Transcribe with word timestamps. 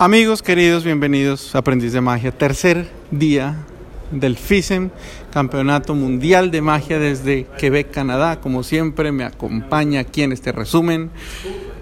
Amigos 0.00 0.42
queridos, 0.42 0.84
bienvenidos 0.84 1.56
a 1.56 1.58
Aprendiz 1.58 1.92
de 1.92 2.00
Magia. 2.00 2.30
Tercer 2.30 2.88
día 3.10 3.56
del 4.12 4.36
FISEM, 4.36 4.90
Campeonato 5.32 5.96
Mundial 5.96 6.52
de 6.52 6.62
Magia 6.62 7.00
desde 7.00 7.46
Quebec, 7.58 7.90
Canadá. 7.90 8.38
Como 8.40 8.62
siempre, 8.62 9.10
me 9.10 9.24
acompaña 9.24 9.98
aquí 10.00 10.22
en 10.22 10.30
este 10.30 10.52
resumen 10.52 11.10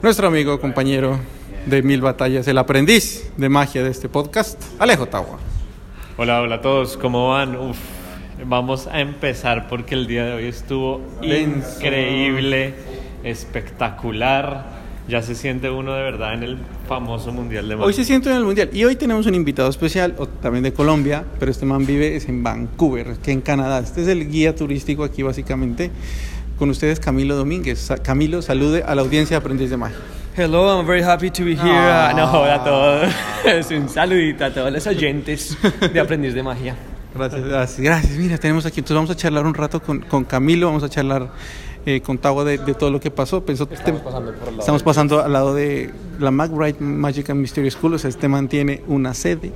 nuestro 0.03 0.29
amigo, 0.29 0.59
compañero 0.61 1.19
de 1.67 1.83
Mil 1.83 2.01
Batallas, 2.01 2.49
el 2.49 2.57
aprendiz 2.57 3.31
de 3.37 3.51
magia 3.51 3.83
de 3.83 3.91
este 3.91 4.09
podcast, 4.09 4.63
Alejo 4.79 5.07
Tawa. 5.07 5.39
Hola, 6.17 6.41
hola 6.41 6.55
a 6.55 6.61
todos, 6.63 6.97
¿cómo 6.97 7.29
van? 7.29 7.55
Uf, 7.57 7.77
vamos 8.47 8.87
a 8.87 9.01
empezar 9.01 9.69
porque 9.69 9.95
el 9.95 10.07
día 10.07 10.25
de 10.25 10.33
hoy 10.33 10.47
estuvo 10.47 11.03
Denso. 11.21 11.77
increíble, 11.77 12.73
espectacular. 13.25 14.75
Ya 15.07 15.23
se 15.23 15.35
siente 15.35 15.71
uno 15.71 15.95
de 15.95 16.03
verdad 16.03 16.35
en 16.35 16.43
el 16.43 16.59
famoso 16.87 17.33
Mundial 17.33 17.69
de 17.69 17.77
Magia. 17.77 17.87
Hoy 17.87 17.93
se 17.93 18.05
siente 18.05 18.31
en 18.31 18.37
el 18.37 18.45
Mundial 18.45 18.71
y 18.73 18.85
hoy 18.85 18.97
tenemos 18.97 19.27
un 19.27 19.35
invitado 19.35 19.69
especial, 19.69 20.15
o- 20.19 20.27
también 20.27 20.63
de 20.65 20.73
Colombia, 20.73 21.25
pero 21.39 21.51
este 21.51 21.67
man 21.67 21.85
vive 21.87 22.17
es 22.17 22.29
en 22.29 22.43
Vancouver, 22.43 23.17
que 23.23 23.33
en 23.33 23.41
Canadá. 23.41 23.79
Este 23.81 24.03
es 24.03 24.09
el 24.09 24.29
guía 24.31 24.55
turístico 24.55 25.05
aquí 25.05 25.23
básicamente. 25.23 25.91
Con 26.59 26.71
ustedes 26.71 27.01
Camilo 27.01 27.37
Domínguez. 27.37 27.79
Sa- 27.79 27.99
Camilo, 27.99 28.41
salude 28.41 28.83
a 28.87 28.95
la 28.95 29.03
audiencia 29.03 29.37
de 29.37 29.41
Aprendiz 29.45 29.69
de 29.71 29.77
Magia. 29.77 29.99
Hello, 30.37 30.77
I'm 30.79 30.87
very 30.87 31.03
happy 31.03 31.31
to 31.31 31.45
be 31.45 31.53
here. 31.53 31.61
Ah. 31.65 32.11
Uh, 32.13 32.17
no, 32.17 32.31
hola 32.41 32.55
a 32.57 32.65
todos. 32.65 33.13
Es 33.47 33.71
un 33.71 33.89
saludito 33.89 34.45
a 34.45 34.51
todos 34.53 34.71
los 34.73 34.87
oyentes 34.87 35.57
de 35.93 36.01
Aprendiz 36.01 36.35
de 36.35 36.43
Magia. 36.43 36.77
Gracias, 37.15 37.43
gracias, 37.45 37.81
gracias. 37.81 38.13
Mira, 38.19 38.37
tenemos 38.39 38.67
aquí, 38.67 38.81
entonces 38.81 38.95
vamos 38.97 39.11
a 39.11 39.17
charlar 39.17 39.47
un 39.47 39.55
rato 39.55 39.81
con, 39.83 40.01
con 40.01 40.25
Camilo, 40.25 40.67
vamos 40.67 40.83
a 40.83 40.89
charlar 40.91 41.31
eh, 41.87 42.03
de, 42.45 42.59
de 42.59 42.75
todo 42.75 42.91
lo 42.91 43.01
que 43.01 43.11
pasó. 43.11 43.45
Pensó, 43.45 43.69
Estamos 43.71 44.03
pasando 44.03 44.33
por 44.33 44.41
el 44.41 44.45
lado 44.45 44.61
estamos 44.61 44.83
pasando 44.83 45.23
al 45.23 45.33
lado 45.33 45.55
de 45.55 45.91
la 46.19 46.31
McBride 46.31 46.81
Magic 46.81 47.31
and 47.31 47.41
Mystery 47.41 47.71
School, 47.71 47.95
o 47.95 47.99
sea, 47.99 48.11
este 48.11 48.29
man 48.29 48.49
tiene 48.49 48.83
una 48.89 49.15
sede 49.15 49.53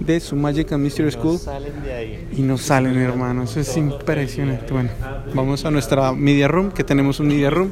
de 0.00 0.20
su 0.20 0.36
Magic 0.36 0.72
and 0.72 0.82
Mystery 0.82 1.10
School 1.12 1.34
No 1.34 1.38
salen 1.38 1.82
de 1.82 1.92
ahí. 1.92 2.28
y 2.36 2.42
no 2.42 2.58
salen, 2.58 2.96
hermano, 2.98 3.44
eso 3.44 3.60
es 3.60 3.76
impresionante. 3.76 4.72
Bueno, 4.72 4.90
vamos 5.34 5.64
a 5.64 5.70
nuestra 5.70 6.12
media 6.12 6.48
room, 6.48 6.72
que 6.72 6.84
tenemos 6.84 7.20
un 7.20 7.28
media 7.28 7.50
room, 7.50 7.70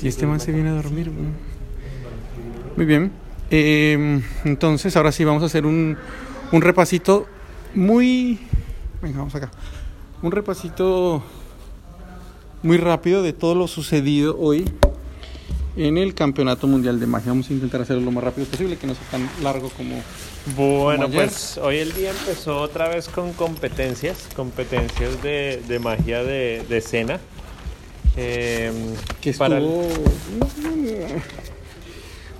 y 0.00 0.08
este 0.08 0.26
man 0.26 0.40
se 0.40 0.52
viene 0.52 0.70
a 0.70 0.74
dormir. 0.74 1.10
Muy 2.76 2.86
bien, 2.86 3.10
Eh, 3.50 4.20
entonces 4.44 4.94
ahora 4.96 5.10
sí 5.10 5.24
vamos 5.24 5.42
a 5.42 5.46
hacer 5.46 5.64
un, 5.66 5.96
un 6.52 6.62
repasito 6.62 7.26
muy... 7.74 8.38
Venga, 9.02 9.18
vamos 9.18 9.34
acá. 9.34 9.50
Un 10.22 10.30
repasito 10.32 11.22
muy 12.62 12.76
rápido 12.76 13.22
de 13.22 13.32
todo 13.32 13.54
lo 13.54 13.66
sucedido 13.68 14.36
hoy 14.38 14.64
en 15.76 15.96
el 15.96 16.14
Campeonato 16.14 16.66
Mundial 16.66 16.98
de 16.98 17.06
Magia. 17.06 17.28
Vamos 17.30 17.48
a 17.50 17.52
intentar 17.52 17.80
hacerlo 17.82 18.02
lo 18.02 18.10
más 18.10 18.24
rápido 18.24 18.46
posible, 18.46 18.76
que 18.76 18.86
no 18.86 18.94
sea 18.94 19.04
tan 19.10 19.28
largo 19.42 19.68
como... 19.70 20.02
Bueno, 20.56 21.02
Como 21.04 21.14
ayer. 21.18 21.28
pues 21.28 21.58
hoy 21.58 21.76
el 21.78 21.92
día 21.92 22.10
empezó 22.10 22.60
otra 22.60 22.88
vez 22.88 23.08
con 23.08 23.32
competencias, 23.34 24.28
competencias 24.34 25.22
de, 25.22 25.62
de 25.68 25.78
magia 25.78 26.22
de, 26.24 26.64
de 26.68 26.78
escena. 26.78 27.20
Eh, 28.16 28.72
Que 29.20 29.32
para 29.34 29.58
el-. 29.58 29.88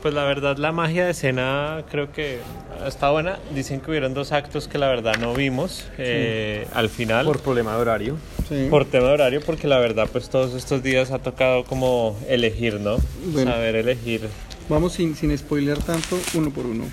Pues 0.02 0.14
la 0.14 0.24
verdad 0.24 0.56
la 0.56 0.72
magia 0.72 1.04
de 1.04 1.10
escena 1.10 1.84
creo 1.90 2.10
que 2.12 2.38
está 2.86 3.10
buena. 3.10 3.38
Dicen 3.54 3.80
que 3.80 3.90
hubieron 3.90 4.14
dos 4.14 4.32
actos 4.32 4.68
que 4.68 4.78
la 4.78 4.88
verdad 4.88 5.16
no 5.20 5.34
vimos 5.34 5.84
eh, 5.98 6.66
al 6.72 6.88
final. 6.88 7.26
Por 7.26 7.40
problema 7.40 7.74
de 7.74 7.80
horario. 7.82 8.16
Sí. 8.48 8.68
Por 8.70 8.84
tema 8.86 9.08
de 9.08 9.14
horario, 9.14 9.40
porque 9.44 9.68
la 9.68 9.78
verdad 9.78 10.08
pues 10.10 10.30
todos 10.30 10.54
estos 10.54 10.82
días 10.82 11.10
ha 11.10 11.18
tocado 11.18 11.64
como 11.64 12.16
elegir, 12.28 12.80
¿no? 12.80 12.96
Bueno. 13.32 13.52
Saber 13.52 13.76
elegir. 13.76 14.22
Vamos 14.68 14.94
sin, 14.94 15.14
sin 15.16 15.36
spoiler 15.36 15.78
tanto, 15.78 16.18
uno 16.34 16.50
por 16.50 16.66
uno. 16.66 16.84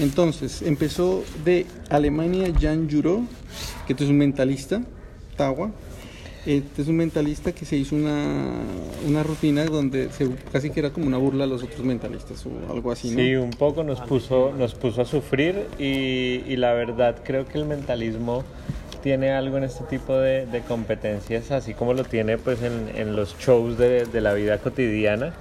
Entonces, 0.00 0.62
empezó 0.62 1.22
de 1.44 1.66
Alemania 1.90 2.50
Jan 2.58 2.88
Juro, 2.90 3.22
que 3.86 3.92
este 3.92 4.04
es 4.04 4.10
un 4.10 4.16
mentalista, 4.16 4.82
Tawa. 5.36 5.70
Este 6.46 6.80
es 6.80 6.88
un 6.88 6.96
mentalista 6.96 7.52
que 7.52 7.66
se 7.66 7.76
hizo 7.76 7.94
una, 7.94 8.62
una 9.06 9.22
rutina 9.22 9.66
donde 9.66 10.10
se, 10.10 10.30
casi 10.50 10.70
que 10.70 10.80
era 10.80 10.90
como 10.90 11.06
una 11.06 11.18
burla 11.18 11.44
a 11.44 11.46
los 11.46 11.62
otros 11.62 11.84
mentalistas 11.84 12.46
o 12.46 12.72
algo 12.72 12.90
así, 12.90 13.10
¿no? 13.10 13.16
Sí, 13.16 13.34
un 13.34 13.50
poco 13.50 13.84
nos 13.84 14.00
puso, 14.00 14.52
nos 14.56 14.74
puso 14.74 15.02
a 15.02 15.04
sufrir 15.04 15.66
y, 15.78 16.42
y 16.46 16.56
la 16.56 16.72
verdad 16.72 17.16
creo 17.22 17.44
que 17.44 17.58
el 17.58 17.66
mentalismo 17.66 18.42
tiene 19.02 19.32
algo 19.32 19.56
en 19.58 19.64
este 19.64 19.84
tipo 19.84 20.16
de, 20.16 20.62
competencias, 20.68 21.50
así 21.50 21.74
como 21.74 21.94
lo 21.94 22.04
tiene 22.04 22.38
pues 22.38 22.62
en, 22.62 22.90
en 22.94 23.16
los 23.16 23.36
shows 23.38 23.78
de 23.78 24.20
la 24.20 24.32
vida 24.34 24.58
cotidiana. 24.58 25.32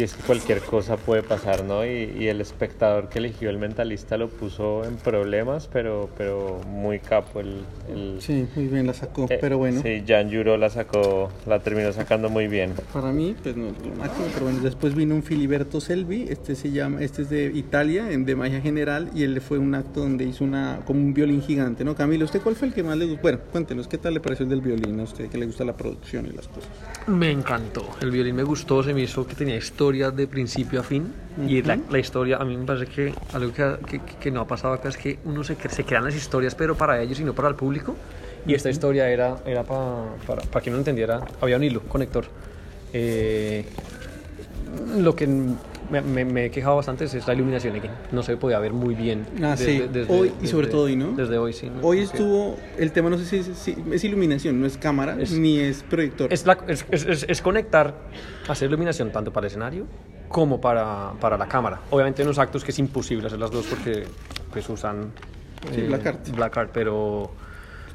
Y 0.00 0.04
es 0.04 0.14
que 0.14 0.22
cualquier 0.22 0.60
cosa 0.62 0.96
puede 0.96 1.22
pasar, 1.22 1.62
¿no? 1.62 1.84
Y, 1.84 2.10
y 2.18 2.28
el 2.28 2.40
espectador 2.40 3.10
que 3.10 3.18
eligió 3.18 3.50
el 3.50 3.58
mentalista 3.58 4.16
lo 4.16 4.30
puso 4.30 4.82
en 4.86 4.96
problemas, 4.96 5.68
pero, 5.70 6.08
pero 6.16 6.58
muy 6.66 7.00
capo 7.00 7.40
el... 7.40 7.56
el- 7.86 8.16
Sí, 8.18 8.46
muy 8.56 8.68
bien 8.68 8.86
la 8.86 8.94
sacó, 8.94 9.26
eh, 9.28 9.36
pero 9.38 9.58
bueno. 9.58 9.82
Sí, 9.82 10.02
Jan 10.08 10.32
Juro 10.32 10.56
la 10.56 10.70
sacó, 10.70 11.30
la 11.46 11.58
terminó 11.60 11.92
sacando 11.92 12.30
muy 12.30 12.46
bien. 12.48 12.72
Para 12.94 13.12
mí, 13.12 13.36
pues 13.42 13.54
no 13.56 13.66
es 13.66 13.72
lo 13.86 13.94
máximo, 13.94 14.26
pero 14.32 14.46
bueno, 14.46 14.60
después 14.60 14.94
vino 14.94 15.14
un 15.14 15.22
Filiberto 15.22 15.82
Selvi, 15.82 16.24
este 16.30 16.54
se 16.54 16.70
llama, 16.70 17.02
este 17.02 17.20
es 17.20 17.28
de 17.28 17.52
Italia, 17.54 18.10
en- 18.10 18.24
de 18.24 18.34
magia 18.36 18.62
general, 18.62 19.10
y 19.14 19.24
él 19.24 19.38
fue 19.42 19.58
un 19.58 19.74
acto 19.74 20.00
donde 20.00 20.24
hizo 20.24 20.44
una, 20.44 20.80
como 20.86 20.98
un 21.00 21.12
violín 21.12 21.42
gigante, 21.42 21.84
¿no? 21.84 21.94
Camilo, 21.94 22.24
¿usted 22.24 22.40
cuál 22.40 22.56
fue 22.56 22.68
el 22.68 22.72
que 22.74 22.82
más 22.82 22.96
le 22.96 23.04
gustó? 23.04 23.20
Bueno, 23.20 23.40
cuéntenos, 23.52 23.86
¿qué 23.86 23.98
tal 23.98 24.14
le 24.14 24.20
pareció 24.20 24.44
el 24.44 24.48
del 24.50 24.62
violín 24.62 24.98
a 25.00 25.02
usted, 25.02 25.28
que 25.28 25.36
le 25.36 25.44
gusta 25.44 25.62
la 25.66 25.76
producción 25.76 26.24
y 26.24 26.30
las 26.30 26.48
cosas? 26.48 26.70
Me 27.06 27.30
encantó. 27.30 27.84
El 28.00 28.10
violín 28.10 28.34
me 28.36 28.44
gustó, 28.44 28.82
se 28.82 28.94
me 28.94 29.02
hizo 29.02 29.26
que 29.26 29.34
tenía 29.34 29.56
historia 29.56 29.89
de 29.90 30.26
principio 30.26 30.80
a 30.80 30.82
fin. 30.82 31.12
Y 31.46 31.62
la, 31.62 31.78
la 31.90 31.98
historia, 31.98 32.36
a 32.36 32.44
mí 32.44 32.56
me 32.56 32.64
parece 32.64 32.86
que 32.86 33.12
algo 33.32 33.52
que, 33.52 33.76
que, 33.86 34.00
que 34.20 34.30
no 34.30 34.40
ha 34.42 34.46
pasado 34.46 34.74
acá 34.74 34.88
es 34.88 34.96
que 34.96 35.18
uno 35.24 35.42
se, 35.44 35.56
se 35.68 35.84
crean 35.84 36.04
las 36.04 36.14
historias, 36.14 36.54
pero 36.54 36.74
para 36.76 37.00
ellos 37.02 37.18
y 37.20 37.24
no 37.24 37.34
para 37.34 37.48
el 37.48 37.54
público. 37.54 37.96
Y 38.46 38.54
esta 38.54 38.70
historia 38.70 39.08
era, 39.10 39.38
era 39.44 39.64
pa- 39.64 40.14
para, 40.26 40.42
para 40.42 40.62
quien 40.62 40.74
no 40.74 40.78
entendiera, 40.78 41.20
había 41.40 41.56
un 41.56 41.64
hilo 41.64 41.80
conector. 41.82 42.24
Eh, 42.92 43.64
lo 44.98 45.14
que 45.14 45.26
me, 45.90 46.00
me- 46.00 46.24
me 46.24 46.44
he 46.46 46.50
quejado 46.50 46.76
bastante 46.76 47.04
es 47.04 47.26
la 47.26 47.34
iluminación 47.34 47.76
aquí. 47.76 47.88
No 48.12 48.22
se 48.22 48.36
podía 48.36 48.58
ver 48.58 48.72
muy 48.72 48.94
bien. 48.94 49.26
Ah, 49.42 49.56
sí. 49.56 49.82
Hoy 50.08 50.32
y 50.42 50.46
sobre 50.46 50.66
todo 50.68 50.82
hoy, 50.82 50.96
¿no? 50.96 51.12
Desde 51.12 51.36
hoy, 51.38 51.52
sí. 51.52 51.68
¿no? 51.70 51.80
Hoy 51.86 52.00
estuvo, 52.00 52.56
el 52.78 52.92
tema 52.92 53.10
no 53.10 53.18
sé 53.18 53.24
si 53.26 53.36
es, 53.38 53.58
si 53.58 53.76
es 53.92 54.04
iluminación, 54.04 54.60
no 54.60 54.66
es 54.66 54.78
cámara, 54.78 55.16
Es- 55.20 55.32
ni 55.32 55.58
es 55.58 55.82
proyector. 55.82 56.32
Es, 56.32 56.46
la- 56.46 56.58
es, 56.68 56.84
es- 56.90 57.04
es- 57.06 57.26
es 57.28 57.42
conectar, 57.42 57.94
hacer 58.48 58.68
iluminación 58.68 59.10
tanto 59.12 59.32
para 59.32 59.46
el 59.46 59.50
escenario 59.50 59.86
como 60.28 60.60
para, 60.60 61.12
para 61.20 61.36
la 61.36 61.48
cámara. 61.48 61.80
Obviamente 61.90 62.22
en 62.22 62.28
los 62.28 62.38
actos 62.38 62.62
que 62.64 62.70
es 62.70 62.78
imposible 62.78 63.26
hacer 63.26 63.38
las 63.40 63.50
dos 63.50 63.66
porque 63.66 64.04
pues 64.52 64.68
usan 64.68 65.12
Sí, 65.74 65.82
black 65.82 66.06
art. 66.06 66.28
black 66.30 66.56
art, 66.56 66.70
pero, 66.72 67.30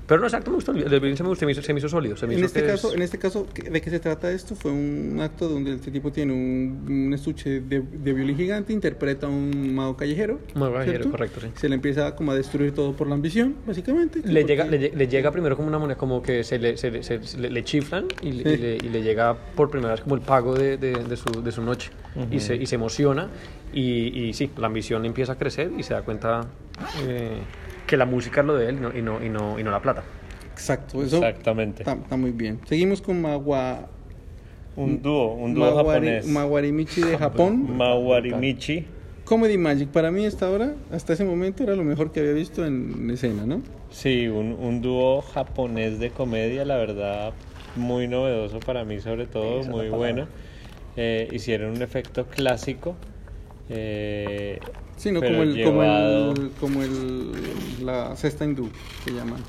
pero 0.07 0.21
no 0.21 0.27
exacto, 0.27 0.51
me 0.51 0.55
gustó. 0.55 0.71
El 0.71 0.83
violín 0.87 1.17
se 1.17 1.23
me, 1.23 1.29
gustó, 1.29 1.39
se 1.41 1.45
me 1.45 1.51
hizo, 1.53 1.61
se 1.61 1.73
me 1.73 1.79
hizo 1.79 1.89
sólido. 1.89 2.15
Se 2.17 2.27
me 2.27 2.33
En 2.33 2.39
hizo 2.39 2.45
este, 2.47 2.61
que 2.61 2.67
caso, 2.67 2.89
es- 2.89 2.95
en 2.95 3.01
este 3.01 3.17
caso, 3.17 3.47
¿qué- 3.53 3.69
¿de 3.69 3.81
qué 3.81 3.89
se 3.89 3.99
trata 3.99 4.31
esto? 4.31 4.55
Fue 4.55 4.71
un 4.71 5.19
acto 5.21 5.47
donde 5.49 5.73
este 5.73 5.91
tipo 5.91 6.11
tiene 6.11 6.33
un, 6.33 6.85
un 7.07 7.13
estuche 7.13 7.61
de, 7.61 7.81
de 7.81 8.13
violín 8.13 8.37
gigante, 8.37 8.73
interpreta 8.73 9.27
a 9.27 9.29
un 9.29 9.73
mago 9.73 9.95
callejero. 9.97 10.39
Mago 10.53 10.73
callejero, 10.73 10.97
¿cierto? 11.03 11.11
correcto, 11.11 11.39
sí. 11.41 11.47
Se 11.55 11.69
le 11.69 11.75
empieza 11.75 12.15
como 12.15 12.31
a 12.31 12.35
destruir 12.35 12.73
todo 12.73 12.93
por 12.93 13.07
la 13.07 13.15
ambición, 13.15 13.55
básicamente. 13.65 14.21
le 14.23 14.43
llega, 14.45 14.65
le, 14.65 14.91
le 14.95 15.07
llega 15.07 15.31
primero 15.31 15.55
como 15.55 15.67
una 15.67 15.79
moneda, 15.79 15.97
como 15.97 16.21
que 16.21 16.43
se 16.43 16.59
le, 16.59 16.77
se 16.77 16.91
le, 16.91 17.03
se- 17.03 17.23
se 17.23 17.37
le- 17.37 17.49
le 17.49 17.63
chiflan 17.63 18.05
y, 18.21 18.31
le- 18.31 18.43
Sí. 18.43 18.49
y 18.49 18.57
le, 18.57 18.75
y 18.77 18.89
le 18.89 19.01
llega 19.01 19.35
por 19.55 19.69
primera 19.69 19.91
vez 19.93 20.01
como 20.01 20.15
el 20.15 20.21
pago 20.21 20.53
de, 20.55 20.77
de- 20.77 21.03
de 21.03 21.17
su, 21.17 21.43
de 21.43 21.51
su 21.51 21.61
noche. 21.61 21.91
y, 22.31 22.39
se, 22.39 22.55
y 22.55 22.65
se 22.65 22.75
emociona 22.75 23.27
y, 23.73 23.81
y 24.27 24.33
sí, 24.33 24.49
la 24.57 24.67
ambición 24.67 25.03
empieza 25.05 25.33
a 25.33 25.37
crecer 25.37 25.69
y 25.77 25.83
se 25.83 25.93
da 25.93 26.01
cuenta 26.03 26.45
eh, 27.07 27.39
que 27.87 27.97
la 27.97 28.05
música 28.05 28.41
es 28.41 28.47
lo 28.47 28.55
de 28.55 28.69
él 28.69 28.77
y 28.77 28.79
no, 28.81 28.97
y 28.97 29.01
no, 29.01 29.23
y 29.25 29.29
no, 29.29 29.59
y 29.59 29.63
no 29.63 29.71
la 29.71 29.81
plata. 29.81 30.03
Exacto, 30.51 31.03
eso 31.03 31.17
Exactamente. 31.17 31.83
está, 31.83 31.93
está 31.93 32.17
muy 32.17 32.31
bien. 32.31 32.59
Seguimos 32.65 33.01
con 33.01 33.21
Magua, 33.21 33.89
Un 34.77 35.01
dúo, 35.01 35.33
un 35.35 35.53
dúo 35.53 35.65
Mawari- 35.65 35.75
japonés. 35.93 36.25
Mawarimichi 36.27 37.01
de 37.01 37.17
Japón. 37.17 37.77
Mawarimichi. 37.77 38.85
Comedy 39.23 39.57
Magic, 39.57 39.89
para 39.89 40.11
mí 40.11 40.25
hasta 40.25 40.47
ahora, 40.47 40.75
hasta 40.91 41.13
ese 41.13 41.25
momento, 41.25 41.63
era 41.63 41.75
lo 41.75 41.83
mejor 41.83 42.11
que 42.11 42.19
había 42.19 42.33
visto 42.33 42.63
en 42.65 43.09
escena, 43.09 43.45
¿no? 43.45 43.61
Sí, 43.89 44.27
un, 44.27 44.53
un 44.53 44.81
dúo 44.81 45.21
japonés 45.21 45.99
de 45.99 46.11
comedia, 46.11 46.63
la 46.63 46.77
verdad, 46.77 47.33
muy 47.75 48.07
novedoso 48.07 48.59
para 48.59 48.83
mí 48.85 48.99
sobre 48.99 49.25
todo, 49.25 49.61
Esa 49.61 49.71
muy 49.71 49.89
bueno. 49.89 50.27
Eh, 50.95 51.27
hicieron 51.31 51.71
un 51.75 51.81
efecto 51.81 52.25
clásico. 52.27 52.95
Eh, 53.69 54.59
Sí, 54.97 55.11
¿no? 55.11 55.19
Como, 55.19 55.43
el, 55.43 55.61
como, 55.63 55.81
llevado- 55.83 56.31
el, 56.31 56.51
como 56.59 56.81
el, 56.83 57.85
la 57.85 58.15
cesta 58.15 58.45
hindú, 58.45 58.69
que 59.03 59.11
llaman. 59.11 59.41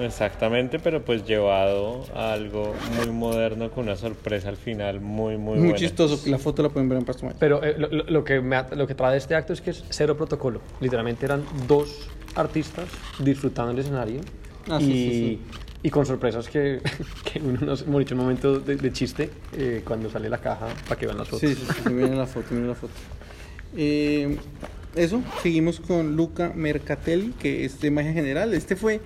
Exactamente, 0.00 0.78
pero 0.80 1.04
pues 1.04 1.24
llevado 1.24 2.04
a 2.16 2.32
algo 2.32 2.74
muy 2.96 3.10
moderno 3.10 3.70
con 3.70 3.84
una 3.84 3.96
sorpresa 3.96 4.48
al 4.48 4.56
final 4.56 5.00
muy, 5.00 5.36
muy, 5.36 5.54
Muy 5.58 5.62
buena. 5.68 5.76
chistoso, 5.76 6.18
la 6.28 6.38
foto 6.38 6.62
la 6.64 6.68
pueden 6.68 6.88
ver 6.88 6.98
en 6.98 7.04
Pasto 7.04 7.26
Magic. 7.26 7.38
Pero 7.38 7.62
eh, 7.62 7.76
lo, 7.78 7.88
lo- 7.88 8.24
que 8.24 8.40
me 8.40 8.56
lo 8.74 8.86
que 8.88 8.94
trae 8.96 9.16
este 9.16 9.34
acto 9.36 9.52
es 9.52 9.60
que 9.60 9.70
es 9.70 9.84
cero 9.90 10.16
protocolo. 10.16 10.60
Literalmente 10.80 11.24
eran 11.26 11.44
dos 11.68 12.08
artistas 12.34 12.86
disfrutando 13.20 13.70
el 13.72 13.78
escenario 13.78 14.20
Ah, 14.68 14.78
y, 14.80 14.84
sí, 14.84 14.94
sí, 14.96 15.12
sí. 15.12 15.40
y 15.84 15.90
con 15.90 16.06
sorpresas 16.06 16.48
que, 16.48 16.80
que 17.32 17.38
uno 17.40 17.60
nos 17.60 17.82
hemos 17.82 18.00
dicho 18.00 18.14
en 18.14 18.20
un 18.20 18.26
momento 18.26 18.58
de, 18.58 18.74
de 18.76 18.92
chiste 18.92 19.30
eh, 19.56 19.82
cuando 19.86 20.10
sale 20.10 20.28
la 20.28 20.38
caja 20.38 20.66
para 20.88 20.98
que 20.98 21.06
vean 21.06 21.18
las 21.18 21.28
fotos. 21.28 21.48
Sí, 21.50 21.54
sí, 21.54 21.62
sí, 21.84 21.90
miren 21.90 22.18
la 22.18 22.26
foto, 22.26 22.46
miren 22.50 22.68
la 22.70 22.74
foto. 22.74 22.94
Eh, 23.76 24.36
eso, 24.94 25.22
seguimos 25.42 25.80
con 25.80 26.16
Luca 26.16 26.52
Mercatelli, 26.54 27.32
que 27.32 27.64
es 27.64 27.80
de 27.80 27.90
magia 27.90 28.12
general. 28.12 28.54
Este 28.54 28.76
fue 28.76 29.00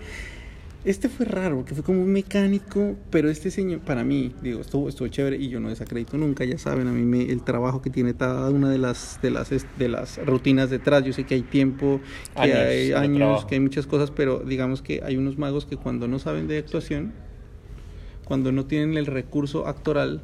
este 0.85 1.09
fue 1.09 1.27
raro, 1.27 1.57
porque 1.57 1.75
fue 1.75 1.83
como 1.83 2.03
un 2.03 2.13
mecánico, 2.13 2.97
pero 3.11 3.29
este 3.29 3.51
señor, 3.51 3.81
para 3.81 4.05
mí, 4.05 4.33
digo, 4.43 4.61
estuvo, 4.61 4.89
estuvo 4.89 5.09
chévere 5.09 5.37
y 5.37 5.49
yo 5.49 5.59
no 5.59 5.71
desacredito 5.71 6.17
nunca, 6.17 6.45
ya 6.45 6.57
saben, 6.57 6.87
a 6.87 6.93
mí 6.93 7.03
me, 7.03 7.31
el 7.31 7.43
trabajo 7.43 7.83
que 7.83 7.91
tiene 7.91 8.15
cada 8.15 8.49
una 8.51 8.71
de 8.71 8.79
las, 8.79 9.19
de 9.21 9.31
las, 9.33 9.51
de 9.51 9.89
las 9.89 10.25
rutinas 10.25 10.71
detrás, 10.71 11.05
yo 11.05 11.13
sé 11.13 11.25
que 11.25 11.35
hay 11.35 11.43
tiempo, 11.43 12.01
que 12.35 12.41
Años 12.41 12.57
hay 12.57 12.93
años, 12.93 13.45
que 13.45 13.57
hay 13.57 13.61
muchas 13.61 13.89
cosas, 13.89 14.13
pero 14.13 14.39
digamos 14.39 14.81
que 14.81 15.03
hay 15.05 15.17
unos 15.17 15.37
magos 15.37 15.67
que 15.67 15.77
cuando 15.77 16.07
no 16.07 16.21
saben 16.21 16.47
de 16.47 16.59
actuación, 16.59 17.13
cuando 18.25 18.53
no 18.53 18.65
tienen 18.67 18.97
el 18.97 19.07
recurso 19.07 19.67
actoral, 19.67 20.23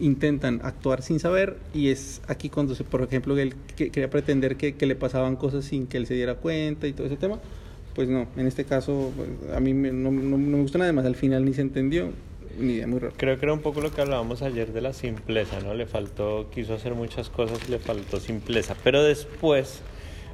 intentan 0.00 0.60
actuar 0.62 1.02
sin 1.02 1.18
saber 1.20 1.56
y 1.74 1.88
es 1.88 2.20
aquí 2.28 2.48
cuando 2.48 2.74
se, 2.74 2.84
por 2.84 3.02
ejemplo, 3.02 3.36
él 3.38 3.54
que- 3.76 3.90
quería 3.90 4.10
pretender 4.10 4.56
que, 4.56 4.74
le 4.86 4.94
pasaban 4.96 5.36
cosas 5.36 5.64
sin 5.64 5.86
que 5.86 5.96
él 5.96 6.06
se 6.06 6.14
diera 6.14 6.34
cuenta 6.34 6.86
y 6.86 6.92
todo 6.92 7.06
ese 7.06 7.16
tema, 7.16 7.38
pues 7.94 8.08
no, 8.08 8.26
en 8.36 8.46
este 8.46 8.64
caso 8.64 9.12
pues, 9.16 9.28
a 9.54 9.60
mí 9.60 9.72
me- 9.74 9.92
no, 9.92 10.10
no- 10.10 10.38
me 10.38 10.58
gusta 10.60 10.78
nada 10.78 10.92
más, 10.92 11.04
al 11.06 11.16
final 11.16 11.44
ni 11.44 11.54
se 11.54 11.62
entendió, 11.62 12.10
ni 12.58 12.74
idea, 12.74 12.86
muy 12.86 12.98
raro. 13.00 13.14
Creo 13.16 13.38
que 13.38 13.44
era 13.46 13.52
un 13.52 13.60
poco 13.60 13.80
lo 13.80 13.92
que 13.92 14.00
hablábamos 14.00 14.42
ayer 14.42 14.72
de 14.72 14.80
la 14.80 14.92
simpleza, 14.92 15.60
¿no? 15.60 15.74
Le 15.74 15.86
faltó, 15.86 16.48
quiso 16.54 16.74
hacer 16.74 16.94
muchas 16.94 17.28
cosas 17.28 17.68
le 17.68 17.78
faltó 17.78 18.18
simpleza. 18.20 18.74
Pero 18.82 19.02
después 19.02 19.80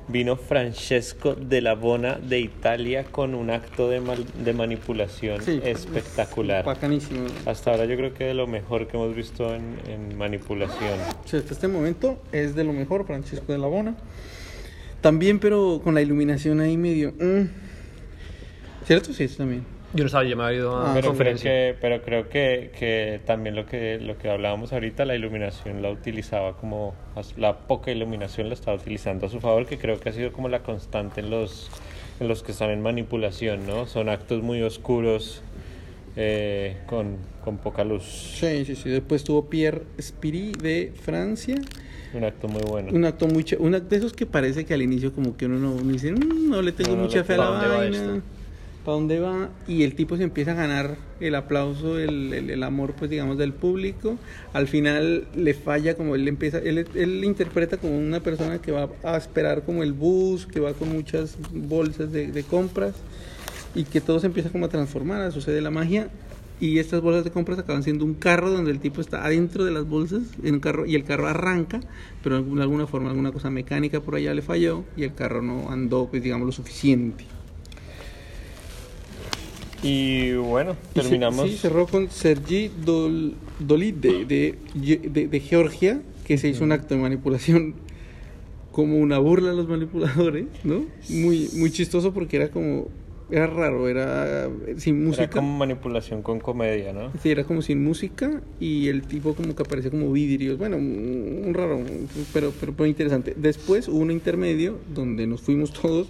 vino 0.08 0.36
Francesco 0.36 1.34
de 1.34 1.60
la 1.62 1.74
Bona 1.74 2.14
de 2.18 2.40
Italia 2.40 3.04
con 3.04 3.34
un 3.34 3.50
acto 3.50 3.88
de, 3.88 4.00
mal- 4.00 4.26
de 4.44 4.52
manipulación 4.52 5.40
Sí, 5.42 5.60
espectacular. 5.64 6.64
Bacanísimo. 6.64 7.26
Hasta 7.46 7.70
ahora 7.70 7.84
yo 7.86 7.96
creo 7.96 8.12
que 8.12 8.24
de 8.24 8.34
lo 8.34 8.46
mejor 8.46 8.88
que 8.88 8.96
hemos 8.96 9.14
visto 9.14 9.54
en, 9.54 9.76
en 9.88 10.16
manipulación. 10.18 10.98
Sí, 11.24 11.36
hasta 11.36 11.54
este 11.54 11.68
momento 11.68 12.20
es 12.32 12.54
de 12.54 12.64
lo 12.64 12.72
mejor, 12.72 13.06
Francisco 13.06 13.52
de 13.52 13.58
la 13.58 13.66
Bona. 13.68 13.94
También, 15.00 15.38
pero 15.38 15.80
con 15.82 15.94
la 15.94 16.02
iluminación 16.02 16.60
ahí 16.60 16.76
medio... 16.76 17.12
mm. 17.18 17.48
¿Cierto? 18.86 19.12
Sí, 19.12 19.24
eso 19.24 19.38
también. 19.38 19.64
Yo 19.94 20.04
no 20.04 20.08
sabía, 20.10 20.30
yo 20.30 20.36
me 20.38 20.44
había 20.44 20.58
ido 20.58 20.74
a 20.76 20.92
Ah, 20.92 20.94
Pero 20.94 21.14
creo 21.14 21.36
que, 21.36 21.76
pero 21.80 22.02
creo 22.02 22.28
que, 22.30 22.70
que 22.78 23.20
también 23.26 23.54
lo 23.54 23.66
que, 23.66 23.98
lo 24.00 24.16
que 24.16 24.30
hablábamos 24.30 24.72
ahorita, 24.72 25.04
la 25.04 25.14
iluminación 25.14 25.82
la 25.82 25.90
utilizaba 25.90 26.56
como, 26.56 26.94
la 27.36 27.58
poca 27.58 27.90
iluminación 27.90 28.48
la 28.48 28.54
estaba 28.54 28.76
utilizando 28.76 29.26
a 29.26 29.28
su 29.28 29.40
favor, 29.40 29.66
que 29.66 29.76
creo 29.76 30.00
que 30.00 30.08
ha 30.08 30.12
sido 30.12 30.32
como 30.32 30.48
la 30.48 30.60
constante 30.62 31.20
en 31.20 31.28
los, 31.30 31.70
en 32.20 32.28
los 32.28 32.42
que 32.42 32.52
están 32.52 32.70
en 32.70 32.80
manipulación, 32.80 33.66
¿no? 33.66 33.86
Son 33.86 34.08
actos 34.08 34.42
muy 34.42 34.62
oscuros, 34.62 35.42
eh, 36.16 36.76
con, 36.86 37.16
con 37.44 37.58
poca 37.58 37.84
luz. 37.84 38.04
Sí, 38.04 38.64
sí, 38.64 38.74
sí. 38.76 38.88
Después 38.88 39.24
tuvo 39.24 39.46
Pierre 39.50 39.82
Spiri 40.00 40.52
de 40.52 40.92
Francia. 41.02 41.56
Un 42.14 42.24
acto 42.24 42.48
muy 42.48 42.62
bueno. 42.62 42.92
Un 42.92 43.04
acto 43.04 43.26
muy 43.26 43.42
ché- 43.44 43.56
un 43.58 43.74
acto 43.74 43.88
de 43.90 43.96
esos 43.96 44.12
que 44.12 44.24
parece 44.26 44.64
que 44.66 44.72
al 44.74 44.82
inicio 44.82 45.12
como 45.14 45.36
que 45.36 45.46
uno 45.46 45.58
no 45.58 45.72
uno 45.72 45.92
dice, 45.92 46.12
"Mm, 46.12 46.50
no 46.50 46.60
le 46.62 46.72
tengo 46.72 46.90
No, 46.90 46.96
no 46.96 47.02
mucha 47.04 47.18
le- 47.18 47.24
fe 47.24 47.34
a 47.34 47.36
la 47.38 47.42
¿pa' 47.44 47.50
dónde 47.50 47.68
va 47.68 47.76
vaina. 47.76 48.22
¿Para 48.84 48.96
dónde 48.96 49.20
va? 49.20 49.48
Y 49.68 49.84
el 49.84 49.94
tipo 49.94 50.16
se 50.16 50.24
empieza 50.24 50.52
a 50.52 50.54
ganar 50.54 50.96
el 51.20 51.36
aplauso, 51.36 52.00
el, 52.00 52.32
el- 52.32 52.50
el 52.50 52.62
amor, 52.64 52.94
pues 52.98 53.10
digamos, 53.10 53.38
del 53.38 53.52
público. 53.52 54.16
Al 54.52 54.66
final 54.66 55.28
le 55.36 55.54
falla 55.54 55.94
como 55.94 56.16
él 56.16 56.26
empieza, 56.26 56.58
él, 56.58 56.84
él 56.94 57.24
interpreta 57.24 57.76
como 57.76 57.96
una 57.96 58.18
persona 58.20 58.58
que 58.58 58.72
va 58.72 58.88
a 59.04 59.16
esperar 59.16 59.62
como 59.62 59.84
el 59.84 59.92
bus, 59.92 60.46
que 60.46 60.58
va 60.58 60.72
con 60.72 60.88
muchas 60.92 61.36
bolsas 61.52 62.10
de, 62.10 62.32
de 62.32 62.42
compras 62.42 62.94
y 63.74 63.84
que 63.84 64.00
todo 64.00 64.18
se 64.18 64.26
empieza 64.26 64.50
como 64.50 64.66
a 64.66 64.68
transformar, 64.68 65.30
sucede 65.32 65.60
la 65.60 65.70
magia 65.70 66.08
y 66.60 66.78
estas 66.78 67.00
bolsas 67.00 67.24
de 67.24 67.30
compras 67.30 67.58
acaban 67.60 67.82
siendo 67.84 68.04
un 68.04 68.14
carro 68.14 68.50
donde 68.50 68.70
el 68.72 68.80
tipo 68.80 69.00
está 69.00 69.24
adentro 69.24 69.64
de 69.64 69.70
las 69.70 69.86
bolsas 69.88 70.22
en 70.42 70.54
un 70.54 70.60
carro 70.60 70.86
y 70.86 70.94
el 70.96 71.04
carro 71.04 71.28
arranca, 71.28 71.80
pero 72.22 72.42
de 72.42 72.62
alguna 72.62 72.86
forma 72.88 73.10
alguna 73.10 73.30
cosa 73.32 73.48
mecánica 73.48 74.00
por 74.00 74.16
allá 74.16 74.34
le 74.34 74.42
falló 74.42 74.84
y 74.96 75.04
el 75.04 75.14
carro 75.14 75.40
no 75.40 75.70
andó 75.70 76.08
pues 76.10 76.22
digamos 76.22 76.46
lo 76.46 76.52
suficiente. 76.52 77.24
Y 79.82 80.32
bueno, 80.34 80.76
terminamos. 80.94 81.50
sí, 81.50 81.56
cerró 81.56 81.86
con 81.86 82.08
Sergi 82.10 82.70
Dol, 82.84 83.34
Dolide 83.58 84.24
de, 84.24 84.54
de, 84.74 85.28
de 85.28 85.40
Georgia, 85.40 86.00
que 86.24 86.38
se 86.38 86.48
hizo 86.48 86.64
un 86.64 86.72
acto 86.72 86.94
de 86.94 87.00
manipulación 87.00 87.74
como 88.72 88.98
una 88.98 89.18
burla 89.18 89.50
a 89.50 89.54
los 89.54 89.68
manipuladores, 89.68 90.46
¿no? 90.64 90.84
Muy, 91.10 91.48
muy 91.56 91.70
chistoso 91.70 92.12
porque 92.14 92.36
era 92.36 92.48
como, 92.48 92.88
era 93.30 93.46
raro, 93.46 93.88
era 93.88 94.48
sin 94.78 95.04
música. 95.04 95.24
Era 95.24 95.32
como 95.32 95.56
manipulación 95.56 96.22
con 96.22 96.40
comedia, 96.40 96.92
¿no? 96.92 97.12
Sí, 97.22 97.30
era 97.30 97.44
como 97.44 97.62
sin 97.62 97.84
música 97.84 98.42
y 98.60 98.88
el 98.88 99.02
tipo 99.02 99.34
como 99.34 99.54
que 99.54 99.62
aparecía 99.62 99.90
como 99.90 100.10
vidrios. 100.10 100.58
Bueno, 100.58 100.76
un, 100.76 101.42
un 101.46 101.54
raro, 101.54 101.80
pero, 102.32 102.52
pero 102.58 102.74
muy 102.76 102.88
interesante. 102.88 103.34
Después 103.36 103.88
hubo 103.88 103.98
un 103.98 104.10
intermedio 104.10 104.78
donde 104.94 105.26
nos 105.26 105.42
fuimos 105.42 105.72
todos 105.72 106.08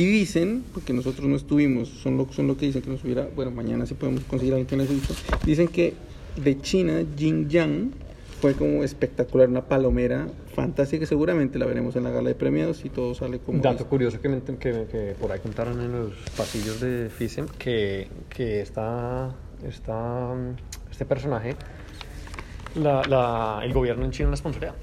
y 0.00 0.06
dicen, 0.06 0.62
porque 0.72 0.92
nosotros 0.92 1.26
no 1.28 1.34
estuvimos, 1.36 1.88
son 1.88 2.16
lo, 2.16 2.30
son 2.32 2.46
lo 2.46 2.56
que 2.56 2.66
dicen 2.66 2.82
que 2.82 2.90
nos 2.90 3.02
hubiera, 3.02 3.26
bueno, 3.34 3.50
mañana 3.50 3.84
sí 3.84 3.94
podemos 3.94 4.22
conseguir 4.24 4.54
a 4.54 4.56
alguien 4.56 4.68
que 4.68 4.76
nos 4.76 4.90
hizo. 4.90 5.14
Dicen 5.44 5.66
que 5.68 5.94
de 6.42 6.60
China, 6.60 7.02
Xinjiang, 7.16 7.90
fue 8.40 8.52
como 8.54 8.84
espectacular, 8.84 9.48
una 9.48 9.62
palomera 9.62 10.28
fantástica. 10.54 11.04
Seguramente 11.06 11.58
la 11.58 11.66
veremos 11.66 11.96
en 11.96 12.04
la 12.04 12.10
gala 12.10 12.28
de 12.28 12.36
premiados 12.36 12.84
y 12.84 12.88
todo 12.90 13.12
sale 13.16 13.40
como... 13.40 13.60
Dato 13.60 13.86
curioso 13.86 14.20
que, 14.20 14.28
me 14.28 14.40
que, 14.40 14.54
que 14.56 15.16
por 15.20 15.32
ahí 15.32 15.40
contaron 15.40 15.80
en 15.80 15.90
los 15.90 16.12
pasillos 16.36 16.80
de 16.80 17.10
FISEM 17.10 17.46
que, 17.58 18.06
que 18.28 18.60
esta, 18.60 19.34
esta, 19.66 20.32
este 20.92 21.04
personaje, 21.04 21.56
la, 22.76 23.02
la- 23.08 23.60
el 23.64 23.72
gobierno 23.72 24.04
en 24.04 24.12
China 24.12 24.30
la 24.30 24.36
sponsorea. 24.36 24.76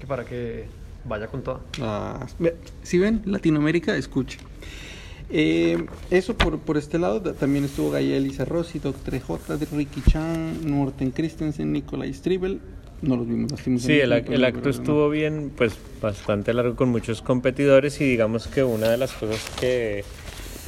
Que 0.00 0.06
para 0.08 0.24
que 0.24 0.64
vaya 1.08 1.26
con 1.28 1.42
toda. 1.42 1.60
Ah, 1.80 2.26
si 2.82 2.98
ven, 2.98 3.22
Latinoamérica, 3.24 3.96
escuche. 3.96 4.38
Eh, 5.28 5.84
eso 6.10 6.36
por, 6.36 6.58
por 6.60 6.76
este 6.76 6.98
lado, 6.98 7.20
también 7.34 7.64
estuvo 7.64 7.90
Gaia 7.90 8.16
Elisa 8.16 8.44
Rossi, 8.44 8.78
Dr. 8.78 9.20
J, 9.20 9.56
de 9.56 9.66
Ricky 9.66 10.00
Chan, 10.08 10.60
Norten 10.70 11.10
Christensen, 11.10 11.72
Nikolai 11.72 12.12
Stribel. 12.14 12.60
No 13.02 13.16
los 13.16 13.26
vimos. 13.28 13.52
Sí, 13.82 13.92
el, 14.00 14.12
ac- 14.12 14.22
pero- 14.24 14.34
el 14.34 14.44
acto 14.44 14.70
estuvo 14.70 15.10
bien, 15.10 15.52
pues 15.56 15.74
bastante 16.00 16.54
largo 16.54 16.76
con 16.76 16.88
muchos 16.88 17.20
competidores 17.22 18.00
y 18.00 18.04
digamos 18.04 18.46
que 18.46 18.62
una 18.64 18.88
de 18.88 18.96
las 18.96 19.12
cosas 19.12 19.44
que, 19.60 20.02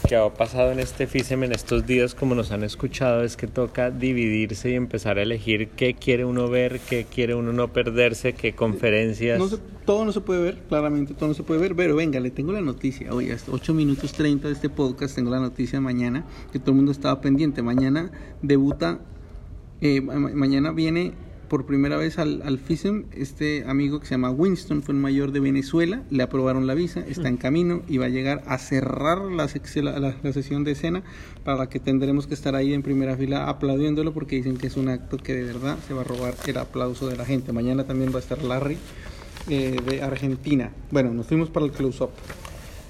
que 0.09 0.17
ha 0.17 0.33
pasado 0.33 0.73
en 0.73 0.81
este 0.81 1.07
FISEM 1.07 1.45
en 1.45 1.53
estos 1.53 1.87
días, 1.87 2.15
como 2.15 2.35
nos 2.35 2.51
han 2.51 2.65
escuchado, 2.65 3.23
es 3.23 3.37
que 3.37 3.47
toca 3.47 3.91
dividirse 3.91 4.71
y 4.71 4.75
empezar 4.75 5.19
a 5.19 5.23
elegir 5.23 5.69
qué 5.77 5.93
quiere 5.95 6.25
uno 6.25 6.49
ver, 6.49 6.81
qué 6.81 7.05
quiere 7.05 7.35
uno 7.35 7.53
no 7.53 7.73
perderse, 7.73 8.33
qué 8.33 8.55
conferencias. 8.55 9.39
Todo 9.85 10.05
no 10.07 10.13
se 10.13 10.21
puede 10.23 10.43
ver, 10.43 10.59
claramente 10.69 11.13
todo 11.15 11.29
no 11.29 11.35
se 11.35 11.43
puede 11.43 11.61
ver, 11.61 11.77
pero 11.77 11.95
venga, 11.95 12.19
le 12.21 12.31
tengo 12.31 12.53
la 12.53 12.63
noticia. 12.63 13.13
Oye, 13.13 13.33
hasta 13.35 13.53
8 13.53 13.75
minutos 13.75 14.13
30 14.15 14.49
de 14.49 14.55
este 14.55 14.71
podcast 14.71 15.15
tengo 15.15 15.31
la 15.31 15.41
noticia 15.41 15.79
mañana, 15.81 16.25
que 16.53 16.59
todo 16.59 16.71
el 16.71 16.77
mundo 16.77 16.93
estaba 16.93 17.21
pendiente. 17.21 17.63
Mañana 17.63 18.11
debuta, 18.43 19.01
eh, 19.83 20.01
ma- 20.01 20.15
mañana 20.17 20.73
viene 20.73 21.13
por 21.49 21.67
primera 21.67 21.97
vez 21.97 22.19
al, 22.19 22.43
al 22.45 22.59
FISEM 22.59 23.05
este 23.13 23.65
amigo 23.67 24.01
que 24.01 24.07
se 24.07 24.13
llama 24.13 24.31
Winston, 24.31 24.83
fue 24.83 24.95
el 24.95 25.01
mayor 25.01 25.33
de 25.33 25.41
Venezuela, 25.41 26.03
le 26.11 26.23
aprobaron 26.23 26.67
la 26.67 26.75
visa, 26.75 27.01
está 27.09 27.29
en 27.29 27.37
camino 27.37 27.83
y 27.89 27.97
va 27.99 28.07
a 28.07 28.09
llegar 28.11 28.43
a 28.47 28.59
cerrar 28.59 29.19
la, 29.23 29.47
sec- 29.49 29.83
la, 29.83 29.99
la- 29.99 30.15
la 30.23 30.33
sesión 30.33 30.65
de 30.65 30.73
escena 30.73 31.03
para 31.45 31.57
la 31.59 31.69
que 31.69 31.81
tendremos 31.81 32.27
que 32.27 32.35
estar 32.35 32.55
ahí 32.55 32.75
en 32.75 32.83
primera 32.83 33.17
fila 33.17 33.49
aplaudiéndolo 33.49 34.13
porque 34.13 34.37
dicen 34.37 34.57
que 34.57 34.67
es 34.69 34.77
un 34.77 34.89
acto 34.89 35.17
que 35.17 35.35
de 35.35 35.45
verdad 35.45 35.79
se 35.87 35.95
va 35.95 36.03
a 36.03 36.05
robar 36.05 36.35
el 36.47 36.57
aplauso 36.59 37.09
de 37.09 37.17
la 37.17 37.25
gente. 37.25 37.53
Mañana 37.53 37.85
también 37.85 38.13
va 38.13 38.17
a 38.17 38.21
estar 38.21 38.43
Larry 38.43 38.77
eh, 39.49 39.77
de 39.89 40.03
Argentina. 40.03 40.71
Bueno, 40.91 41.13
nos 41.15 41.27
fuimos 41.27 41.49
para 41.51 41.65
el 41.67 41.73
close-up. 41.73 42.11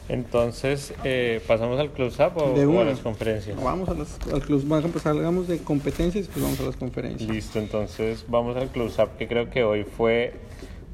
Entonces, 0.09 0.95
eh, 1.05 1.41
¿pasamos 1.47 1.79
al 1.79 1.93
close-up 1.93 2.33
o, 2.37 2.55
De 2.59 2.65
o 2.65 2.81
a 2.81 2.85
las 2.85 3.01
conferencias? 3.01 3.63
Vamos 3.63 3.89
a 3.89 3.95
las, 3.95 4.19
al 4.33 4.41
close, 4.41 4.65
vamos 4.67 4.85
a 4.85 4.87
empezar, 4.89 5.15
de 5.15 5.59
competencias 5.59 6.17
y 6.17 6.27
después 6.27 6.43
vamos 6.43 6.61
a 6.61 6.63
las 6.65 6.77
conferencias. 6.77 7.29
Listo, 7.31 7.59
entonces 7.59 8.25
vamos 8.29 8.57
al 8.57 8.69
close-up 8.69 9.11
que 9.19 9.29
creo 9.29 9.51
que 9.51 9.65
hoy 9.65 9.85
fue 9.85 10.33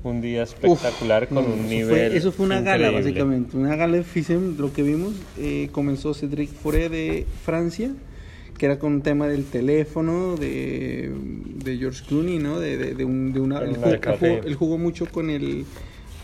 un 0.03 0.21
día 0.21 0.43
espectacular 0.43 1.29
con 1.29 1.37
No, 1.37 1.55
un 1.55 1.61
eso 1.61 1.69
nivel. 1.69 2.09
Fue, 2.11 2.17
eso 2.17 2.33
fue 2.33 2.47
una 2.47 2.61
gala, 2.61 2.91
básicamente. 2.91 3.57
Una 3.57 3.77
gala 3.77 3.97
de 3.97 4.05
FISEM, 4.05 4.57
lo 4.59 4.73
que 4.73 4.83
vimos. 4.83 5.15
eh, 5.39 5.69
comenzó 5.73 6.13
Cedric 6.13 6.51
Foré 6.51 6.89
de 6.89 7.27
Francia, 7.45 7.93
que 8.59 8.67
era 8.67 8.79
con 8.79 8.95
un 8.95 9.03
tema 9.03 9.29
del 9.29 9.45
teléfono 9.45 10.37
de, 10.37 11.11
de 11.65 11.79
George 11.79 12.05
Clooney, 12.07 12.39
¿no? 12.39 12.61
De, 12.61 12.77
de, 12.77 12.95
de 12.95 13.05
un, 13.05 13.33
de 13.33 13.41
una, 13.41 13.61
él, 13.61 13.77
jugó, 13.77 14.27
él 14.45 14.55
jugó 14.57 14.77
mucho 14.79 15.07
con 15.07 15.31
el, 15.31 15.65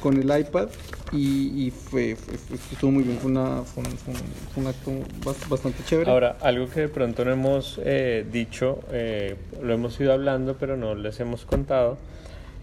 con 0.03 0.17
el 0.17 0.41
iPad 0.41 0.69
y, 1.13 1.67
y 1.67 1.71
fue, 1.71 2.17
fue- 2.17 2.37
fue- 2.39 2.57
estuvo 2.73 2.91
muy 2.91 3.03
bien. 3.05 3.19
Fue, 3.19 3.31
una, 3.31 3.63
fue, 3.63 3.83
un, 3.83 3.91
fue 3.99 4.63
un- 4.63 4.67
acto 4.69 4.91
bas- 5.25 5.49
bastante 5.49 5.83
chévere. 5.85 6.11
Ahora, 6.11 6.37
algo 6.41 6.69
que 6.69 6.81
de 6.81 6.89
pronto 6.89 7.25
no 7.25 7.33
hemos 7.33 7.81
eh, 7.85 8.25
dicho, 8.31 8.81
eh, 8.93 9.37
lo 9.63 9.73
hemos 9.75 9.99
ido 10.01 10.13
hablando, 10.13 10.57
pero 10.59 10.77
no 10.77 10.95
les 10.95 11.19
hemos 11.21 11.45
contado, 11.45 11.99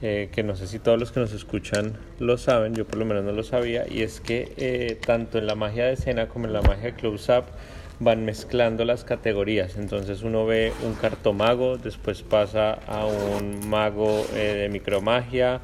eh, 0.01 0.29
que 0.31 0.43
no 0.43 0.55
sé 0.55 0.67
si 0.67 0.79
todos 0.79 0.99
los 0.99 1.11
que 1.11 1.19
nos 1.19 1.33
escuchan 1.33 1.93
lo 2.19 2.37
saben, 2.37 2.75
yo 2.75 2.85
por 2.85 2.97
lo 2.99 3.05
menos 3.05 3.23
no 3.23 3.31
lo 3.31 3.43
sabía, 3.43 3.85
y 3.89 4.01
es 4.03 4.19
que 4.21 4.51
eh, 4.57 4.97
tanto 5.05 5.37
en 5.39 5.47
la 5.47 5.55
magia 5.55 5.85
de 5.85 5.93
escena 5.93 6.27
como 6.27 6.45
en 6.45 6.53
la 6.53 6.61
magia 6.61 6.85
de 6.91 6.93
close-up 6.93 7.45
van 7.99 8.23
mezclando 8.23 8.85
las 8.85 9.03
categorías. 9.03 9.75
Entonces 9.75 10.21
uno 10.21 10.45
ve 10.45 10.71
un 10.85 10.93
cartomago, 10.93 11.77
después 11.77 12.21
pasa 12.21 12.73
a 12.87 13.07
un 13.07 13.67
mago 13.67 14.23
eh, 14.35 14.55
de 14.61 14.69
micromagia, 14.69 15.61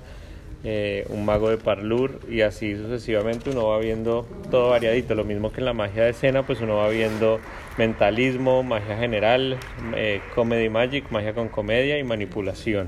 eh, 0.63 1.05
un 1.09 1.25
mago 1.25 1.49
de 1.49 1.57
parlur 1.57 2.19
y 2.29 2.41
así 2.41 2.75
sucesivamente 2.75 3.49
uno 3.49 3.67
va 3.67 3.79
viendo 3.79 4.25
todo 4.49 4.69
variadito. 4.69 5.13
Lo 5.15 5.25
mismo 5.25 5.51
que 5.51 5.59
en 5.61 5.65
la 5.65 5.73
magia 5.73 6.03
de 6.03 6.11
escena, 6.11 6.45
pues 6.45 6.61
uno 6.61 6.75
va 6.77 6.87
viendo 6.89 7.39
mentalismo, 7.77 8.63
magia 8.63 8.97
general, 8.97 9.57
eh, 9.95 10.21
comedy 10.35 10.69
magic, 10.69 11.11
magia 11.11 11.33
con 11.33 11.49
comedia 11.49 11.97
y 11.99 12.03
manipulación. 12.03 12.87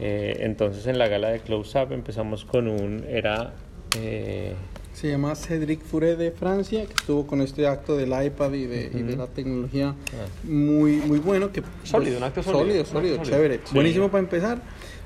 Eh, 0.00 0.38
entonces 0.40 0.86
en 0.86 0.98
la 0.98 1.08
gala 1.08 1.28
de 1.28 1.40
Close 1.40 1.78
Up 1.82 1.92
empezamos 1.92 2.44
con 2.44 2.68
un, 2.68 3.04
era... 3.08 3.54
Eh, 3.98 4.54
se 4.92 5.08
llama 5.08 5.34
Cédric 5.34 5.80
Fure 5.82 6.16
de 6.16 6.30
Francia, 6.32 6.84
que 6.86 6.92
estuvo 6.92 7.26
con 7.26 7.40
este 7.40 7.66
acto 7.66 7.96
del 7.96 8.10
iPad 8.10 8.52
y 8.52 8.66
de, 8.66 8.90
y 8.92 9.02
de 9.02 9.16
la 9.16 9.26
tecnología 9.26 9.94
Ah. 10.12 10.26
muy, 10.44 10.96
muy 10.96 11.18
bueno. 11.18 11.50
Que, 11.50 11.62
Sólido, 11.82 12.18
un 12.18 12.24
acto 12.24 12.42
sólido. 12.42 12.60
Sólido, 12.60 12.84
sólido, 12.84 13.16
Sólido. 13.16 13.36
chévere. 13.36 13.60
Buenísimo 13.72 14.10
para 14.10 14.22
empezar. 14.24 14.58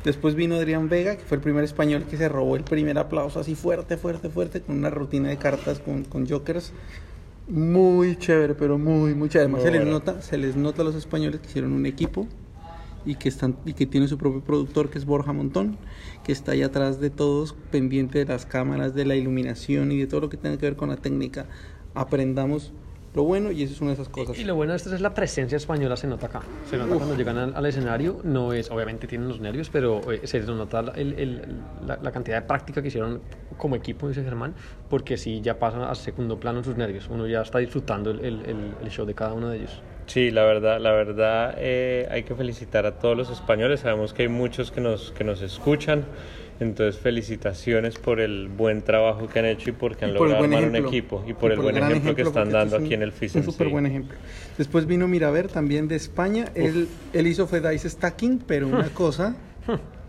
Después 0.07 0.37
vino 0.37 0.55
Adrián 0.55 0.89
Vega, 0.89 1.17
que 1.17 1.25
fue 1.25 1.37
el 1.37 1.43
primer 1.43 1.65
español 1.65 2.05
que 2.09 2.17
se 2.17 2.29
robó 2.29 2.55
el 2.55 2.63
primer 2.63 2.97
aplauso 2.97 3.41
así 3.41 3.57
fuerte, 3.57 3.97
fuerte, 3.97 4.31
fuerte, 4.31 4.61
con 4.61 4.79
una 4.79 4.89
rutina 4.89 5.31
de 5.31 5.37
cartas 5.37 5.81
con, 5.81 6.05
con 6.05 6.29
jokers. 6.29 6.73
Muy 7.49 8.17
chévere, 8.17 8.55
pero 8.55 8.79
muy, 8.79 9.17
muy 9.17 9.29
chévere. 9.29 9.51
Además, 9.51 9.63
Muy 9.63 9.67
se 9.67 9.73
les, 9.73 9.81
bueno. 9.81 9.99
nota, 9.99 10.23
se 10.23 10.39
les 10.39 10.55
nota 10.55 10.83
a 10.83 10.85
los 10.85 10.95
españoles 10.95 11.41
que 11.41 11.49
hicieron 11.49 11.73
un 11.73 11.87
equipo 11.87 12.29
y 13.05 13.17
que 13.17 13.29
están 13.29 13.57
y 13.65 13.73
que 13.73 13.85
tiene 13.85 14.07
su 14.07 14.17
propio 14.17 14.43
productor 14.43 14.91
que 14.91 14.99
es 14.99 15.07
Borja 15.07 15.33
Montón 15.33 15.77
que 16.23 16.31
está 16.31 16.53
ahí 16.53 16.63
atrás 16.63 17.01
de 17.01 17.11
todos 17.11 17.57
pendiente 17.73 18.21
de 18.21 18.27
las 18.27 18.47
cámaras 18.47 18.95
de 18.95 19.07
la 19.07 19.17
iluminación 19.17 19.91
y 19.91 19.99
de 19.99 20.07
todo 20.07 20.21
lo 20.21 20.29
que 20.29 20.37
tenga 20.37 20.57
que 20.57 20.67
ver 20.67 20.77
con 20.77 20.89
la 20.89 20.97
técnica 20.99 21.47
aprendamos 21.95 22.73
lo 23.17 23.25
bueno 23.25 23.51
y 23.51 23.63
eso 23.63 23.73
es 23.73 23.81
una 23.81 23.91
de 23.91 23.95
esas 23.95 24.11
cosas 24.11 24.39
Y 24.39 24.45
lo 24.45 24.55
bueno 24.55 24.73
de 24.73 24.77
esto 24.77 24.95
es 24.95 25.01
la 25.01 25.15
presencia 25.15 25.57
española, 25.57 25.97
se 25.97 26.07
nota 26.07 26.27
acá. 26.27 26.43
Se 26.71 26.77
nota 26.77 26.95
cuando 26.97 27.17
llegan 27.17 27.39
al, 27.39 27.57
al 27.57 27.65
escenario, 27.67 28.21
no 28.25 28.53
es, 28.53 28.71
obviamente 28.71 29.07
tienen 29.07 29.27
los 29.27 29.41
nervios, 29.41 29.71
pero 29.71 30.13
eh, 30.13 30.27
se 30.27 30.41
nota 30.43 30.83
la, 30.83 30.93
el- 30.93 31.19
el- 31.19 31.43
la- 31.87 31.99
la 32.03 32.13
cantidad 32.13 32.43
de 32.43 32.47
práctica 32.47 32.83
que 32.83 32.89
hicieron 32.89 33.23
como 33.57 33.75
equipo, 33.75 34.07
dice 34.07 34.23
Germán, 34.23 34.55
porque 34.91 35.17
si 35.17 35.41
ya 35.41 35.59
pasan 35.59 35.81
a 35.81 35.95
segundo 35.95 36.39
plano 36.39 36.63
sus 36.63 36.77
nervios, 36.77 37.09
uno 37.09 37.27
ya 37.27 37.41
está 37.41 37.59
disfrutando 37.59 38.11
el, 38.11 38.21
el- 38.23 38.45
el- 38.45 38.75
el 38.83 38.91
show 38.91 39.07
de 39.07 39.15
cada 39.15 39.33
uno 39.33 39.49
de 39.49 39.57
ellos. 39.59 39.81
Sí, 40.05 40.31
la 40.31 40.45
verdad, 40.45 40.79
la 40.79 40.93
verdad 40.93 41.55
eh, 41.57 42.07
hay 42.11 42.23
que 42.25 42.35
felicitar 42.35 42.85
a 42.85 42.99
todos 42.99 43.17
los 43.17 43.31
españoles. 43.31 43.81
Sabemos 43.81 44.13
que 44.13 44.23
hay 44.25 44.29
muchos 44.29 44.71
que 44.71 44.81
nos, 44.83 45.11
que 45.13 45.25
nos 45.25 45.41
escuchan. 45.41 46.05
Entonces, 46.59 47.01
felicitaciones 47.01 47.97
por 47.99 48.19
el 48.21 48.49
buen 48.49 48.81
trabajo 48.83 49.29
que 49.29 49.39
han 49.39 49.45
hecho 49.47 49.71
y 49.71 49.73
porque 49.73 50.07
han 50.07 50.13
Y 50.13 50.15
por 50.15 50.27
el 50.29 50.33
logrado 50.35 50.57
armar 50.57 50.71
un 50.71 50.87
equipo. 50.87 51.23
Y 51.27 51.35
por 51.35 51.53
el 51.53 51.59
buen 51.61 51.77
ejemplo, 51.77 52.15
que 52.15 52.23
están 52.23 52.51
dando 52.51 52.77
aquí 52.77 52.95
en 52.95 53.03
el 53.03 53.13
FISEN. 53.13 53.43
Un 53.45 53.53
súper 53.53 53.69
buen 53.69 53.85
ejemplo. 53.87 54.17
Después 54.57 54.87
vino 54.87 55.07
Miraver, 55.07 55.49
también 55.49 55.87
de 55.87 55.97
España. 55.97 56.47
Él, 56.55 56.89
él 57.13 57.27
hizo 57.27 57.47
fue 57.47 57.61
Dice 57.61 57.91
Stacking, 57.91 58.39
pero 58.47 58.69
una 58.69 58.89
cosa. 58.95 59.37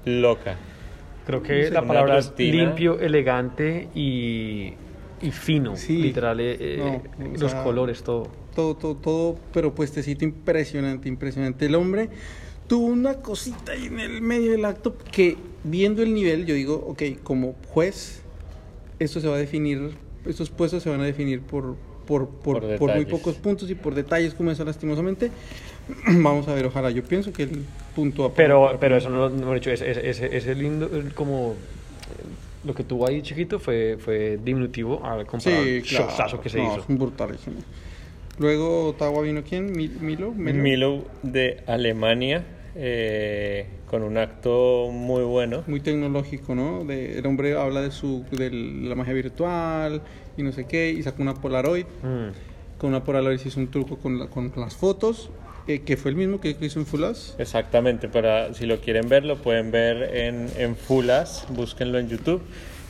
Loca. 0.06 0.56
Creo 1.26 1.44
que 1.44 1.66
Sí, 1.66 1.74
la 1.74 1.82
palabra 1.86 2.18
es 2.20 2.32
limpio, 2.38 2.98
elegante 3.00 3.90
y, 3.94 4.74
y 5.22 5.32
fino, 5.32 5.76
Sí. 5.76 5.98
literal, 5.98 6.40
eh, 6.40 6.56
eh, 6.58 7.02
No, 7.20 7.34
los 7.38 7.52
sea, 7.52 7.64
colores, 7.64 8.02
todo. 8.04 8.30
Todo, 8.56 8.76
todo, 8.78 8.96
todo, 8.96 9.38
pero 9.54 9.76
puestecito 9.76 10.24
impresionante, 10.24 11.10
impresionante. 11.10 11.66
El 11.66 11.76
hombre 11.76 12.10
tuvo 12.68 12.86
una 12.88 13.16
cosita 13.16 13.74
ahí 13.74 13.88
en 13.88 14.00
el 14.00 14.22
medio 14.22 14.52
del 14.52 14.64
acto 14.64 14.96
que, 15.12 15.36
viendo 15.64 16.02
el 16.04 16.14
nivel, 16.14 16.46
yo 16.46 16.54
digo, 16.56 16.76
ok, 16.88 17.04
como 17.24 17.56
juez, 17.68 18.22
esto 19.00 19.20
se 19.20 19.28
va 19.28 19.36
a 19.36 19.40
definir, 19.40 19.92
estos 20.26 20.50
puestos 20.50 20.84
se 20.84 20.90
van 20.90 21.02
a 21.02 21.06
definir 21.06 21.42
por, 21.42 21.76
por, 22.08 22.28
por, 22.30 22.60
Por 22.62 22.78
por 22.78 22.90
muy 22.92 23.00
detalles. 23.06 23.08
pocos 23.08 23.36
puntos 23.36 23.70
y 23.70 23.76
por 23.76 23.94
detalles 23.96 24.34
como 24.34 24.52
eso, 24.52 24.64
lastimosamente. 24.66 25.32
Vamos 26.08 26.48
a 26.48 26.54
ver, 26.54 26.66
ojalá. 26.66 26.90
Yo 26.92 27.04
pienso 27.04 27.32
que 27.34 27.44
el 27.44 27.64
punto 27.96 28.26
a 28.26 28.34
Pero, 28.34 28.78
pero 28.80 28.98
eso 28.98 29.10
no 29.10 29.30
lo 29.30 29.52
he 29.52 29.56
dicho, 29.56 29.72
ese, 29.72 30.10
ese, 30.10 30.36
ese 30.36 30.56
lindo, 30.56 30.90
como 31.16 31.56
lo 32.64 32.74
que 32.74 32.84
tuvo 32.84 33.08
ahí 33.08 33.22
chiquito 33.22 33.60
fue, 33.60 33.98
fue 34.00 34.38
diminutivo 34.44 35.06
al 35.06 35.26
comparar 35.26 35.64
Sí, 35.64 35.70
el 35.78 35.84
claro. 35.84 36.08
showzazo 36.08 36.42
que 36.42 36.50
se 36.50 36.58
No, 36.58 36.66
hizo. 36.74 36.80
es 36.82 36.88
brutalísimo. 36.98 37.58
Luego 38.40 38.90
Ottawa 38.90 39.22
vino 39.24 39.44
quién? 39.48 39.72
Mil- 39.72 40.00
Milo. 40.02 40.34
Melo? 40.34 40.62
Milo 40.64 41.06
de 41.24 41.64
Alemania 41.66 42.46
eh, 42.76 43.66
con 43.90 44.04
un 44.04 44.18
acto 44.18 44.90
muy 44.92 45.24
bueno. 45.24 45.64
muy 45.68 45.80
tecnológico, 45.80 46.56
¿no? 46.56 46.84
De- 46.84 47.18
el 47.20 47.26
hombre 47.26 47.58
habla 47.58 47.82
de 47.82 47.92
su 47.92 48.26
de 48.32 48.50
la 48.52 48.96
magia 48.96 49.14
virtual 49.14 50.02
y 50.36 50.44
no 50.44 50.52
sé 50.52 50.66
qué 50.66 50.92
y 50.92 51.02
sacó 51.04 51.22
una 51.22 51.34
Polaroid. 51.34 51.86
Mm. 52.04 52.78
Con 52.78 52.90
una 52.90 53.04
Polaroid 53.04 53.40
hizo 53.44 53.60
un 53.60 53.70
truco 53.72 53.98
con, 53.98 54.20
la- 54.20 54.28
con 54.28 54.52
las 54.58 54.76
fotos 54.76 55.30
eh, 55.68 55.82
que 55.82 55.98
fue 55.98 56.12
el 56.12 56.18
mismo 56.18 56.40
que 56.40 56.56
hizo 56.62 56.80
en 56.80 56.86
Fulas. 56.86 57.36
Exactamente, 57.40 58.08
para 58.08 58.54
si 58.54 58.66
lo 58.66 58.80
quieren 58.80 59.10
ver, 59.10 59.26
lo 59.26 59.38
pueden 59.38 59.72
ver 59.72 60.16
en, 60.16 60.48
en 60.58 60.76
Fulas, 60.78 61.46
búsquenlo 61.50 61.98
en 62.00 62.08
YouTube. 62.08 62.42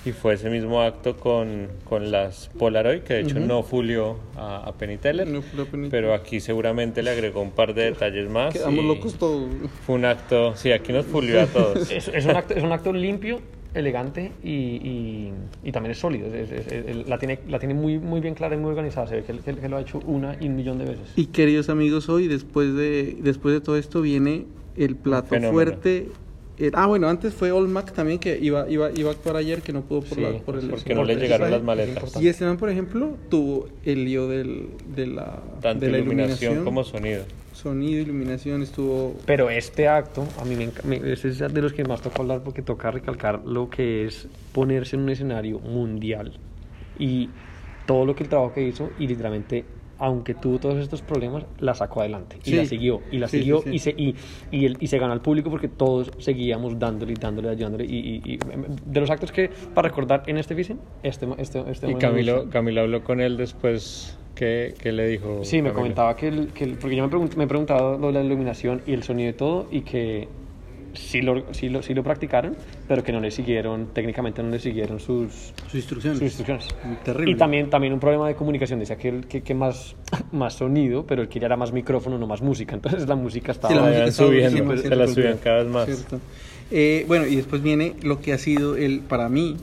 Y 0.08 0.12
fue 0.14 0.36
ese 0.36 0.50
mismo 0.50 0.82
acto 0.82 1.18
con, 1.18 1.68
con 1.84 2.12
las 2.12 2.50
Polaroid, 2.58 3.02
que 3.02 3.16
de 3.16 3.20
hecho 3.22 3.40
no 3.40 3.62
fulió 3.64 4.18
a, 4.38 4.58
a 4.68 4.74
Penny 4.74 4.98
Teller, 4.98 5.28
No 5.28 5.42
fulió 5.42 5.64
a 5.66 5.68
Penny 5.68 5.90
pero 5.90 6.14
aquí 6.14 6.40
seguramente 6.40 7.04
le 7.04 7.10
agregó 7.10 7.42
un 7.42 7.52
par 7.52 7.74
de 7.74 7.84
detalles 7.86 8.30
más. 8.30 8.54
Quedamos 8.54 8.84
y 8.84 8.88
locos 8.88 9.16
todos. 9.16 9.50
Fue 9.86 9.96
un 9.96 10.06
acto, 10.06 10.56
sí, 10.56 10.72
aquí 10.72 10.94
nos 10.94 11.06
fulió 11.06 11.42
a 11.42 11.46
todos. 11.48 11.92
Es, 11.98 12.08
es 12.08 12.26
un 12.26 12.32
acto, 12.38 12.54
es 12.54 12.64
un 12.64 12.72
acto 12.72 12.94
limpio, 12.94 13.42
elegante 13.74 14.32
y, 14.44 14.50
y, 14.52 15.34
y 15.64 15.72
también 15.72 15.92
es 15.92 15.98
sólido. 16.00 16.34
Es- 16.34 16.52
es- 16.52 16.68
es- 16.72 17.08
la, 17.08 17.18
tiene, 17.18 17.40
la 17.50 17.60
tiene 17.60 17.74
muy, 17.74 17.98
muy 18.00 18.22
bien 18.22 18.34
clara 18.34 18.56
y 18.56 18.60
muy 18.60 18.70
organizada. 18.70 19.08
Se 19.08 19.16
ve 19.18 19.24
que, 19.24 19.38
que- 19.40 19.56
que 19.60 19.68
lo 19.70 19.78
ha 19.78 19.82
hecho 19.82 20.00
una 20.06 20.38
y 20.40 20.48
un 20.48 20.56
millón 20.56 20.78
de 20.78 20.86
veces. 20.86 21.12
Y 21.18 21.26
queridos 21.28 21.70
amigos, 21.70 22.08
hoy 22.08 22.28
después 22.28 22.74
de 22.76 23.18
después 23.20 23.54
de 23.56 23.62
todo 23.62 23.76
esto 23.78 24.02
viene 24.02 24.46
el 24.78 24.96
plato 24.96 25.28
Fenómeno. 25.30 25.54
fuerte. 25.54 26.08
Eh, 26.60 26.72
ah, 26.74 26.88
bueno, 26.88 27.08
antes 27.08 27.34
fue 27.36 27.52
Olmac 27.52 27.92
también 27.94 28.18
que 28.18 28.38
iba 28.42 28.68
iba 28.70 28.90
iba 28.92 29.10
a 29.10 29.14
actuar 29.14 29.36
ayer 29.36 29.62
que 29.62 29.72
no 29.74 29.82
pudo 29.82 30.02
por, 30.02 30.18
Sí, 30.18 30.22
la, 30.22 30.32
por 30.40 30.58
el 30.58 30.70
Porque 30.70 30.96
no 30.96 31.04
le 31.04 31.16
llegaron 31.16 31.52
las 31.52 31.62
maletas. 31.62 32.20
Y 32.20 32.28
este 32.28 32.46
man, 32.46 32.58
por 32.58 32.70
ejemplo, 32.70 33.16
tuvo 33.30 33.68
el 33.86 34.06
lío 34.06 34.28
del, 34.28 34.70
de 34.96 35.06
la, 35.06 35.40
Tanto 35.62 35.86
de 35.86 35.92
la 35.92 35.98
iluminación, 36.00 36.54
iluminación, 36.54 36.66
como 36.66 36.84
sonido. 36.84 37.24
sonido, 37.54 38.02
iluminación, 38.02 38.64
estuvo... 38.64 39.16
Pero 39.28 39.50
este 39.52 39.88
acto, 39.88 40.28
a 40.40 40.46
mí 40.46 40.56
me, 40.56 40.72
enca- 40.72 40.84
me- 40.84 40.98
ese 41.12 41.28
es 41.30 41.38
de 41.40 41.62
los 41.62 41.74
que 41.74 41.84
más 41.84 42.02
toca 42.02 42.22
hablar 42.24 42.42
porque 42.44 42.62
toca 42.64 42.90
recalcar 42.92 43.42
lo 43.46 43.70
que 43.70 44.06
es 44.06 44.28
ponerse 44.52 44.96
en 44.96 45.04
un 45.04 45.10
escenario 45.10 45.60
mundial 45.60 46.34
y 46.98 47.30
todo 47.86 48.04
lo 48.06 48.16
que 48.16 48.24
el 48.24 48.30
trabajo 48.30 48.54
que 48.54 48.64
hizo 48.68 48.90
y 49.00 49.08
literalmente, 49.08 49.64
aunque 50.00 50.34
tuvo 50.34 50.60
todos 50.60 50.78
estos 50.78 51.02
problemas, 51.02 51.46
la 51.60 51.74
sacó 51.74 52.02
adelante 52.02 52.38
y 52.46 52.50
Sí. 52.52 52.56
la 52.56 52.66
siguió 52.66 53.02
y 53.12 53.18
la 53.18 53.28
Sí, 53.28 53.40
siguió 53.40 53.62
sí. 53.62 53.70
y 53.72 53.80
se 53.80 53.90
y, 53.98 54.16
y, 54.52 54.66
el- 54.66 54.78
y 54.80 54.88
se 54.88 55.00
ganó 55.00 55.14
al 55.14 55.22
público 55.22 55.50
porque 55.50 55.68
todos 55.68 56.12
seguíamos 56.20 56.78
dándole 56.80 57.14
y 57.14 57.16
dándole, 57.16 57.50
ayudándole 57.50 57.86
y, 57.86 58.22
y- 58.24 58.34
y 58.34 58.40
de 58.86 59.00
los 59.00 59.10
actos 59.10 59.32
que 59.32 59.50
para 59.74 59.88
recordar 59.90 60.24
en 60.28 60.38
este 60.38 60.54
Vicen, 60.56 60.80
este, 61.04 61.28
este, 61.38 61.64
este 61.72 61.92
Y 61.92 61.96
Camilo. 61.96 62.50
Camilo 62.50 62.82
habló 62.82 63.04
con 63.04 63.22
él 63.22 63.38
después. 63.38 64.18
¿Qué, 64.36 64.76
qué 64.80 64.92
le 64.92 65.08
dijo? 65.08 65.40
Sí, 65.44 65.58
me 65.58 65.70
Camilo? 65.70 65.74
comentaba 65.82 66.16
que, 66.16 66.28
el, 66.28 66.48
que 66.54 66.64
el- 66.66 66.78
porque 66.78 66.96
yo 66.96 67.08
me, 67.08 67.12
pregunt- 67.12 67.36
me 67.36 67.46
he 67.46 67.48
preguntado 67.48 67.98
lo 67.98 68.08
de 68.08 68.14
la 68.14 68.24
iluminación 68.24 68.84
y 68.86 68.94
el 68.94 69.02
sonido 69.02 69.32
y 69.32 69.34
todo, 69.34 69.68
y 69.72 69.82
que 69.82 70.28
sí 70.98 71.22
lo, 71.22 71.54
sí 71.54 71.70
lo, 71.70 71.82
sí 71.82 71.94
lo 71.94 72.04
practicaron, 72.04 72.56
pero 72.88 73.04
que 73.04 73.12
no 73.12 73.20
le 73.20 73.32
siguieron, 73.32 73.88
técnicamente 73.94 74.44
no 74.44 74.50
le 74.50 74.60
siguieron 74.60 75.00
sus, 75.00 75.54
Sus 75.66 75.76
instrucciones. 75.76 76.20
sus 76.20 76.26
instrucciones. 76.28 76.68
Terrible. 77.04 77.32
Y 77.32 77.36
también, 77.36 77.70
también 77.70 77.94
un 77.94 78.00
problema 78.00 78.28
de 78.28 78.36
comunicación, 78.36 78.80
decía 78.80 78.98
que, 78.98 79.22
que, 79.22 79.42
que 79.42 79.54
más, 79.54 79.96
más 80.32 80.54
sonido, 80.56 81.06
pero 81.06 81.22
él 81.22 81.30
quería 81.30 81.48
era 81.48 81.58
más 81.58 81.72
micrófono, 81.72 82.18
no 82.18 82.28
más 82.28 82.42
música, 82.42 82.76
entonces 82.76 83.08
la 83.08 83.16
música 83.16 83.52
estaba... 83.54 83.74
Sí, 83.74 83.80
la 83.80 83.86
música 83.86 84.06
estaba 84.06 84.28
subiendo, 84.30 84.64
buenísima, 84.66 84.90
se 84.90 84.96
la 84.96 85.08
subían 85.08 85.38
cada 85.38 85.58
vez 85.64 85.68
más. 85.68 85.86
cierto. 85.86 86.20
Eh, 86.72 87.06
bueno, 87.08 87.26
y 87.26 87.36
después 87.38 87.62
viene 87.62 87.96
lo 88.02 88.20
que 88.20 88.34
ha 88.34 88.38
sido 88.38 88.76
el, 88.76 89.00
para 89.00 89.30
mí, 89.30 89.56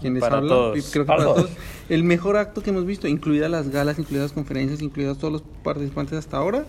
quienes 0.00 0.20
Para 0.20 0.36
hablan, 0.36 0.48
todos. 0.50 0.90
creo 0.92 1.04
que 1.04 1.06
Para 1.06 1.18
para, 1.24 1.34
todos. 1.34 1.46
todos, 1.50 1.58
el 1.88 2.02
mejor 2.04 2.36
acto 2.36 2.62
que 2.62 2.70
hemos 2.70 2.84
visto, 2.84 3.08
incluidas 3.08 3.50
las 3.50 3.70
galas, 3.70 3.98
incluidas 3.98 4.24
las 4.24 4.32
conferencias, 4.32 4.82
incluidas 4.82 5.16
todos 5.16 5.32
los 5.32 5.42
participantes 5.62 6.18
hasta 6.18 6.36
ahora 6.36 6.66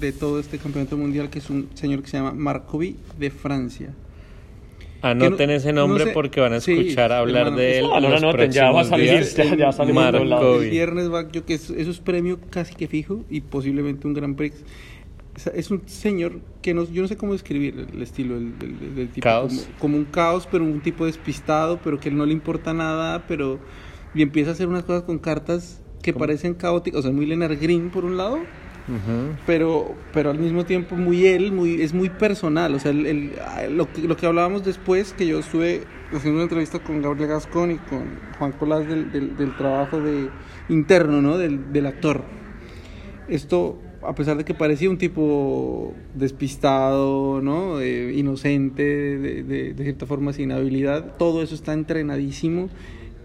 de 0.00 0.12
todo 0.12 0.38
este 0.40 0.58
campeonato 0.58 0.96
mundial, 0.96 1.30
que 1.30 1.38
es 1.40 1.50
un 1.50 1.68
señor 1.74 2.02
que 2.02 2.08
se 2.08 2.16
llama 2.18 2.32
Marcovi 2.32 2.96
de 3.18 3.30
Francia. 3.30 3.94
Anoten 5.00 5.36
Que 5.36 5.46
no- 5.46 5.52
ese 5.52 5.72
nombre 5.72 6.04
no 6.04 6.08
sé- 6.08 6.14
porque 6.14 6.40
van 6.40 6.54
a 6.54 6.60
sí, 6.60 6.72
escuchar 6.72 7.12
hablar 7.12 7.42
hermano, 7.46 7.56
de 7.56 7.78
él. 7.78 7.84
Ah, 7.92 8.00
no, 8.00 8.08
no, 8.10 8.16
anoten, 8.16 8.50
ya 8.50 8.70
va 8.72 8.80
a 8.80 8.84
salir, 8.84 9.10
días. 9.10 9.34
ya- 9.36 9.44
ya 9.56 9.70
todos 9.70 9.88
lados. 9.94 10.28
Markovic. 10.28 10.62
El 10.64 10.70
viernes 10.70 11.12
va, 11.12 11.30
yo 11.30 11.44
que 11.44 11.54
es- 11.54 11.70
eso 11.70 11.90
es 11.90 12.00
premio 12.00 12.40
casi 12.50 12.74
que 12.74 12.88
fijo 12.88 13.24
y 13.30 13.40
posiblemente 13.42 14.06
un 14.08 14.14
Gran 14.14 14.34
Prix. 14.34 14.56
Es 15.54 15.70
un 15.70 15.82
señor 15.86 16.40
que 16.62 16.74
no, 16.74 16.82
yo 16.90 17.00
no 17.02 17.06
sé 17.06 17.16
cómo 17.16 17.32
describir 17.32 17.86
el 17.92 18.02
estilo 18.02 18.34
del, 18.34 18.58
del- 18.58 18.94
del 18.96 19.08
tipo. 19.08 19.22
Caos. 19.22 19.52
Como, 19.52 19.78
como 19.78 19.96
un 19.98 20.04
caos, 20.06 20.48
pero 20.50 20.64
un 20.64 20.80
tipo 20.80 21.06
despistado, 21.06 21.80
pero 21.82 22.00
que 22.00 22.10
no 22.10 22.26
le 22.26 22.32
importa 22.32 22.74
nada, 22.74 23.24
pero 23.28 23.60
y 24.14 24.22
empieza 24.22 24.50
a 24.50 24.52
hacer 24.54 24.66
unas 24.66 24.82
cosas 24.82 25.04
con 25.04 25.18
cartas 25.20 25.80
que 26.02 26.12
parecen 26.12 26.54
caóticas, 26.54 26.98
o 27.00 27.02
sea, 27.02 27.12
muy 27.12 27.24
Leonard 27.26 27.56
Green 27.60 27.90
por 27.90 28.04
un 28.04 28.16
lado, 28.16 28.40
Pero 29.46 29.94
pero 30.12 30.30
al 30.30 30.38
mismo 30.38 30.64
tiempo 30.64 30.96
muy 30.96 31.26
él, 31.26 31.52
muy 31.52 31.82
es 31.82 31.92
muy 31.92 32.08
personal, 32.08 32.74
o 32.74 32.78
sea, 32.78 32.90
el- 32.90 33.06
el- 33.06 33.32
lo, 33.76 33.86
lo 34.02 34.16
que 34.16 34.26
hablábamos 34.26 34.64
después, 34.64 35.12
que 35.12 35.26
yo 35.26 35.38
estuve 35.40 35.82
haciendo 36.12 36.36
una 36.38 36.44
entrevista 36.44 36.78
con 36.78 37.02
Gabriel 37.02 37.28
Gascón 37.28 37.72
y 37.72 37.76
con 37.76 38.04
Juan 38.38 38.52
Colás 38.52 38.88
del, 38.88 39.12
del, 39.12 39.36
del 39.36 39.54
trabajo 39.56 40.00
de 40.00 40.30
interno, 40.70 41.20
¿no? 41.20 41.36
Del, 41.36 41.72
del 41.72 41.86
actor. 41.86 42.22
Esto 43.28 43.78
a 44.02 44.14
pesar 44.14 44.36
de 44.36 44.44
que 44.44 44.54
parecía 44.54 44.88
un 44.88 44.96
tipo 44.96 45.92
despistado, 46.14 47.40
¿no? 47.42 47.80
Eh, 47.80 48.14
inocente, 48.14 48.82
de, 48.82 49.42
de, 49.42 49.74
de, 49.74 49.82
cierta 49.82 50.06
forma 50.06 50.32
sin 50.32 50.52
habilidad, 50.52 51.16
todo 51.18 51.42
eso 51.42 51.54
está 51.54 51.72
entrenadísimo 51.72 52.68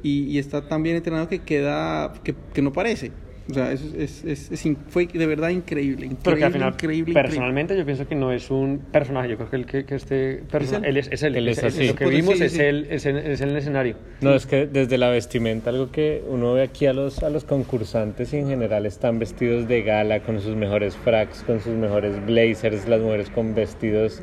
y, 0.01 0.23
y 0.23 0.39
está 0.39 0.67
tan 0.67 0.83
bien 0.83 0.95
entrenado 0.97 1.29
que 1.29 1.39
queda, 1.39 2.13
que, 2.23 2.35
que 2.53 2.61
no 2.61 2.73
parece. 2.73 3.11
O 3.49 3.53
sea, 3.53 3.73
es, 3.73 3.81
es, 3.97 4.23
es, 4.23 4.51
es 4.51 4.65
in- 4.65 4.77
fue 4.87 5.05
de 5.05 5.27
verdad 5.27 5.49
increíble, 5.49 6.05
increíble, 6.05 6.17
Pero 6.23 6.37
que 6.37 6.45
al 6.45 6.53
final, 6.53 6.73
increíble, 6.73 7.13
personalmente, 7.13 7.77
yo 7.77 7.83
pienso 7.85 8.07
que 8.07 8.15
no 8.15 8.31
es 8.31 8.49
un 8.49 8.79
personaje. 8.91 9.27
Yo 9.29 9.35
creo 9.35 9.49
que, 9.49 9.55
el 9.57 9.65
que, 9.65 9.83
que 9.85 9.95
este 9.95 10.43
personaje, 10.49 10.85
él? 10.89 10.91
él 10.91 10.97
es, 10.97 11.09
es 11.11 11.23
él. 11.23 11.35
Él 11.35 11.47
es 11.49 11.57
es- 11.57 11.63
así. 11.65 11.87
Lo 11.87 11.95
que 11.95 12.05
sí, 12.07 12.11
vimos 12.11 12.37
sí, 12.37 12.43
es, 12.45 12.51
sí. 12.53 12.61
él, 12.61 12.87
es, 12.89 13.05
en, 13.05 13.17
es 13.17 13.41
en 13.41 13.49
el 13.49 13.57
escenario. 13.57 13.95
No, 14.21 14.33
es 14.33 14.45
que 14.45 14.65
desde 14.65 14.97
la 14.97 15.09
vestimenta, 15.09 15.71
algo 15.71 15.91
que 15.91 16.23
uno 16.29 16.53
ve 16.53 16.61
aquí 16.63 16.85
a 16.85 16.93
los, 16.93 17.21
a 17.21 17.29
los 17.29 17.43
concursantes 17.43 18.31
y 18.33 18.37
en 18.37 18.47
general 18.47 18.85
están 18.85 19.19
vestidos 19.19 19.67
de 19.67 19.81
gala, 19.81 20.21
con 20.21 20.39
sus 20.39 20.55
mejores 20.55 20.95
fracs, 20.95 21.43
con 21.43 21.59
sus 21.59 21.73
mejores 21.75 22.25
blazers, 22.25 22.87
las 22.87 23.01
mujeres 23.01 23.29
con 23.29 23.53
vestidos 23.53 24.21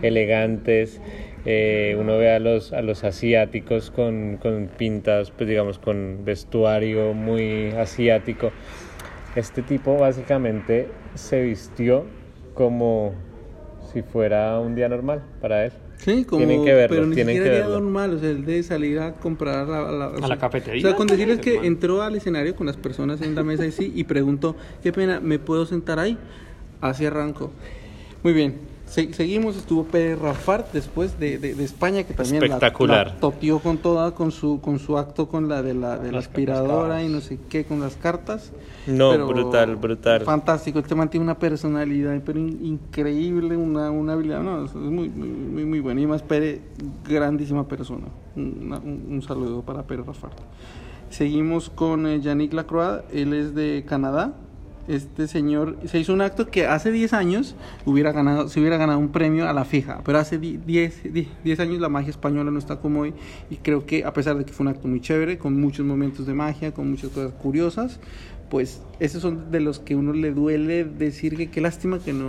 elegantes. 0.00 1.00
Eh, 1.44 1.96
uno 1.98 2.18
ve 2.18 2.30
a 2.32 2.38
los, 2.38 2.72
a 2.72 2.82
los 2.82 3.02
asiáticos 3.04 3.90
con, 3.90 4.36
con 4.36 4.68
pintas, 4.78 5.30
pues 5.32 5.48
digamos, 5.48 5.78
con 5.78 6.24
vestuario 6.24 7.14
muy 7.14 7.70
asiático. 7.72 8.52
Este 9.34 9.62
tipo 9.62 9.96
básicamente 9.98 10.88
se 11.14 11.42
vistió 11.42 12.04
como 12.54 13.14
si 13.92 14.02
fuera 14.02 14.58
un 14.60 14.74
día 14.74 14.88
normal 14.88 15.22
para 15.40 15.64
él. 15.66 15.72
Sí, 15.96 16.24
como, 16.24 16.38
Tienen 16.44 16.64
que 16.64 16.74
verlo, 16.74 16.96
pero 16.96 17.06
ni 17.06 17.14
tienen 17.14 17.36
siquiera 17.36 17.44
que 17.44 17.56
día 17.56 17.68
verlo. 17.68 17.80
normal, 17.80 18.14
o 18.14 18.18
sea, 18.18 18.30
el 18.30 18.44
de 18.44 18.62
salir 18.62 18.98
a 18.98 19.14
comprar 19.14 19.70
a, 19.70 19.92
la, 19.92 20.08
o 20.08 20.24
A 20.24 20.28
la 20.28 20.38
cafetería, 20.38 20.80
O 20.80 20.88
sea, 20.88 20.96
con 20.96 21.06
decirles 21.06 21.38
que 21.40 21.50
hermano. 21.50 21.68
entró 21.68 22.02
al 22.02 22.16
escenario 22.16 22.56
con 22.56 22.66
las 22.66 22.76
personas 22.76 23.20
en 23.20 23.34
la 23.34 23.42
mesa 23.44 23.66
y 23.66 23.72
sí, 23.72 23.92
y 23.94 24.04
preguntó, 24.04 24.56
qué 24.82 24.92
pena, 24.92 25.20
¿me 25.20 25.38
puedo 25.38 25.64
sentar 25.66 25.98
ahí? 25.98 26.18
Así 26.80 27.06
arrancó. 27.06 27.52
Muy 28.24 28.32
bien, 28.32 28.56
Se- 28.92 29.10
seguimos, 29.14 29.56
estuvo 29.56 29.84
Pérez 29.84 30.18
Rafart 30.18 30.70
después 30.74 31.18
de, 31.18 31.38
de, 31.38 31.54
de 31.54 31.64
España, 31.64 32.02
que 32.02 32.12
también 32.12 32.40
la- 32.40 32.46
Espectacular. 32.46 33.06
La, 33.06 33.16
topió 33.20 33.58
con 33.58 33.78
toda, 33.78 34.10
con 34.14 34.30
su, 34.32 34.60
con 34.60 34.78
su 34.78 34.98
acto 34.98 35.28
con 35.30 35.48
la 35.48 35.62
de 35.62 35.72
la, 35.72 35.96
de 35.98 36.12
la 36.12 36.18
aspiradora 36.18 37.02
y 37.02 37.08
no 37.08 37.22
sé 37.22 37.38
qué, 37.48 37.64
con 37.64 37.80
las 37.80 37.96
cartas. 37.96 38.52
No, 38.86 39.12
Pero 39.12 39.26
brutal, 39.28 39.76
brutal. 39.76 40.20
Fantástico, 40.22 40.78
este 40.80 40.94
man 40.94 41.08
tiene 41.08 41.24
una 41.24 41.38
personalidad 41.38 42.20
pero 42.22 42.38
in- 42.38 42.58
increíble, 42.66 43.56
una, 43.56 43.90
una 43.90 44.12
habilidad, 44.12 44.42
no, 44.42 44.66
es 44.66 44.74
muy, 44.74 45.08
muy, 45.08 45.28
muy, 45.28 45.64
muy 45.64 45.80
bueno. 45.80 45.98
Y 46.02 46.06
más 46.06 46.20
Pérez, 46.22 46.60
grandísima 47.08 47.66
persona. 47.66 48.08
Una- 48.36 48.76
un, 48.78 49.06
un 49.08 49.22
saludo 49.22 49.62
para 49.62 49.84
Pérez 49.84 50.04
Rafart. 50.04 50.36
Seguimos 51.08 51.70
con 51.70 52.06
eh, 52.06 52.20
Yannick 52.20 52.52
Lacroix, 52.52 53.04
él 53.10 53.32
es 53.32 53.54
de 53.54 53.84
Canadá. 53.88 54.34
Este 54.88 55.28
señor 55.28 55.76
se 55.86 56.00
hizo 56.00 56.12
un 56.12 56.20
acto 56.22 56.48
que 56.48 56.66
hace 56.66 56.90
10 56.90 57.12
años 57.12 57.54
hubiera 57.84 58.10
ganado, 58.10 58.48
se 58.48 58.58
hubiera 58.58 58.76
ganado 58.76 58.98
un 58.98 59.10
premio 59.10 59.48
a 59.48 59.52
la 59.52 59.64
fija, 59.64 60.00
pero 60.04 60.18
hace 60.18 60.38
di- 60.38 60.56
10, 60.56 61.12
di- 61.12 61.28
10 61.44 61.60
años 61.60 61.78
la 61.78 61.88
magia 61.88 62.10
española 62.10 62.50
no 62.50 62.58
está 62.58 62.76
como 62.80 63.00
hoy 63.02 63.14
y 63.48 63.56
creo 63.56 63.86
que 63.86 64.04
a 64.04 64.12
pesar 64.12 64.36
de 64.36 64.44
que 64.44 64.52
fue 64.52 64.64
un 64.64 64.72
acto 64.72 64.88
muy 64.88 65.00
chévere, 65.00 65.38
con 65.38 65.60
muchos 65.60 65.86
momentos 65.86 66.26
de 66.26 66.34
magia, 66.34 66.72
con 66.72 66.90
muchas 66.90 67.10
cosas 67.10 67.32
curiosas, 67.40 68.00
pues 68.52 68.82
esos 69.00 69.22
son 69.22 69.50
de 69.50 69.60
los 69.60 69.78
que 69.78 69.96
uno 69.96 70.12
le 70.12 70.30
duele 70.30 70.84
decir 70.84 71.38
que 71.38 71.48
qué 71.50 71.62
lástima 71.62 71.98
que 72.00 72.12
no 72.12 72.28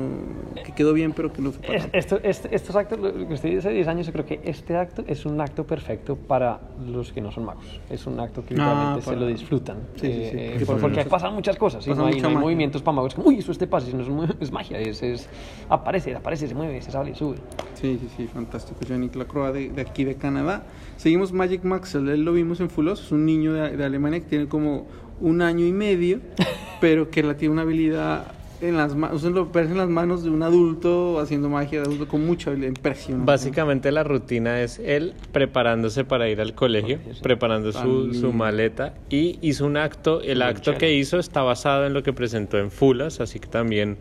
que 0.63 0.72
quedó 0.72 0.94
bien 0.94 1.12
pero 1.12 1.34
que 1.34 1.42
no 1.42 1.51
fue 1.51 1.62
para 1.68 1.80
Es- 1.80 1.89
esto- 1.92 2.20
este- 2.24 2.56
estos 2.56 2.77
actos, 2.77 2.98
lo 2.98 3.12
que 3.27 3.34
usted 3.34 3.50
dice 3.50 3.58
hace 3.60 3.72
10 3.72 3.88
años, 3.89 4.06
yo 4.08 4.13
creo 4.13 4.25
que 4.25 4.39
este 4.46 4.77
acto 4.77 5.03
es 5.06 5.25
un 5.25 5.42
acto 5.42 5.68
perfecto 5.68 6.15
para 6.15 6.62
los 6.88 7.12
que 7.12 7.20
no 7.20 7.30
son 7.30 7.44
magos. 7.44 7.65
Es 7.89 8.08
un 8.08 8.18
acto 8.22 8.42
que 8.46 8.53
Ah, 8.53 8.58
literalmente 8.96 9.01
se 9.01 9.15
lo 9.18 9.27
disfrutan. 9.27 9.77
Sí, 9.96 10.08
sí, 10.08 10.13
sí, 10.13 10.38
Eh, 10.38 10.50
porque 10.53 10.65
por- 10.65 10.75
pasan 10.75 10.82
porque 10.82 10.96
muchas- 10.98 11.08
pasan 11.12 11.34
muchas 11.34 11.58
cosas. 11.58 11.86
y 11.86 11.89
pasa 11.89 12.01
no 12.01 12.08
hay, 12.08 12.22
no 12.22 12.30
hay 12.30 12.36
movimientos 12.38 12.82
para 12.82 12.96
magos 12.96 13.15
como, 13.15 13.27
uy, 13.27 13.39
eso 13.39 13.51
este 13.51 13.68
sino 13.82 14.24
es, 14.24 14.30
es 14.39 14.51
magia. 14.53 14.80
Es, 14.80 15.03
es, 15.03 15.27
aparece, 15.68 16.15
aparece, 16.15 16.48
se 16.48 16.56
mueve, 16.56 16.82
se 16.82 16.89
sale, 16.92 17.13
sube. 17.15 17.36
Sí, 17.74 18.00
sí, 18.00 18.08
sí, 18.15 18.27
fantástico. 18.27 18.80
Yannick 18.88 19.13
Lacroix 19.15 19.53
de, 19.53 19.70
de 19.72 19.82
aquí 19.82 20.06
de 20.06 20.15
Canadá. 20.15 20.63
Seguimos 20.96 21.34
Magic 21.34 21.63
Maxwell, 21.65 22.08
él 22.08 22.24
lo 22.24 22.32
vimos 22.32 22.62
en 22.62 22.70
Fulos, 22.70 23.01
es 23.01 23.12
un 23.12 23.25
niño 23.25 23.51
de, 23.51 23.75
de 23.75 23.84
Alemania 23.84 24.22
que 24.22 24.25
tiene 24.27 24.48
como 24.48 24.86
un 25.20 25.41
año 25.41 25.65
y 25.65 25.72
medio, 25.72 26.20
pero 26.82 27.10
que 27.10 27.24
la 27.24 27.36
tiene 27.36 27.53
una 27.53 27.63
habilidad 27.63 28.34
en 28.62 28.78
las 28.78 28.95
manos, 28.95 29.17
usted 29.17 29.32
lo 29.32 29.52
parece 29.52 29.73
en 29.73 29.78
las 29.78 29.89
manos 29.89 30.23
de 30.23 30.30
un 30.30 30.41
adulto 30.41 31.19
haciendo 31.19 31.49
magia 31.49 31.82
de 31.82 31.88
adulto 31.88 32.08
con 32.08 32.26
mucha 32.26 32.49
habilidad, 32.49 32.69
impresionante. 32.69 33.26
Básicamente 33.30 33.91
la 33.91 34.04
rutina 34.04 34.62
es 34.62 34.80
él 34.80 35.15
preparándose 35.34 36.06
para 36.06 36.30
ir 36.30 36.39
al 36.39 36.56
colegio, 36.56 36.99
sí. 37.12 37.19
preparando 37.21 37.73
su, 37.73 38.13
su 38.13 38.32
maleta 38.32 38.93
y 39.10 39.38
hizo 39.41 39.65
un 39.65 39.76
acto, 39.76 40.21
el 40.21 40.38
Muy 40.38 40.47
acto 40.47 40.78
que 40.78 40.93
hizo 40.93 41.19
está 41.19 41.41
basado 41.41 41.86
en 41.86 41.93
lo 41.93 42.04
que 42.04 42.13
presentó 42.13 42.58
en 42.58 42.71
Fulas, 42.71 43.19
así 43.19 43.39
que 43.39 43.47
también 43.47 43.97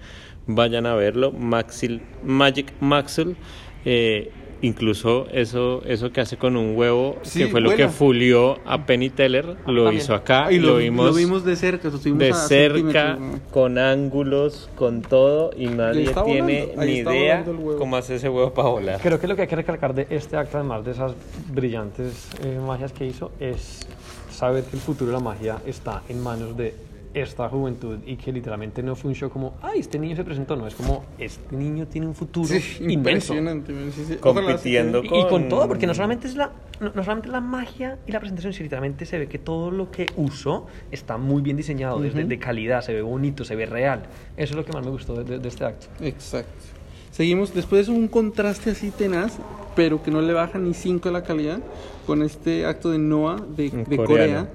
vayan 0.46 0.87
a 0.87 0.94
verlo, 0.94 1.33
Maxil, 1.33 2.03
Magic 2.25 2.72
Maxwell, 2.81 3.37
eh, 3.85 4.31
incluso 4.62 5.27
eso, 5.33 5.83
eso 5.85 6.11
que 6.12 6.20
hace 6.20 6.37
con 6.37 6.57
un 6.57 6.77
huevo, 6.77 7.18
Sí, 7.22 7.40
que 7.40 7.48
fue 7.48 7.61
lo 7.61 7.75
que 7.75 7.88
fulió 7.88 8.59
a 8.64 8.87
Penny 8.87 9.11
Teller, 9.11 9.44
lo 9.66 9.85
también. 9.85 9.96
hizo 9.96 10.14
acá, 10.14 10.46
Ah, 10.46 10.53
y 10.53 10.59
lo, 10.59 10.77
vimos, 10.77 11.07
lo 11.07 11.14
vimos 11.14 11.44
de 11.44 11.57
cerca, 11.57 11.88
lo 11.90 11.98
con 13.51 13.79
ángulos, 13.79 14.70
con 14.75 15.03
todo, 15.03 15.51
y 15.57 15.66
nadie 15.66 16.12
tiene 16.25 16.72
ni 16.79 16.98
idea 16.98 17.44
cómo 17.79 17.96
hace 17.96 18.16
ese 18.16 18.29
huevo 18.29 18.53
para 18.55 18.68
volar. 18.68 19.01
Creo 19.01 19.20
que 19.20 19.27
lo 19.29 19.37
que 19.37 19.42
hay 19.42 19.48
que 19.48 19.57
recalcar 19.57 19.94
de 19.94 20.07
este 20.11 20.37
acto, 20.37 20.59
además 20.59 20.85
de 20.85 20.92
esas 20.92 21.12
brillantes 21.53 22.29
eh, 22.42 22.59
magias 22.64 22.92
que 22.92 23.07
hizo, 23.07 23.33
es 23.40 23.87
saber 24.31 24.64
que 24.64 24.77
el 24.77 24.83
futuro 24.83 25.11
de 25.11 25.16
la 25.16 25.22
magia 25.22 25.59
está 25.66 26.03
en 26.09 26.22
manos 26.22 26.57
de 26.57 26.75
esta 27.14 27.48
juventud 27.48 27.98
y 28.07 28.16
que 28.16 28.33
literalmente 28.33 28.83
no 28.83 28.94
fue 28.96 29.11
un 29.11 29.14
show 29.14 29.29
como, 29.31 29.55
ay, 29.62 29.81
este 29.81 29.98
niño 29.98 30.16
se 30.16 30.25
presentó, 30.25 30.57
no, 30.57 30.66
es 30.66 30.75
como, 30.75 31.05
este 31.18 31.55
niño 31.55 31.87
tiene 31.87 32.07
un 32.07 32.14
futuro 32.14 32.46
Sí, 32.48 32.55
inmenso. 32.81 33.35
impresionante. 33.35 33.72
sí, 33.94 34.05
sí. 34.09 34.16
Compitiendo. 34.16 35.03
Y, 35.03 35.07
y 35.07 35.11
con 35.11 35.29
con- 35.29 35.48
todo, 35.48 35.68
porque 35.68 35.87
no 35.87 35.94
solamente 35.94 36.27
es 36.29 36.35
la 36.37 36.53
no, 36.81 36.90
no 36.94 37.03
solamente 37.05 37.29
la 37.29 37.40
magia 37.40 37.98
y 38.07 38.12
la 38.12 38.18
presentación, 38.18 38.53
sino 38.53 38.64
literalmente 38.64 39.05
se 39.07 39.18
ve 39.18 39.29
que 39.29 39.38
todo 39.38 39.70
lo 39.70 39.90
que 39.90 40.07
usó 40.16 40.66
está 40.90 41.16
muy 41.18 41.42
bien 41.42 41.57
diseñado, 41.57 42.01
desde 42.01 42.25
de 42.25 42.38
calidad, 42.38 42.81
se 42.83 42.92
ve 42.92 43.03
bonito, 43.03 43.44
se 43.44 43.55
ve 43.57 43.66
real. 43.66 44.03
Eso 44.37 44.55
es 44.55 44.57
lo 44.57 44.64
que 44.64 44.72
más 44.72 44.85
me 44.85 44.90
gustó 44.90 45.14
de, 45.14 45.25
de- 45.25 45.38
de 45.38 45.48
este 45.48 45.64
acto. 45.64 45.87
Exacto. 46.01 46.51
Seguimos, 47.11 47.53
después 47.55 47.87
de 47.88 47.92
un 47.92 48.09
contraste 48.09 48.70
así 48.70 48.90
tenaz, 48.90 49.38
pero 49.77 50.03
que 50.03 50.11
no 50.11 50.22
le 50.22 50.33
baja 50.33 50.59
ni 50.59 50.72
5 50.72 51.11
a 51.11 51.12
la 51.12 51.22
calidad, 51.22 51.61
con 52.07 52.22
este 52.22 52.64
acto 52.64 52.90
de 52.90 52.98
Noah 52.98 53.37
de, 53.55 53.68
de 53.70 53.96
coreano. 53.96 54.07
Corea, 54.07 54.48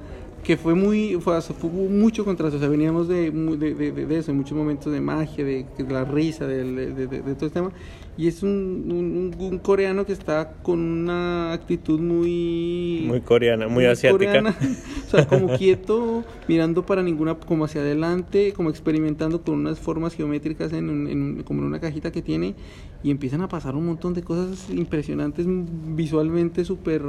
que 0.47 0.55
fue 0.55 0.75
muy, 0.75 1.15
fue, 1.19 1.35
o 1.35 1.41
sea, 1.41 1.53
fue 1.53 1.69
mucho 1.69 2.23
contraste, 2.23 2.55
o 2.55 2.59
sea, 2.61 2.69
veníamos 2.69 3.09
de, 3.09 3.31
mu- 3.31 3.57
de, 3.57 3.75
de, 3.75 3.91
de- 3.91 4.05
de 4.05 4.17
eso, 4.17 4.31
de 4.31 4.37
muchos 4.37 4.57
momentos 4.57 4.93
de 4.93 5.01
magia, 5.01 5.43
de, 5.43 5.65
de 5.77 5.83
la 5.93 6.05
risa, 6.05 6.47
de, 6.47 6.63
de- 6.63 6.93
de- 7.05 7.21
de 7.21 7.35
todo 7.35 7.47
el 7.47 7.51
tema, 7.51 7.71
y 8.17 8.27
es 8.29 8.43
un, 8.43 9.33
un- 9.37 9.59
coreano 9.59 10.05
que 10.05 10.13
está 10.13 10.53
con 10.63 10.79
una 10.79 11.51
actitud 11.51 11.99
muy... 11.99 13.03
Muy 13.07 13.19
coreana, 13.19 13.67
muy 13.67 13.83
asiática. 13.85 14.25
coreana. 14.25 14.55
o 15.07 15.09
sea, 15.11 15.27
como 15.27 15.49
quieto, 15.57 16.23
mirando 16.47 16.85
para 16.85 17.03
ninguna, 17.03 17.35
como 17.35 17.65
hacia 17.65 17.81
adelante, 17.81 18.53
como 18.53 18.69
experimentando 18.69 19.41
con 19.41 19.55
unas 19.55 19.79
formas 19.79 20.13
geométricas 20.15 20.71
en, 20.71 20.89
un- 20.89 21.07
en 21.09 21.43
como 21.43 21.59
en 21.59 21.67
una 21.67 21.81
cajita 21.81 22.09
que 22.13 22.21
tiene 22.21 22.55
y 23.03 23.11
empiezan 23.11 23.41
a 23.41 23.49
pasar 23.49 23.75
un 23.75 23.85
montón 23.85 24.13
de 24.13 24.23
cosas 24.23 24.69
impresionantes, 24.69 25.45
visualmente 25.93 26.63
súper 26.63 27.01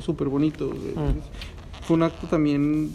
súper 0.00 0.28
bonito. 0.28 0.72
Fue 1.88 1.96
un 1.96 2.02
acto 2.02 2.26
también 2.26 2.90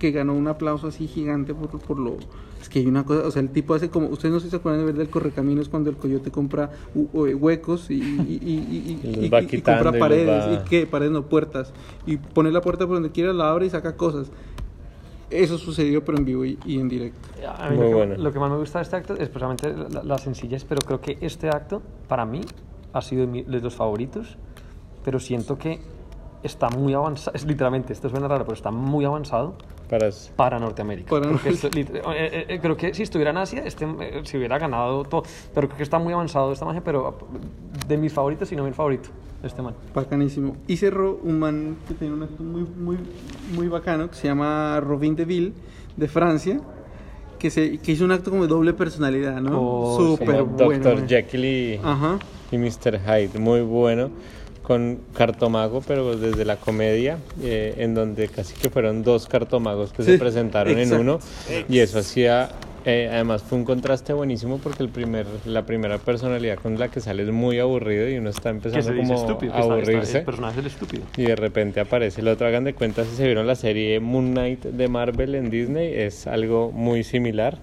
que 0.00 0.10
ganó 0.10 0.34
un 0.34 0.48
aplauso 0.48 0.88
así 0.88 1.06
gigante 1.06 1.54
por, 1.54 1.68
por 1.80 2.00
lo... 2.00 2.16
Es 2.60 2.68
que 2.68 2.80
hay 2.80 2.86
una 2.86 3.04
cosa, 3.04 3.28
o 3.28 3.30
sea, 3.30 3.40
el 3.42 3.50
tipo 3.50 3.74
hace 3.74 3.90
como... 3.90 4.08
Ustedes 4.08 4.32
no 4.34 4.40
se 4.40 4.56
acuerdan 4.56 4.80
de 4.80 4.86
ver 4.86 4.96
del 4.96 5.08
Correcaminos 5.08 5.68
cuando 5.68 5.88
el 5.88 5.96
coyote 5.96 6.32
compra 6.32 6.72
hue- 6.96 7.36
huecos 7.38 7.90
y, 7.92 7.94
y, 7.94 8.40
y- 8.42 9.00
y- 9.24 9.28
va 9.32 9.40
compra 9.42 9.92
paredes. 9.96 10.48
va- 10.48 10.52
¿Y 10.54 10.64
qué? 10.68 10.84
Paredes 10.88 11.12
no, 11.12 11.22
puertas. 11.26 11.72
Y 12.06 12.16
pone 12.16 12.50
la 12.50 12.60
puerta 12.60 12.86
por 12.88 12.96
donde 12.96 13.12
quiera, 13.12 13.32
la 13.32 13.50
abre 13.50 13.66
y 13.66 13.70
saca 13.70 13.96
cosas. 13.96 14.32
Eso 15.30 15.56
sucedió, 15.56 16.04
pero 16.04 16.18
en 16.18 16.24
vivo 16.24 16.44
y, 16.44 16.58
y 16.66 16.80
en 16.80 16.88
directo. 16.88 17.28
A 17.56 17.70
mí 17.70 17.76
Muy 17.76 17.84
lo, 17.84 17.88
que, 17.90 17.94
bueno. 17.94 18.16
lo 18.16 18.32
que 18.32 18.38
más 18.40 18.50
me 18.50 18.56
gusta 18.56 18.80
de 18.80 18.82
este 18.82 18.96
acto 18.96 19.14
es 19.14 19.28
precisamente 19.28 19.72
la, 19.92 20.02
la 20.02 20.18
sencillez, 20.18 20.64
pero 20.64 20.80
creo 20.84 21.00
que 21.00 21.18
este 21.20 21.48
acto, 21.50 21.82
para 22.08 22.26
mí, 22.26 22.40
ha 22.92 23.00
sido 23.00 23.20
de, 23.22 23.26
mi- 23.28 23.42
de 23.42 23.60
los 23.60 23.74
favoritos, 23.76 24.36
pero 25.04 25.20
siento 25.20 25.56
que 25.58 25.78
está 26.44 26.68
muy 26.68 26.92
avanzado, 26.94 27.34
es 27.34 27.44
literalmente, 27.44 27.92
esto 27.92 28.08
suena 28.08 28.28
raro, 28.28 28.44
pero 28.44 28.54
está 28.54 28.70
muy 28.70 29.04
avanzado 29.04 29.54
Para 29.88 30.10
para 30.36 30.58
Norteamérica. 30.58 31.10
Para 31.10 31.30
eh, 31.30 31.38
eh, 31.72 32.46
eh, 32.48 32.58
creo 32.60 32.76
que 32.76 32.92
si 32.94 33.02
estuviera 33.02 33.30
en 33.30 33.38
Asia, 33.38 33.62
este, 33.64 33.86
eh, 34.00 34.20
se 34.24 34.36
hubiera 34.36 34.58
ganado 34.58 35.04
todo, 35.04 35.22
pero 35.54 35.68
creo 35.68 35.78
que 35.78 35.82
está 35.82 35.98
muy 35.98 36.12
avanzado 36.12 36.52
esta 36.52 36.64
magia, 36.66 36.82
pero 36.84 37.16
de 37.88 37.96
mis 37.96 38.12
favoritos, 38.12 38.48
si 38.48 38.56
no 38.56 38.64
mi 38.64 38.72
favorito, 38.72 39.08
este 39.42 39.62
man. 39.62 39.74
Bacanísimo. 39.94 40.56
Y 40.66 40.76
cerró 40.76 41.18
un 41.22 41.38
man 41.38 41.76
que 41.88 41.94
tenía 41.94 42.14
un 42.14 42.22
acto 42.22 42.42
muy, 42.42 42.62
muy, 42.62 42.98
muy 43.54 43.68
bacano, 43.68 44.08
que 44.10 44.16
se 44.16 44.28
llama 44.28 44.80
Robin 44.80 45.16
Deville, 45.16 45.52
de 45.96 46.08
Francia, 46.08 46.60
que, 47.38 47.50
se, 47.50 47.78
que 47.78 47.92
hizo 47.92 48.04
un 48.04 48.12
acto 48.12 48.30
como 48.30 48.42
de 48.42 48.48
doble 48.48 48.72
personalidad, 48.74 49.40
¿no? 49.40 49.60
Oh, 49.60 49.96
Súper 50.16 50.40
como 50.40 50.56
bueno. 50.64 50.90
Dr. 50.90 51.06
Jekyll 51.06 51.44
y, 51.44 51.80
Ajá. 51.82 52.18
y 52.50 52.58
Mr. 52.58 53.00
Hyde, 53.00 53.38
muy 53.38 53.60
bueno, 53.62 54.10
con 54.64 54.98
Cartomago, 55.14 55.82
pero 55.86 56.16
desde 56.16 56.44
la 56.44 56.56
comedia, 56.56 57.18
eh, 57.42 57.74
en 57.78 57.94
donde 57.94 58.26
casi 58.28 58.54
que 58.54 58.70
fueron 58.70 59.02
dos 59.04 59.26
cartomagos 59.28 59.92
que 59.92 60.02
Sí, 60.02 60.12
se 60.12 60.18
presentaron 60.18 60.72
exacto. 60.78 60.94
en 60.96 61.00
uno, 61.00 61.18
y 61.68 61.78
eso 61.78 61.98
hacía 62.00 62.50
Eh, 62.86 63.08
además 63.10 63.42
fue 63.42 63.56
un 63.56 63.64
contraste 63.64 64.12
buenísimo 64.12 64.58
porque 64.58 64.82
el 64.82 64.90
primer, 64.90 65.24
la 65.46 65.64
primera 65.64 65.96
personalidad 65.96 66.58
con 66.58 66.78
la 66.78 66.90
que 66.90 67.00
sale 67.00 67.22
es 67.22 67.30
muy 67.30 67.58
aburrido 67.58 68.06
y 68.10 68.18
uno 68.18 68.28
está 68.28 68.50
empezando 68.50 68.94
como 68.94 69.14
estúpido. 69.14 69.54
a 69.54 69.56
que 69.56 69.62
está- 69.62 69.78
está- 69.78 69.90
aburrirse. 69.90 70.18
el 70.18 70.24
personaje 70.26 70.60
es 70.60 70.66
estúpido. 70.66 71.02
Y 71.16 71.22
de 71.22 71.34
repente 71.34 71.80
aparece 71.80 72.20
el 72.20 72.28
otro. 72.28 72.46
Hagan 72.46 72.64
de 72.64 72.74
cuenta 72.74 73.04
si 73.04 73.16
se 73.16 73.24
vieron 73.24 73.46
la 73.46 73.54
serie 73.54 74.00
Moon 74.00 74.32
Knight 74.32 74.64
de 74.66 74.88
Marvel 74.88 75.34
en 75.34 75.48
Disney, 75.48 75.94
es 75.94 76.26
algo 76.26 76.72
muy 76.72 77.04
similar. 77.04 77.56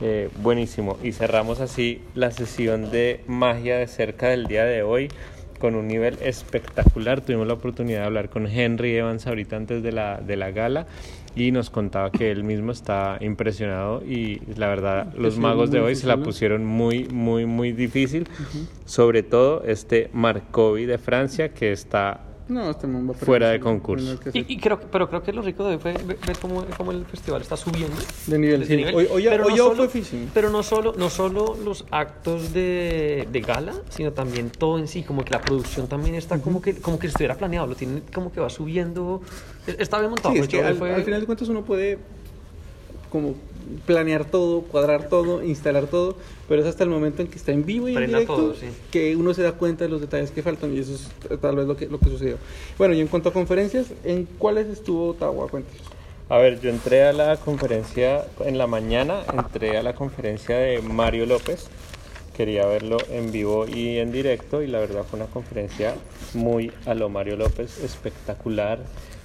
Eh, 0.00 0.30
buenísimo. 0.42 0.96
Y 1.02 1.12
cerramos 1.12 1.60
así 1.60 2.00
la 2.14 2.30
sesión 2.30 2.90
de 2.90 3.20
magia 3.26 3.76
de 3.76 3.86
cerca 3.88 4.28
del 4.28 4.46
día 4.46 4.64
de 4.64 4.82
hoy 4.82 5.08
con 5.58 5.74
un 5.74 5.88
nivel 5.88 6.18
espectacular. 6.22 7.20
Tuvimos 7.20 7.46
la 7.46 7.54
oportunidad 7.54 8.00
de 8.00 8.06
hablar 8.06 8.28
con 8.28 8.46
Henry 8.46 8.96
Evans 8.96 9.26
ahorita 9.26 9.56
antes 9.56 9.82
de 9.82 9.92
la, 9.92 10.18
de 10.18 10.36
la 10.36 10.50
gala 10.50 10.86
y 11.36 11.52
nos 11.52 11.68
contaba 11.68 12.10
que 12.10 12.30
él 12.30 12.44
mismo 12.44 12.72
está 12.72 13.18
impresionado 13.20 14.02
y 14.02 14.40
la 14.56 14.68
verdad 14.68 15.12
los 15.14 15.38
magos 15.38 15.70
de 15.70 15.80
hoy 15.80 15.94
se 15.94 16.06
la 16.06 16.16
pusieron 16.16 16.64
muy, 16.64 17.06
muy, 17.08 17.44
muy 17.44 17.72
difícil. 17.72 18.26
Sobre 18.86 19.22
todo 19.22 19.62
este 19.64 20.08
Marcovi 20.12 20.86
de 20.86 20.98
Francia 20.98 21.50
que 21.50 21.72
está 21.72 22.20
No, 22.48 22.70
este 22.70 22.86
va 22.86 23.12
Fuera 23.14 23.50
de 23.50 23.58
concurso. 23.58 24.18
Y, 24.32 24.54
y 24.54 24.58
creo, 24.58 24.78
pero 24.80 25.08
creo 25.08 25.20
que 25.22 25.32
lo 25.32 25.42
rico 25.42 25.64
de 25.64 25.74
hoy 25.74 25.78
fue 25.80 25.94
ver 25.94 26.18
cómo, 26.40 26.64
cómo 26.76 26.92
el 26.92 27.04
festival 27.04 27.42
está 27.42 27.56
subiendo. 27.56 27.96
De 28.28 28.38
nivel, 28.38 28.60
de 28.60 28.66
sí. 28.66 28.84
Hoy- 28.94 29.08
hoy 29.10 29.22
ya- 29.24 29.30
Pero 29.30 29.46
hoy 29.46 29.50
no 29.52 29.56
solo- 29.56 29.74
fue 29.74 29.86
difícil. 29.86 30.30
Pero 30.32 30.50
no 30.50 30.62
solo, 30.62 30.94
no 30.96 31.10
solo 31.10 31.56
los 31.64 31.84
actos 31.90 32.52
de, 32.52 33.26
de 33.32 33.40
gala, 33.40 33.74
sino 33.88 34.12
también 34.12 34.50
todo 34.50 34.78
en 34.78 34.86
sí, 34.86 35.02
como 35.02 35.24
que 35.24 35.32
la 35.32 35.40
producción 35.40 35.88
también 35.88 36.14
está 36.14 36.38
como 36.40 36.62
que 36.62 36.76
como 36.76 37.00
que 37.00 37.08
estuviera 37.08 37.34
planeado, 37.34 37.66
lo 37.66 37.74
tienen 37.74 38.02
como 38.14 38.30
que 38.30 38.38
va 38.40 38.48
subiendo. 38.48 39.22
Está 39.66 39.98
bien 39.98 40.10
montado. 40.10 40.32
Sí, 40.34 40.38
es 40.40 40.46
pues, 40.46 40.60
que 40.60 40.64
al, 40.64 40.76
fue- 40.76 40.94
al 40.94 41.02
final 41.02 41.20
de 41.20 41.26
cuentas 41.26 41.48
uno 41.48 41.64
puede 41.64 41.98
como 43.10 43.34
planear 43.84 44.24
todo, 44.24 44.62
cuadrar 44.62 45.08
todo, 45.08 45.42
instalar 45.42 45.86
todo, 45.86 46.16
pero 46.48 46.62
es 46.62 46.68
hasta 46.68 46.84
el 46.84 46.90
momento 46.90 47.22
en 47.22 47.28
que 47.28 47.36
está 47.36 47.52
en 47.52 47.64
vivo 47.64 47.88
y 47.88 47.92
en 47.92 47.96
Prenda 47.96 48.18
directo 48.18 48.36
todo, 48.36 48.54
sí. 48.54 48.66
que 48.90 49.16
uno 49.16 49.34
se 49.34 49.42
da 49.42 49.52
cuenta 49.52 49.84
de 49.84 49.90
los 49.90 50.00
detalles 50.00 50.30
que 50.30 50.42
faltan 50.42 50.74
y 50.74 50.78
eso 50.78 50.94
es 50.94 51.40
tal 51.40 51.56
vez 51.56 51.66
lo 51.66 51.76
que, 51.76 51.86
lo 51.86 51.98
que 51.98 52.10
sucedió. 52.10 52.38
Bueno, 52.78 52.94
y 52.94 53.00
en 53.00 53.08
cuanto 53.08 53.28
a 53.28 53.32
conferencias, 53.32 53.86
¿en 54.04 54.26
cuáles 54.38 54.68
estuvo 54.68 55.10
Ottawa? 55.10 55.48
Cuéntanos. 55.48 55.96
A 56.28 56.38
ver, 56.38 56.60
yo 56.60 56.70
entré 56.70 57.04
a 57.04 57.12
la 57.12 57.36
conferencia 57.36 58.26
en 58.44 58.58
la 58.58 58.66
mañana, 58.66 59.20
entré 59.32 59.78
a 59.78 59.82
la 59.84 59.94
conferencia 59.94 60.56
de 60.56 60.82
Mario 60.82 61.24
López. 61.24 61.68
Quería 62.36 62.66
verlo 62.66 62.98
en 63.10 63.30
vivo 63.30 63.66
y 63.68 63.98
en 63.98 64.10
directo 64.10 64.60
y 64.60 64.66
la 64.66 64.80
verdad 64.80 65.04
fue 65.08 65.20
una 65.20 65.28
conferencia 65.28 65.94
muy 66.34 66.72
a 66.84 66.94
lo 66.94 67.08
Mario 67.08 67.36
López, 67.36 67.78
espectacular, 67.78 68.80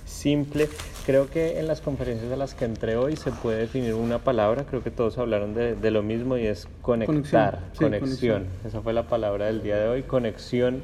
simple. 0.05 0.69
Creo 1.05 1.29
que 1.29 1.59
en 1.59 1.67
las 1.67 1.81
conferencias 1.81 2.31
a 2.31 2.35
las 2.35 2.53
que 2.53 2.65
entré 2.65 2.95
hoy 2.95 3.15
se 3.15 3.31
puede 3.31 3.59
definir 3.59 3.95
una 3.95 4.19
palabra, 4.19 4.65
creo 4.65 4.83
que 4.83 4.91
todos 4.91 5.17
hablaron 5.17 5.53
de, 5.55 5.75
de 5.75 5.91
lo 5.91 6.03
mismo 6.03 6.37
y 6.37 6.45
es 6.45 6.67
conectar, 6.81 7.15
Conexión, 7.15 7.71
sí, 7.73 7.83
conexión. 7.83 8.33
conexión. 8.43 8.45
Esa 8.67 8.81
fue 8.81 8.93
la 8.93 9.03
palabra 9.03 9.47
del 9.47 9.63
día 9.63 9.77
de 9.77 9.87
hoy, 9.87 10.03
conexión 10.03 10.81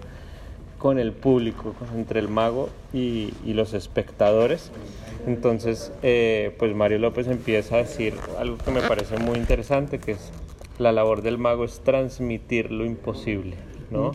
con 0.79 0.99
el 0.99 1.11
público, 1.11 1.75
entre 1.95 2.19
el 2.19 2.29
mago 2.29 2.69
y, 2.93 3.33
y 3.45 3.53
los 3.53 3.73
espectadores. 3.73 4.71
Entonces, 5.27 5.91
eh, 6.03 6.55
pues 6.57 6.73
Mario 6.75 6.99
López 6.99 7.27
empieza 7.27 7.75
a 7.75 7.77
decir 7.79 8.13
algo 8.39 8.57
que 8.57 8.71
me 8.71 8.81
parece 8.81 9.17
muy 9.17 9.37
interesante, 9.37 9.99
que 9.99 10.11
es 10.13 10.31
la 10.79 10.91
labor 10.91 11.21
del 11.21 11.37
mago 11.37 11.65
es 11.65 11.79
transmitir 11.81 12.71
lo 12.71 12.85
imposible, 12.85 13.55
¿no? 13.91 14.11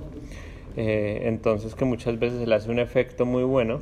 Eh, 0.76 1.22
entonces 1.24 1.74
que 1.74 1.84
muchas 1.84 2.18
veces 2.18 2.42
él 2.42 2.52
hace 2.52 2.70
un 2.70 2.78
efecto 2.78 3.26
muy 3.26 3.42
bueno, 3.42 3.80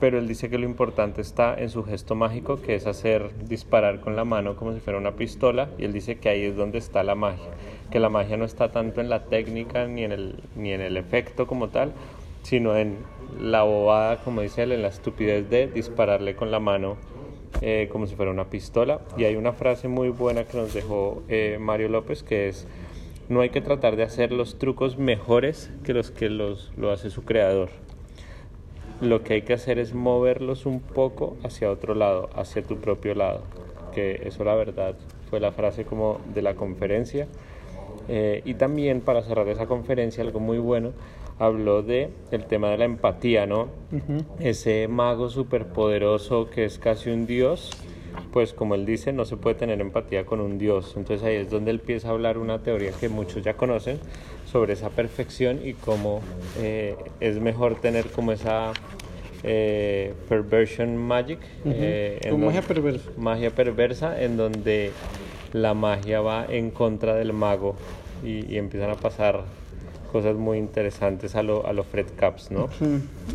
pero 0.00 0.18
él 0.18 0.28
dice 0.28 0.50
que 0.50 0.58
lo 0.58 0.64
importante 0.64 1.20
está 1.20 1.54
en 1.58 1.70
su 1.70 1.84
gesto 1.84 2.14
mágico, 2.14 2.60
que 2.60 2.74
es 2.74 2.86
hacer 2.86 3.30
disparar 3.46 4.00
con 4.00 4.16
la 4.16 4.24
mano 4.24 4.56
como 4.56 4.72
si 4.72 4.80
fuera 4.80 4.98
una 4.98 5.16
pistola, 5.16 5.70
y 5.78 5.84
él 5.84 5.92
dice 5.92 6.18
que 6.18 6.28
ahí 6.28 6.42
es 6.42 6.56
donde 6.56 6.78
está 6.78 7.02
la 7.02 7.14
magia, 7.14 7.50
que 7.90 8.00
la 8.00 8.08
magia 8.08 8.36
no 8.36 8.44
está 8.44 8.70
tanto 8.70 9.00
en 9.00 9.08
la 9.08 9.24
técnica 9.24 9.86
ni 9.86 10.04
en 10.04 10.12
el, 10.12 10.34
ni 10.56 10.72
en 10.72 10.80
el 10.80 10.96
efecto 10.96 11.46
como 11.46 11.68
tal, 11.68 11.92
sino 12.42 12.76
en 12.76 12.96
la 13.40 13.62
bobada, 13.62 14.16
como 14.18 14.40
dice 14.40 14.62
él, 14.62 14.72
en 14.72 14.82
la 14.82 14.88
estupidez 14.88 15.48
de 15.50 15.66
dispararle 15.66 16.34
con 16.34 16.50
la 16.50 16.60
mano 16.60 16.96
eh, 17.60 17.88
como 17.90 18.06
si 18.06 18.14
fuera 18.14 18.30
una 18.30 18.50
pistola. 18.50 19.00
Y 19.16 19.24
hay 19.24 19.36
una 19.36 19.52
frase 19.52 19.88
muy 19.88 20.08
buena 20.08 20.44
que 20.44 20.56
nos 20.56 20.72
dejó 20.72 21.22
eh, 21.28 21.58
Mario 21.60 21.88
López, 21.88 22.22
que 22.22 22.48
es, 22.48 22.66
no 23.28 23.40
hay 23.40 23.50
que 23.50 23.60
tratar 23.60 23.96
de 23.96 24.02
hacer 24.04 24.32
los 24.32 24.58
trucos 24.58 24.98
mejores 24.98 25.70
que 25.84 25.92
los 25.92 26.10
que 26.10 26.30
los, 26.30 26.72
lo 26.76 26.90
hace 26.90 27.10
su 27.10 27.24
creador. 27.24 27.70
Lo 29.00 29.22
que 29.22 29.34
hay 29.34 29.42
que 29.42 29.52
hacer 29.52 29.78
es 29.78 29.94
moverlos 29.94 30.66
un 30.66 30.80
poco 30.80 31.36
hacia 31.44 31.70
otro 31.70 31.94
lado, 31.94 32.30
hacia 32.34 32.62
tu 32.62 32.78
propio 32.78 33.14
lado. 33.14 33.42
Que 33.94 34.22
eso 34.24 34.44
la 34.44 34.54
verdad 34.54 34.94
fue 35.30 35.40
la 35.40 35.52
frase 35.52 35.84
como 35.84 36.20
de 36.34 36.42
la 36.42 36.54
conferencia. 36.54 37.28
Eh, 38.08 38.42
y 38.44 38.54
también 38.54 39.00
para 39.00 39.22
cerrar 39.22 39.48
esa 39.48 39.66
conferencia, 39.66 40.24
algo 40.24 40.40
muy 40.40 40.58
bueno, 40.58 40.92
habló 41.38 41.82
de 41.82 42.10
el 42.30 42.44
tema 42.44 42.70
de 42.70 42.78
la 42.78 42.84
empatía, 42.84 43.46
¿no? 43.46 43.68
Ese 44.40 44.88
mago 44.88 45.28
superpoderoso 45.28 46.50
que 46.50 46.64
es 46.64 46.78
casi 46.78 47.10
un 47.10 47.26
dios, 47.26 47.70
pues 48.32 48.52
como 48.52 48.74
él 48.74 48.84
dice, 48.86 49.12
no 49.12 49.24
se 49.24 49.36
puede 49.36 49.56
tener 49.56 49.80
empatía 49.80 50.24
con 50.24 50.40
un 50.40 50.58
dios. 50.58 50.94
Entonces 50.96 51.24
ahí 51.26 51.36
es 51.36 51.50
donde 51.50 51.70
él 51.70 51.78
empieza 51.80 52.08
a 52.08 52.10
hablar 52.12 52.38
una 52.38 52.58
teoría 52.62 52.92
que 52.92 53.08
muchos 53.08 53.42
ya 53.42 53.54
conocen 53.54 53.98
sobre 54.50 54.72
esa 54.74 54.90
perfección 54.90 55.60
y 55.64 55.74
cómo 55.74 56.20
eh, 56.58 56.96
es 57.20 57.40
mejor 57.40 57.76
tener 57.80 58.06
como 58.10 58.32
esa 58.32 58.72
eh, 59.44 60.14
perversion 60.28 60.96
magic. 60.96 61.38
eh, 61.64 62.18
en 62.22 62.30
donde- 62.32 62.46
magia 62.46 62.62
perversa. 62.62 63.10
magia 63.16 63.50
perversa 63.50 64.22
en 64.22 64.36
donde 64.36 64.92
la 65.52 65.74
magia 65.74 66.20
va 66.20 66.44
en 66.48 66.70
contra 66.70 67.14
del 67.14 67.32
mago 67.32 67.76
y, 68.24 68.52
y 68.52 68.58
empiezan 68.58 68.90
a 68.90 68.96
pasar 68.96 69.44
cosas 70.10 70.36
muy 70.36 70.58
interesantes 70.58 71.34
a 71.34 71.42
lo, 71.42 71.66
a 71.66 71.72
lo 71.72 71.84
Fred 71.84 72.06
Caps, 72.16 72.50
¿no? 72.50 72.68
Sí. 72.78 72.86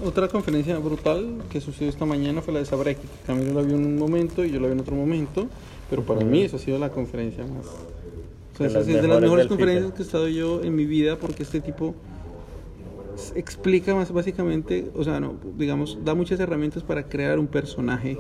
Otra 0.06 0.28
conferencia 0.28 0.78
brutal 0.80 1.44
que 1.50 1.62
sucedió 1.62 1.90
esta 1.90 2.06
mañana 2.06 2.42
fue 2.42 2.54
la 2.54 2.60
de 2.60 2.66
Sabreki, 2.66 3.02
que 3.02 3.28
Camilo 3.28 3.54
la 3.54 3.62
vio 3.62 3.76
en 3.76 3.86
un 3.86 3.98
momento 3.98 4.44
y 4.44 4.52
yo 4.52 4.60
la 4.60 4.68
vi 4.68 4.74
en 4.74 4.80
otro 4.80 4.96
momento, 4.96 5.48
pero 5.90 6.04
para 6.04 6.26
mí 6.26 6.42
esa 6.42 6.58
ha 6.58 6.60
sido 6.60 6.78
la 6.80 6.90
conferencia 6.90 7.46
más... 7.46 7.66
O 7.66 8.58
sea, 8.58 8.68
De 8.68 8.74
las 8.74 8.88
es 8.88 9.02
de 9.02 9.08
las 9.08 9.22
mejores 9.22 9.48
conferencias 9.48 9.86
FITE. 9.86 9.96
que 9.96 10.04
he 10.04 10.06
estado 10.06 10.28
yo 10.28 10.64
en 10.64 10.76
mi 10.76 10.86
vida 10.86 11.18
porque 11.18 11.44
este 11.44 11.60
tipo 11.60 11.96
explica 13.36 13.94
más 13.96 14.12
básicamente, 14.12 14.92
o 14.96 15.04
sea, 15.04 15.20
no, 15.20 15.36
digamos, 15.58 16.00
da 16.04 16.16
muchas 16.16 16.40
herramientas 16.40 16.84
para 16.84 17.04
crear 17.08 17.40
un 17.40 17.48
personaje 17.48 18.18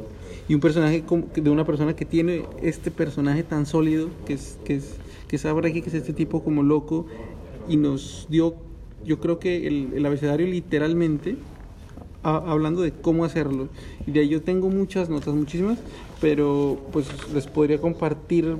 y 0.48 0.54
un 0.54 0.60
personaje 0.60 1.04
de 1.36 1.50
una 1.50 1.66
persona 1.66 1.96
que 1.96 2.06
tiene 2.06 2.44
este 2.62 2.92
personaje 2.92 3.44
tan 3.44 3.66
sólido 3.66 4.10
que 4.26 4.34
es 4.34 4.60
que 4.64 4.76
es 4.76 4.98
que 5.28 5.36
es 5.38 5.44
que 5.44 5.80
es 5.80 5.94
este 5.96 6.14
tipo 6.14 6.44
como 6.44 6.62
loco 6.62 7.08
y 7.68 7.78
nos 7.78 8.28
dio, 8.30 8.56
yo 9.06 9.20
creo 9.20 9.40
que 9.40 9.68
el, 9.68 9.94
el 9.96 10.06
abecedario 10.06 10.48
literalmente 10.48 11.38
hablando 12.24 12.82
de 12.82 12.92
cómo 12.92 13.26
hacerlo. 13.26 13.68
Y 14.08 14.12
de 14.12 14.22
ahí 14.22 14.30
yo 14.30 14.42
tengo 14.42 14.70
muchas 14.70 15.10
notas, 15.10 15.34
muchísimas, 15.34 15.78
pero 16.22 16.80
pues 16.94 17.06
les 17.34 17.48
podría 17.48 17.80
compartir 17.80 18.56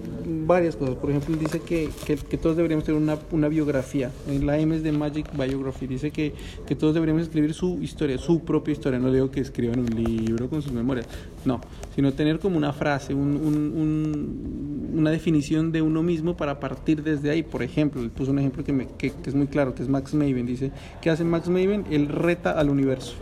varias 0.46 0.76
cosas. 0.76 0.96
Por 0.96 1.10
ejemplo, 1.12 1.36
dice 1.38 1.60
que, 1.62 1.90
que, 2.06 2.16
que 2.18 2.38
todos 2.38 2.56
deberíamos 2.58 2.84
tener 2.86 3.02
una, 3.02 3.18
una 3.32 3.48
biografía. 3.48 4.12
En 4.28 4.46
la 4.46 4.58
M 4.60 4.76
es 4.76 4.84
de 4.84 4.92
Magic 4.92 5.28
Biography. 5.38 5.88
Dice 5.88 6.12
que, 6.12 6.34
que 6.68 6.76
todos 6.76 6.94
deberíamos 6.94 7.24
escribir 7.24 7.54
su 7.54 7.82
historia, 7.82 8.18
su 8.18 8.42
propia 8.42 8.74
historia. 8.74 9.00
No 9.00 9.12
digo 9.12 9.32
que 9.32 9.40
escriban 9.40 9.80
un 9.80 9.86
libro 10.04 10.50
con 10.50 10.62
sus 10.62 10.74
memorias, 10.74 11.08
no, 11.46 11.62
sino 11.96 12.12
tener 12.14 12.40
como 12.40 12.58
una 12.58 12.74
frase, 12.74 13.14
un, 13.14 13.36
un- 13.38 13.74
un- 13.76 14.94
una 15.00 15.10
definición 15.12 15.72
de 15.72 15.82
uno 15.82 16.04
mismo 16.04 16.36
para 16.38 16.60
partir 16.60 17.02
desde 17.04 17.30
ahí. 17.30 17.44
Por 17.44 17.64
ejemplo, 17.64 18.02
él 18.02 18.10
puso 18.10 18.32
un 18.32 18.40
ejemplo 18.40 18.64
que, 18.64 18.74
me- 18.74 18.88
que, 18.98 19.12
que 19.12 19.30
es 19.30 19.36
muy 19.36 19.48
claro, 19.48 19.74
que 19.74 19.84
es 19.84 19.90
Max 19.90 20.14
Maven. 20.14 20.46
Dice, 20.46 20.72
¿qué 21.02 21.10
hace 21.10 21.24
Max 21.24 21.48
Maven? 21.48 21.86
Él 21.90 22.08
reta 22.10 22.52
al 22.52 22.70
universo. 22.70 23.16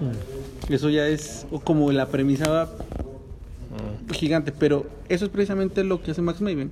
Eso 0.70 0.90
ya 0.90 1.08
es 1.08 1.46
como 1.64 1.92
la 1.92 2.08
premisa 2.08 2.70
gigante, 4.14 4.52
pero 4.52 4.86
eso 5.10 5.26
es 5.26 5.32
precisamente 5.32 5.84
lo 5.84 6.02
que 6.02 6.12
hace 6.12 6.22
Max 6.22 6.42
Maven. 6.42 6.72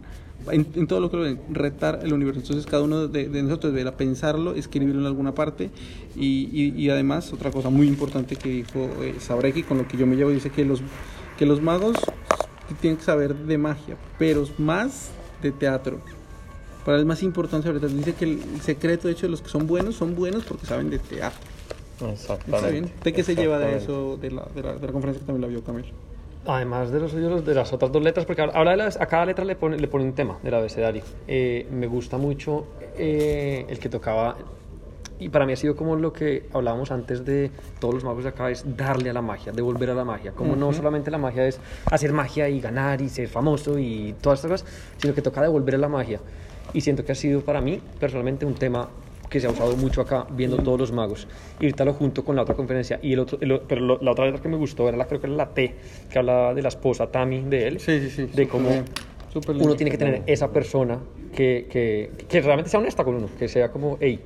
En, 0.52 0.66
en 0.76 0.88
todo 0.88 1.02
lo 1.02 1.12
que 1.12 1.18
lo 1.18 1.24
ven, 1.24 1.42
retar 1.52 2.00
el 2.02 2.14
universo. 2.14 2.40
Entonces, 2.40 2.66
cada 2.66 2.82
uno 2.82 3.10
de, 3.10 3.28
de 3.28 3.44
nosotros 3.44 3.74
deberá 3.74 3.98
pensarlo, 3.98 4.54
escribirlo 4.56 5.02
en 5.02 5.06
alguna 5.08 5.34
parte. 5.36 5.70
Y, 6.16 6.50
y- 6.54 6.74
y 6.78 6.90
además, 6.90 7.34
otra 7.34 7.52
cosa 7.52 7.70
muy 7.70 7.88
importante 7.88 8.38
que 8.38 8.48
dijo 8.50 8.90
eh, 9.04 9.16
Sabreki, 9.20 9.64
con 9.64 9.78
lo 9.80 9.88
que 9.88 9.98
yo 9.98 10.08
me 10.08 10.16
llevo, 10.16 10.30
dice 10.30 10.50
que 10.50 10.64
los, 10.64 10.82
que 11.38 11.46
los 11.46 11.62
magos 11.62 11.98
tienen 12.80 12.98
que 12.98 13.04
saber 13.04 13.36
de 13.36 13.58
magia, 13.58 13.98
pero 14.18 14.48
más 14.58 15.10
de 15.42 15.52
teatro. 15.52 16.00
Para 16.86 16.98
él 17.00 17.06
más 17.06 17.22
importante 17.22 17.70
teatro. 17.70 17.90
Dice 17.90 18.14
que 18.14 18.24
el 18.26 18.40
secreto, 18.62 19.10
de 19.10 19.16
hecho, 19.16 19.26
de 19.26 19.32
los 19.32 19.42
que 19.42 19.50
son 19.50 19.68
buenos, 19.68 19.96
son 19.98 20.16
buenos 20.16 20.46
porque 20.46 20.66
saben 20.66 20.90
de 20.90 21.00
teatro. 21.00 21.40
Exactamente. 22.14 22.56
Está 22.56 22.70
bien. 22.70 22.90
¿De 23.04 23.12
qué 23.12 23.24
se 23.24 23.36
lleva 23.36 23.60
de 23.60 23.76
eso, 23.76 24.18
de 24.22 24.32
la, 24.32 24.48
de 24.56 24.64
la, 24.64 24.74
de 24.76 24.88
la 24.88 24.94
conferencia 24.94 25.20
que 25.20 25.26
también 25.26 25.42
la 25.42 25.48
vio 25.48 25.64
Camilo? 25.66 25.90
Además 26.46 26.92
de 26.92 27.00
los 27.00 27.14
de 27.46 27.54
las 27.54 27.74
otras 27.74 27.92
dos 27.92 28.02
letras, 28.02 28.26
porque 28.26 28.46
las, 28.48 29.00
a 29.00 29.06
cada 29.06 29.26
letra 29.26 29.46
le 29.46 29.56
pone, 29.56 29.78
le 29.78 29.88
pone 29.88 30.06
un 30.06 30.14
tema 30.14 30.40
del 30.42 30.54
abecedario. 30.54 31.04
Eh, 31.28 31.68
me 31.72 31.88
gusta 31.88 32.18
mucho 32.18 32.66
eh, 32.98 33.66
el 33.68 33.78
que 33.78 33.90
tocaba 33.90 34.38
y 35.20 35.30
para 35.30 35.46
mí 35.46 35.54
ha 35.54 35.56
sido 35.58 35.76
como 35.76 35.98
lo 35.98 36.14
que 36.14 36.48
hablábamos 36.54 36.92
antes 36.92 37.26
de 37.26 37.52
todos 37.80 37.94
los 37.94 38.04
magos 38.06 38.24
de 38.24 38.30
acá, 38.30 38.50
es 38.50 38.78
darle 38.78 39.10
a 39.10 39.14
la 39.14 39.22
magia, 39.22 39.52
devolver 39.52 39.90
a 39.90 39.94
la 39.94 40.06
magia. 40.06 40.32
Como 40.32 40.56
no 40.56 40.72
solamente 40.72 41.12
la 41.12 41.18
magia 41.18 41.46
es 41.46 41.60
hacer 41.92 42.14
magia 42.14 42.48
y 42.48 42.62
ganar 42.62 43.02
y 43.02 43.10
ser 43.10 43.28
famoso 43.28 43.78
y 43.78 44.16
todas 44.22 44.40
estas 44.40 44.64
cosas, 44.64 44.94
sino 44.98 45.14
que 45.14 45.22
toca 45.22 45.42
devolver 45.42 45.76
a 45.76 45.78
la 45.78 45.90
magia. 45.90 46.22
Y 46.74 46.82
siento 46.82 47.04
que 47.04 47.12
ha 47.12 47.16
sido 47.16 47.42
para 47.42 47.60
mí 47.60 47.82
personalmente 48.00 48.46
un 48.46 48.56
tema 48.56 48.88
que 49.30 49.40
se 49.40 49.48
ha 49.48 49.52
usado 49.52 49.76
mucho 49.78 50.02
acá 50.02 50.26
viendo 50.32 50.58
todos 50.58 50.80
los 50.80 50.92
magos. 50.92 51.28
Y 51.60 51.72
junto 51.98 52.24
con 52.26 52.36
la 52.36 52.42
otra 52.42 52.56
conferencia. 52.56 53.00
Y 53.02 53.14
el 53.14 53.20
otro, 53.20 53.38
el 53.42 53.62
pero 53.68 53.82
lo- 53.82 54.00
la 54.02 54.12
otra 54.12 54.26
letra 54.26 54.42
que 54.42 54.50
me 54.50 54.58
gustó 54.58 54.88
era 54.88 54.98
la, 54.98 55.06
creo 55.06 55.22
que 55.22 55.28
era 55.28 55.36
la 55.36 55.54
T, 55.54 55.76
que 56.10 56.20
hablaba 56.20 56.54
de 56.54 56.62
la 56.62 56.70
esposa 56.70 57.08
Tammy 57.08 57.44
de 57.44 57.68
él. 57.68 57.80
Sí, 57.80 58.00
sí, 58.00 58.10
sí. 58.10 58.26
De 58.34 58.48
cómo 58.48 58.70
uno 59.60 59.76
tiene 59.76 59.92
que 59.92 59.98
tener 59.98 60.24
esa 60.26 60.52
persona 60.52 61.00
que, 61.36 61.68
que, 61.70 62.10
que 62.28 62.42
realmente 62.42 62.70
sea 62.70 62.80
honesta 62.80 63.04
con 63.04 63.16
uno, 63.16 63.30
que 63.38 63.48
sea 63.48 63.72
como, 63.72 63.98
hey, 64.02 64.20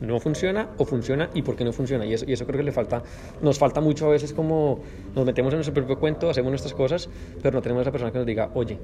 no 0.00 0.20
funciona 0.20 0.68
o 0.78 0.84
funciona 0.84 1.30
y 1.34 1.42
por 1.42 1.56
qué 1.56 1.64
no 1.64 1.72
funciona. 1.72 2.06
Y 2.06 2.14
eso, 2.14 2.24
y 2.28 2.32
eso 2.32 2.46
creo 2.46 2.58
que 2.58 2.62
le 2.64 2.72
falta, 2.72 3.02
nos 3.42 3.58
falta 3.58 3.80
mucho 3.80 4.06
a 4.06 4.10
veces 4.10 4.32
como 4.32 4.80
nos 5.14 5.24
metemos 5.24 5.52
en 5.52 5.56
nuestro 5.58 5.74
propio 5.74 5.98
cuento, 5.98 6.30
hacemos 6.30 6.50
nuestras 6.50 6.74
cosas, 6.74 7.08
pero 7.42 7.56
no 7.56 7.62
tenemos 7.62 7.82
esa 7.82 7.90
persona 7.90 8.12
que 8.12 8.18
nos 8.18 8.26
diga, 8.26 8.50
oye, 8.54 8.78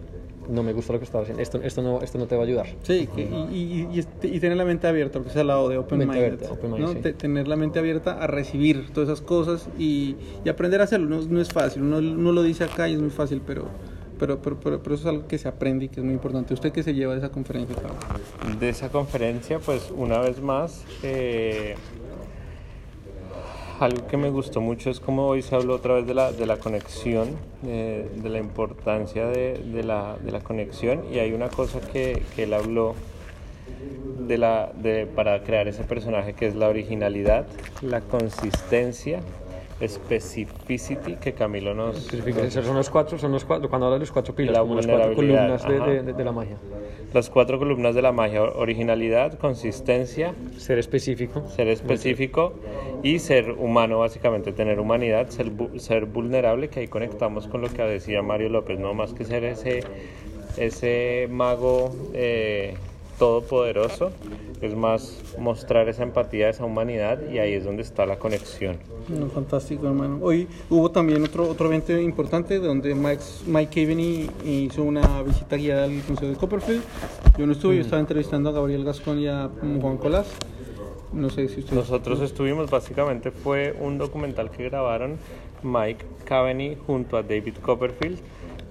no 0.48 0.62
me 0.62 0.72
gusta 0.72 0.92
lo 0.92 0.98
que 0.98 1.04
estás 1.04 1.22
haciendo, 1.22 1.42
esto, 1.42 1.60
esto, 1.62 1.82
no, 1.82 2.00
esto 2.02 2.18
no 2.18 2.26
te 2.26 2.34
va 2.36 2.42
a 2.42 2.46
ayudar. 2.46 2.66
Sí, 2.82 3.08
que- 3.14 3.22
y, 3.52 3.88
y, 3.92 4.00
y, 4.22 4.26
y 4.36 4.40
tener 4.40 4.56
la 4.56 4.64
mente 4.64 4.86
abierta, 4.86 5.18
porque 5.18 5.30
es 5.30 5.36
al 5.36 5.46
lado 5.46 5.68
de 5.68 5.78
Open 5.78 5.98
Mente 5.98 6.14
Mind. 6.14 6.24
abierta, 6.24 6.52
open 6.52 6.72
mind, 6.72 7.02
sí. 7.04 7.12
Tener 7.14 7.48
la 7.48 7.56
mente 7.56 7.78
abierta 7.78 8.12
a 8.22 8.26
recibir 8.26 8.90
todas 8.92 9.08
esas 9.08 9.20
cosas 9.20 9.68
y, 9.78 10.16
y 10.44 10.48
aprender 10.48 10.80
a 10.80 10.84
hacerlo. 10.84 11.08
No, 11.16 11.22
no 11.26 11.40
es 11.40 11.48
fácil, 11.52 11.82
uno, 11.82 11.98
uno 11.98 12.32
lo 12.32 12.42
dice 12.42 12.64
acá 12.64 12.88
y 12.88 12.94
es 12.94 13.00
muy 13.00 13.10
fácil, 13.10 13.40
pero, 13.46 13.66
pero, 14.18 14.40
pero, 14.40 14.58
pero, 14.60 14.82
pero 14.82 14.94
eso 14.94 15.04
es 15.08 15.14
algo 15.14 15.26
que 15.28 15.38
se 15.38 15.48
aprende 15.48 15.86
y 15.86 15.88
que 15.88 16.00
es 16.00 16.04
muy 16.04 16.14
importante. 16.14 16.54
¿Usted 16.54 16.72
qué 16.72 16.82
se 16.82 16.94
lleva 16.94 17.12
de 17.12 17.18
esa 17.18 17.30
conferencia? 17.30 17.76
Pablo? 17.76 18.58
de 18.58 18.68
esa 18.68 18.88
conferencia, 18.90 19.58
pues 19.58 19.92
una 19.96 20.18
vez 20.18 20.40
más, 20.40 20.84
eh, 21.02 21.74
algo 23.82 24.06
que 24.06 24.16
me 24.16 24.30
gustó 24.30 24.60
mucho 24.60 24.90
es 24.90 25.00
como 25.00 25.26
hoy 25.26 25.42
se 25.42 25.54
habló 25.54 25.74
otra 25.74 25.94
vez 25.94 26.06
de 26.06 26.14
la, 26.14 26.32
de 26.32 26.46
la 26.46 26.56
conexión, 26.58 27.36
de 27.62 28.28
la 28.28 28.38
importancia 28.38 29.26
de, 29.26 29.58
de 29.58 29.82
la, 29.82 30.16
de 30.22 30.30
la 30.30 30.40
conexión. 30.40 31.04
Y 31.12 31.18
hay 31.18 31.32
una 31.32 31.48
cosa 31.48 31.80
que, 31.80 32.22
que 32.34 32.44
él 32.44 32.54
habló 32.54 32.94
de 34.26 34.38
la, 34.38 34.72
de, 34.74 35.06
para 35.06 35.42
crear 35.42 35.66
ese 35.68 35.84
personaje 35.84 36.32
que 36.34 36.46
es 36.46 36.54
la 36.54 36.68
originalidad, 36.68 37.46
la 37.80 38.00
consistencia, 38.00 39.20
specificity 39.86 41.16
que 41.16 41.32
Camilo 41.32 41.74
nos... 41.74 42.06
Son 42.50 42.74
los 42.76 42.90
cuatro, 42.90 43.18
son 43.18 43.32
los 43.32 43.44
cuatro, 43.44 43.68
cuando 43.68 43.86
habla 43.86 43.96
de 43.96 44.00
los 44.00 44.12
cuatro 44.12 44.34
La 44.38 44.60
como 44.60 44.76
las 44.76 44.86
cuatro 44.86 45.14
columnas 45.14 45.66
de, 45.68 45.80
de- 45.80 46.02
de- 46.02 46.12
de 46.12 46.24
la 46.24 46.32
magia. 46.32 46.56
Las 47.12 47.28
cuatro 47.28 47.58
columnas 47.58 47.94
de 47.94 48.02
la 48.02 48.12
magia, 48.12 48.42
originalidad, 48.42 49.38
consistencia, 49.38 50.34
Ser 50.56 50.78
específico. 50.78 51.46
ser 51.48 51.68
específico 51.68 52.54
y 53.02 53.18
ser 53.18 53.50
humano, 53.50 53.98
básicamente, 53.98 54.52
tener 54.52 54.80
humanidad, 54.80 55.28
ser, 55.28 55.50
ser 55.76 56.06
vulnerable, 56.06 56.68
que 56.68 56.80
ahí 56.80 56.88
conectamos 56.88 57.48
con 57.48 57.60
lo 57.60 57.68
que 57.68 57.82
decía 57.82 58.22
Mario 58.22 58.48
López, 58.48 58.78
no 58.78 58.94
más 58.94 59.12
que 59.12 59.24
ser 59.24 59.44
ese, 59.44 59.80
ese 60.56 61.28
mago 61.30 61.94
eh, 62.14 62.74
todopoderoso, 63.22 64.10
es 64.60 64.74
más 64.74 65.16
mostrar 65.38 65.88
esa 65.88 66.02
empatía, 66.02 66.48
esa 66.48 66.64
humanidad 66.64 67.20
y 67.30 67.38
ahí 67.38 67.52
es 67.52 67.62
donde 67.62 67.82
está 67.82 68.04
la 68.04 68.18
conexión. 68.18 68.78
No, 69.08 69.28
fantástico, 69.28 69.86
hermano. 69.86 70.18
Hoy 70.20 70.48
hubo 70.68 70.90
también 70.90 71.22
otro, 71.22 71.48
otro 71.48 71.68
evento 71.68 71.96
importante 71.96 72.58
donde 72.58 72.96
Mike, 72.96 73.22
Mike 73.46 73.80
Caveney 73.80 74.28
hizo 74.44 74.82
una 74.82 75.22
visita 75.22 75.54
guiada 75.54 75.84
al 75.84 75.92
Museo 76.08 76.30
de 76.30 76.34
Copperfield. 76.34 76.82
Yo 77.38 77.46
no 77.46 77.52
estuve, 77.52 77.76
yo 77.76 77.82
estaba 77.82 78.00
entrevistando 78.00 78.48
a 78.48 78.52
Gabriel 78.52 78.84
Gascón 78.84 79.20
y 79.20 79.28
a 79.28 79.48
Juan 79.80 79.98
Colás. 79.98 80.26
No 81.12 81.30
sé 81.30 81.46
si 81.46 81.60
ustedes... 81.60 81.76
Nosotros 81.76 82.20
estuvimos, 82.22 82.68
básicamente 82.70 83.30
fue 83.30 83.76
un 83.78 83.98
documental 83.98 84.50
que 84.50 84.64
grabaron 84.64 85.16
Mike 85.62 86.04
Caveney 86.24 86.76
junto 86.88 87.16
a 87.16 87.22
David 87.22 87.54
Copperfield. 87.62 88.18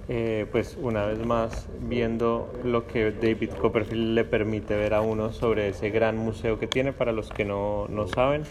Eh, 0.08 0.48
pues 0.50 0.76
una 0.76 1.06
vez 1.06 1.20
más 1.20 1.70
viendo 1.78 2.52
lo 2.62 2.86
que 2.86 3.12
David 3.12 3.54
Copperfield 3.54 4.14
le 4.14 4.24
permite 4.24 4.76
ver 4.76 4.94
a 4.94 5.02
uno 5.02 5.32
sobre 5.32 5.68
ese 5.68 5.90
gran 5.90 6.16
museo 6.18 6.58
que 6.58 6.66
tiene. 6.68 6.92
Para 6.92 7.12
los 7.12 7.30
que 7.32 7.44
no, 7.44 7.86
no 7.88 8.06
saben, 8.06 8.48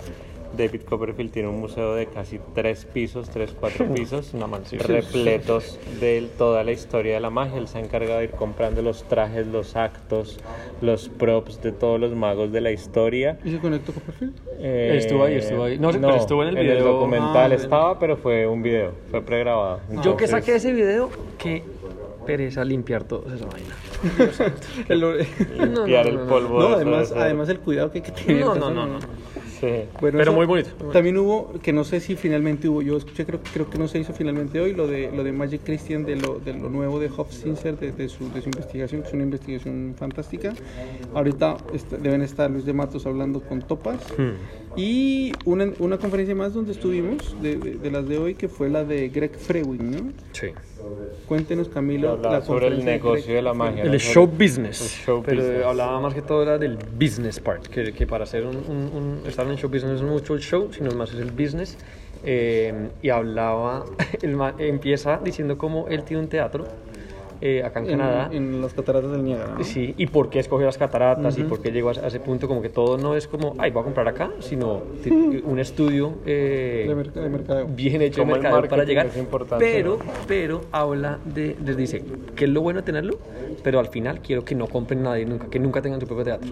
David 0.58 0.82
Copperfield 0.84 1.32
tiene 1.32 1.48
un 1.50 1.60
museo 1.60 1.96
de 1.96 2.08
casi 2.08 2.40
tres 2.54 2.86
pisos, 2.86 3.30
tres, 3.30 3.54
cuatro 3.60 3.86
pisos, 3.94 4.34
Una 4.34 4.48
mansión. 4.48 4.82
repletos 4.86 5.80
de 6.00 6.28
toda 6.38 6.64
la 6.64 6.72
historia 6.72 7.14
de 7.16 7.20
la 7.20 7.30
magia. 7.30 7.58
Él 7.58 7.68
se 7.68 7.78
ha 7.78 7.82
encargado 7.82 8.20
de 8.20 8.26
ir 8.26 8.32
comprando 8.32 8.82
los 8.82 9.04
trajes, 9.04 9.48
los 9.48 9.76
actos, 9.76 10.40
los 10.82 11.10
props 11.10 11.62
de 11.62 11.72
todos 11.72 12.00
los 12.00 12.12
magos 12.14 12.52
de 12.52 12.62
la 12.62 12.72
historia. 12.72 13.38
¿Y 13.44 13.52
se 13.52 13.60
conectó 13.60 13.94
Copperfield? 13.94 14.34
Eh, 14.60 14.96
Estuvo 14.98 15.24
ahí, 15.24 15.36
estuvo 15.36 15.64
ahí. 15.64 15.80
No, 15.80 15.90
pero 15.92 16.16
estuvo 16.16 16.44
en 16.44 16.50
el 16.50 16.56
video. 16.64 16.84
documental 16.94 17.52
Ah, 17.52 17.56
estaba, 17.56 18.00
pero 18.00 18.18
fue 18.18 18.46
un 18.48 18.62
video, 18.62 18.92
fue 19.10 19.22
pregrabado. 19.22 19.80
Yo 19.90 19.94
que 20.18 20.26
Entonces, 20.26 20.30
saqué 20.32 20.56
ese 20.56 20.74
video, 20.74 21.10
que 21.38 21.64
pereza 22.26 22.64
limpiar 22.64 23.04
toda 23.04 23.34
esa 23.36 23.46
vaina. 23.48 23.76
El- 24.90 25.28
Limpiar 25.74 26.08
el 26.08 26.20
polvo. 26.20 26.60
no, 26.60 26.70
de 26.70 26.76
además, 26.76 27.12
además 27.12 27.50
el 27.50 27.60
cuidado 27.60 27.92
que 27.92 28.00
hay 28.00 28.04
que 28.04 28.12
tener. 28.12 28.46
No, 28.46 28.56
no, 28.56 28.70
no, 28.72 28.86
no. 28.86 29.00
Sí. 29.62 29.68
Bueno, 30.02 30.18
Pero 30.18 30.34
muy 30.34 30.46
bonito. 30.48 30.70
También 30.92 31.18
hubo, 31.18 31.54
que 31.62 31.72
no 31.72 31.84
sé 31.84 32.00
si 32.00 32.16
finalmente 32.16 32.68
hubo, 32.68 32.82
yo 32.82 32.98
escuché, 32.98 33.26
creo, 33.26 33.40
creo 33.54 33.70
que 33.70 33.78
no 33.78 33.88
se 33.88 34.00
hizo 34.00 34.12
finalmente 34.12 34.60
hoy, 34.60 34.74
lo 34.74 34.88
de, 34.88 35.12
lo 35.16 35.24
de 35.24 35.32
Magic 35.32 35.62
Christian, 35.64 36.04
de 36.04 36.16
lo, 36.16 36.40
de 36.40 36.54
lo 36.54 36.70
nuevo 36.70 37.00
de 37.00 37.10
Hofstadter, 37.16 37.78
de, 37.78 37.92
de, 37.92 38.10
su, 38.10 38.30
de 38.34 38.42
su 38.42 38.50
investigación, 38.50 39.02
que 39.04 39.08
es 39.10 39.14
una 39.14 39.24
investigación 39.24 39.94
fantástica. 39.98 40.54
Ahorita 41.14 41.58
está- 41.74 41.98
deben 41.98 42.22
estar 42.24 42.50
Luis 42.50 42.66
de 42.66 42.74
Matos 42.74 43.06
hablando 43.06 43.42
con 43.42 43.62
Topas. 43.62 44.00
Hmm. 44.18 44.32
Y 44.78 45.34
una, 45.46 45.70
una 45.80 45.98
conferencia 45.98 46.34
más 46.34 46.54
donde 46.54 46.72
estuvimos, 46.72 47.36
de, 47.42 47.58
de- 47.58 47.76
de 47.76 47.92
las 47.92 48.08
de 48.08 48.18
hoy, 48.18 48.36
que 48.36 48.48
fue 48.48 48.70
la 48.70 48.84
de 48.86 49.10
Greg 49.10 49.36
Frewin, 49.38 49.92
¿no? 49.92 50.12
Sí. 50.32 50.48
Cuéntenos, 51.28 51.68
Camilo, 51.70 52.12
Hablaba 52.12 52.40
la 52.40 52.46
sobre 52.46 52.68
el 52.68 52.84
negocio 52.86 53.24
Greg 53.26 53.36
de 53.36 53.42
la 53.42 53.54
magia. 53.54 53.84
El 53.84 53.92
¿no? 53.92 54.00
show 54.00 54.26
business. 54.28 54.82
el 54.82 54.88
show 55.06 55.24
pero 55.26 55.42
business. 55.42 55.66
hablaba 55.66 56.00
más 56.00 56.14
que 56.14 56.22
todo 56.22 56.42
era 56.44 56.58
del 56.58 56.78
business 57.00 57.40
part, 57.40 57.68
que, 57.68 57.92
que 57.94 58.08
para 58.08 58.24
hacer 58.24 58.46
un, 58.46 58.56
un- 58.58 59.20
un- 59.24 59.28
estar 59.28 59.46
en 59.46 59.52
el 59.52 59.58
show 59.58 59.70
business 59.70 60.02
no 60.02 60.08
es 60.08 60.14
mucho 60.14 60.36
el 60.36 60.42
show, 60.42 60.70
sino 60.72 60.92
más 60.92 61.12
es 61.14 61.20
el 61.20 61.32
business. 61.32 61.78
Eh, 62.24 62.90
y 63.02 63.10
hablaba, 63.10 63.86
el 64.22 64.38
empieza 64.60 65.20
diciendo 65.24 65.58
cómo 65.58 65.88
él 65.90 66.04
tiene 66.04 66.24
un 66.24 66.30
teatro 66.30 66.66
eh, 67.42 67.64
acá 67.64 67.80
en, 67.80 67.90
En, 67.90 67.98
Canadá. 67.98 68.30
en 68.32 68.62
las 68.62 68.74
cataratas 68.74 69.12
del 69.12 69.24
Niágara. 69.24 69.56
¿no? 69.58 69.64
Sí, 69.64 69.94
y 69.98 70.06
por 70.08 70.30
qué 70.30 70.40
escogió 70.40 70.66
las 70.68 70.78
cataratas 70.78 71.38
y 71.40 71.44
por 71.44 71.62
qué 71.62 71.72
llegó 71.72 71.90
a, 71.90 71.94
a 71.94 72.08
ese 72.08 72.20
punto, 72.20 72.48
como 72.48 72.62
que 72.62 72.70
todo 72.70 72.98
no 72.98 73.16
es 73.16 73.28
como, 73.28 73.56
ay, 73.58 73.72
voy 73.72 73.82
a 73.82 73.84
comprar 73.84 74.08
acá, 74.08 74.32
sino 74.40 74.82
un 75.44 75.60
estudio 75.60 76.14
eh, 76.26 76.86
De, 76.88 76.96
merc- 76.96 77.12
de 77.14 77.30
mercadeo. 77.30 77.68
bien 77.68 78.02
hecho 78.02 78.22
de 78.22 78.26
Como 78.28 78.36
el 78.36 78.42
mercado 78.44 78.68
para 78.70 78.84
llegar. 78.84 79.08
es 79.08 79.18
importante, 79.18 79.66
pero, 79.66 79.98
¿no? 79.98 80.06
pero 80.28 80.62
habla 80.72 81.20
de, 81.26 81.56
les 81.66 81.76
dice 81.76 82.04
que 82.36 82.46
es 82.46 82.50
lo 82.52 82.62
bueno 82.62 82.82
de 82.82 82.86
tenerlo, 82.86 83.18
pero 83.64 83.80
al 83.80 83.88
final 83.88 84.22
quiero 84.22 84.46
que 84.46 84.54
no 84.56 84.68
compren 84.68 85.02
nadie 85.04 85.26
nunca, 85.26 85.48
que 85.50 85.60
nunca 85.60 85.82
tengan 85.82 86.00
su 86.00 86.08
propio 86.08 86.24
teatro. 86.26 86.52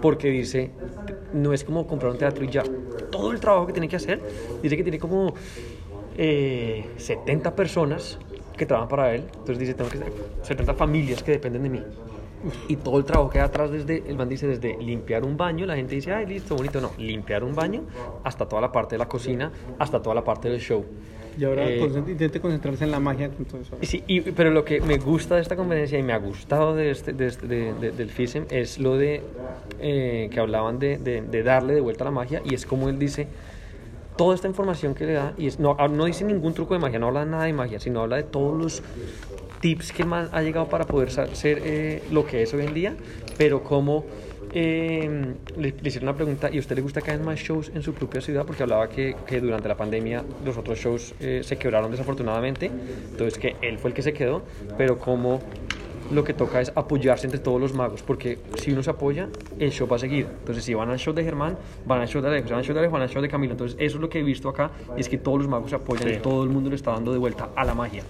Porque 0.00 0.28
dice, 0.30 0.70
no 1.32 1.52
es 1.52 1.62
como 1.64 1.86
comprar 1.86 2.10
un 2.12 2.18
teatro 2.18 2.44
y 2.44 2.48
ya. 2.48 2.62
Todo 3.10 3.32
el 3.32 3.38
trabajo 3.40 3.66
que 3.66 3.72
tiene 3.72 3.88
que 3.88 3.96
hacer, 3.96 4.20
dice 4.62 4.76
que 4.76 4.82
tiene 4.82 4.98
como 4.98 5.34
eh, 6.16 6.86
70 6.96 7.54
personas 7.54 8.18
que 8.62 8.66
trabajan 8.66 8.88
para 8.88 9.12
él. 9.14 9.22
Entonces 9.32 9.58
dice, 9.58 9.74
tengo 9.74 9.90
que 9.90 9.98
70 10.42 10.74
familias 10.74 11.22
que 11.22 11.32
dependen 11.32 11.64
de 11.64 11.68
mí. 11.68 11.82
Y 12.68 12.76
todo 12.76 12.98
el 12.98 13.04
trabajo 13.04 13.30
que 13.30 13.38
hay 13.38 13.44
atrás 13.44 13.70
desde, 13.70 14.02
el 14.08 14.16
man 14.16 14.28
dice, 14.28 14.46
desde 14.48 14.76
limpiar 14.76 15.24
un 15.24 15.36
baño, 15.36 15.64
la 15.66 15.76
gente 15.76 15.94
dice, 15.94 16.12
ay, 16.12 16.26
listo, 16.26 16.56
bonito, 16.56 16.80
no, 16.80 16.90
limpiar 16.98 17.44
un 17.44 17.54
baño, 17.54 17.82
hasta 18.24 18.48
toda 18.48 18.60
la 18.62 18.72
parte 18.72 18.94
de 18.94 18.98
la 18.98 19.06
cocina, 19.08 19.52
hasta 19.78 20.00
toda 20.02 20.14
la 20.14 20.24
parte 20.24 20.48
del 20.48 20.60
show. 20.60 20.84
Y 21.38 21.44
ahora 21.44 21.66
Eh, 21.68 21.80
intente 22.08 22.40
concentrarse 22.40 22.84
en 22.84 22.90
la 22.90 23.00
magia 23.00 23.30
Sí, 23.80 24.02
y- 24.06 24.20
pero 24.20 24.50
lo 24.50 24.64
que 24.66 24.80
me 24.82 24.98
gusta 24.98 25.36
de 25.36 25.40
esta 25.40 25.56
conferencia 25.56 25.98
y 25.98 26.02
me 26.02 26.12
ha 26.12 26.18
gustado 26.18 26.74
de 26.74 26.90
este, 26.90 27.12
de 27.14 27.26
este- 27.28 27.46
de- 27.46 27.72
de- 27.74 27.90
del 27.92 28.10
FISEM 28.10 28.44
es 28.50 28.78
lo 28.78 28.96
de 28.98 29.22
eh, 29.80 30.28
que 30.30 30.40
hablaban 30.40 30.78
de, 30.78 30.98
de- 30.98 31.22
de 31.22 31.42
darle 31.42 31.74
de 31.74 31.80
vuelta 31.80 32.04
a 32.04 32.06
la 32.06 32.10
magia 32.10 32.42
y 32.44 32.54
es 32.54 32.66
como 32.66 32.88
él 32.90 32.98
dice 32.98 33.28
toda 34.16 34.34
esta 34.34 34.48
información 34.48 34.94
que 34.94 35.06
le 35.06 35.12
da 35.14 35.34
y 35.36 35.46
es, 35.46 35.58
no, 35.58 35.76
ah, 35.78 35.88
no 35.88 36.04
dice 36.04 36.24
ningún 36.24 36.54
truco 36.54 36.74
de 36.74 36.80
magia, 36.80 36.98
no 36.98 37.08
habla 37.08 37.24
de 37.24 37.30
nada 37.30 37.44
de 37.44 37.52
magia, 37.52 37.80
sino 37.80 38.02
habla 38.02 38.16
de 38.16 38.24
todos 38.24 38.58
los 38.58 38.82
tips 39.60 39.92
que 39.92 40.04
man 40.04 40.28
ha 40.32 40.42
llegado 40.42 40.68
para 40.68 40.84
poder 40.84 41.10
ser 41.10 41.60
eh, 41.64 42.02
lo 42.10 42.26
que 42.26 42.42
es 42.42 42.52
hoy 42.52 42.66
en 42.66 42.74
día, 42.74 42.96
pero 43.38 43.62
como 43.62 44.04
eh, 44.54 45.34
le, 45.56 45.74
le 45.80 45.88
hicieron 45.88 46.08
una 46.08 46.16
pregunta, 46.16 46.50
¿y 46.52 46.58
a 46.58 46.60
usted 46.60 46.76
le 46.76 46.82
gusta 46.82 47.00
que 47.00 47.10
hagan 47.10 47.24
más 47.24 47.38
shows 47.38 47.70
en 47.74 47.82
su 47.82 47.94
propia 47.94 48.20
ciudad? 48.20 48.44
Porque 48.44 48.62
hablaba 48.62 48.88
que, 48.88 49.16
que 49.26 49.40
durante 49.40 49.68
la 49.68 49.76
pandemia 49.76 50.24
los 50.44 50.58
otros 50.58 50.78
shows 50.78 51.14
eh, 51.20 51.40
se 51.42 51.56
quebraron 51.56 51.90
desafortunadamente, 51.90 52.66
entonces 53.10 53.38
que 53.38 53.56
él 53.62 53.78
fue 53.78 53.90
el 53.90 53.94
que 53.94 54.02
se 54.02 54.12
quedó, 54.12 54.42
pero 54.76 54.98
como 54.98 55.40
lo 56.12 56.24
que 56.24 56.34
toca 56.34 56.60
es 56.60 56.72
apoyarse 56.74 57.26
entre 57.26 57.40
todos 57.40 57.60
los 57.60 57.74
magos, 57.74 58.02
porque 58.02 58.38
si 58.56 58.72
uno 58.72 58.82
se 58.82 58.90
apoya, 58.90 59.28
el 59.58 59.70
show 59.70 59.88
va 59.88 59.96
a 59.96 59.98
seguir. 59.98 60.26
Entonces, 60.40 60.64
si 60.64 60.74
van 60.74 60.90
al 60.90 60.98
show 60.98 61.14
de 61.14 61.24
Germán, 61.24 61.56
van 61.86 62.00
al 62.00 62.08
show 62.08 62.20
de 62.22 62.28
Alejo, 62.28 62.46
si 62.48 62.50
van 62.52 62.58
al 62.60 62.64
show 62.64 62.74
de 62.74 62.80
Alejo, 62.80 62.92
van 62.92 63.02
al 63.02 63.08
show 63.08 63.22
de 63.22 63.28
Camilo. 63.28 63.52
Entonces, 63.52 63.76
eso 63.80 63.96
es 63.96 64.00
lo 64.00 64.08
que 64.08 64.20
he 64.20 64.22
visto 64.22 64.48
acá, 64.48 64.70
y 64.96 65.00
es 65.00 65.08
que 65.08 65.18
todos 65.18 65.38
los 65.38 65.48
magos 65.48 65.70
se 65.70 65.76
apoyan 65.76 66.08
Sí. 66.08 66.14
y 66.14 66.18
todo 66.18 66.44
el 66.44 66.50
mundo 66.50 66.68
le 66.70 66.76
está 66.76 66.92
dando 66.92 67.12
de 67.12 67.18
vuelta 67.18 67.48
a 67.56 67.64
la 67.64 67.74
magia. 67.74 68.02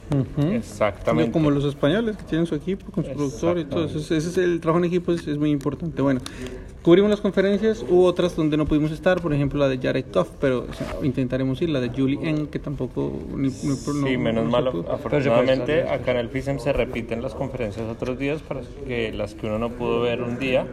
Exactamente. 0.52 1.32
Como 1.32 1.50
los 1.50 1.64
españoles 1.64 2.16
que 2.16 2.24
tienen 2.24 2.46
su 2.46 2.54
equipo 2.54 2.90
con 2.90 3.04
su 3.04 3.10
productor 3.12 3.58
y 3.58 3.64
todo. 3.64 3.84
eso. 3.86 3.98
Ese 3.98 4.16
es 4.16 4.38
el 4.38 4.60
trabajo 4.60 4.78
en 4.78 4.86
equipo 4.86 5.12
es, 5.12 5.26
es 5.26 5.38
muy 5.38 5.50
importante. 5.50 6.00
Bueno, 6.02 6.20
cubrimos 6.82 7.10
las 7.10 7.20
conferencias, 7.20 7.84
hubo 7.88 8.04
otras 8.04 8.34
donde 8.36 8.56
no 8.56 8.66
pudimos 8.66 8.90
estar, 8.90 9.20
por 9.20 9.32
ejemplo 9.32 9.58
la 9.60 9.68
de 9.68 9.78
Jared 9.78 10.04
Tough, 10.06 10.26
pero 10.40 10.66
o 10.68 10.72
sea, 10.74 10.86
intentaremos 11.02 11.60
ir, 11.62 11.70
la 11.70 11.80
de 11.80 11.90
Julie 11.90 12.18
N, 12.22 12.48
que 12.48 12.58
tampoco... 12.58 13.12
Ni, 13.36 13.48
ni- 13.48 13.68
no- 13.68 13.76
Sí, 13.76 14.16
no 14.16 14.18
menos 14.18 14.44
se 14.44 14.50
mal, 14.50 14.66
afortunadamente 14.90 15.82
acá 15.88 16.10
en 16.12 16.16
el 16.18 16.28
FISEM 16.28 16.58
se 16.58 16.72
repiten 16.72 17.22
las 17.22 17.34
conferencias 17.34 17.86
otros 17.88 18.18
días 18.18 18.42
para 18.42 18.60
que 18.86 19.12
las 19.12 19.34
que 19.34 19.46
uno 19.46 19.58
no 19.58 19.70
pudo 19.70 20.00
ver 20.00 20.22
un 20.22 20.38
día. 20.38 20.66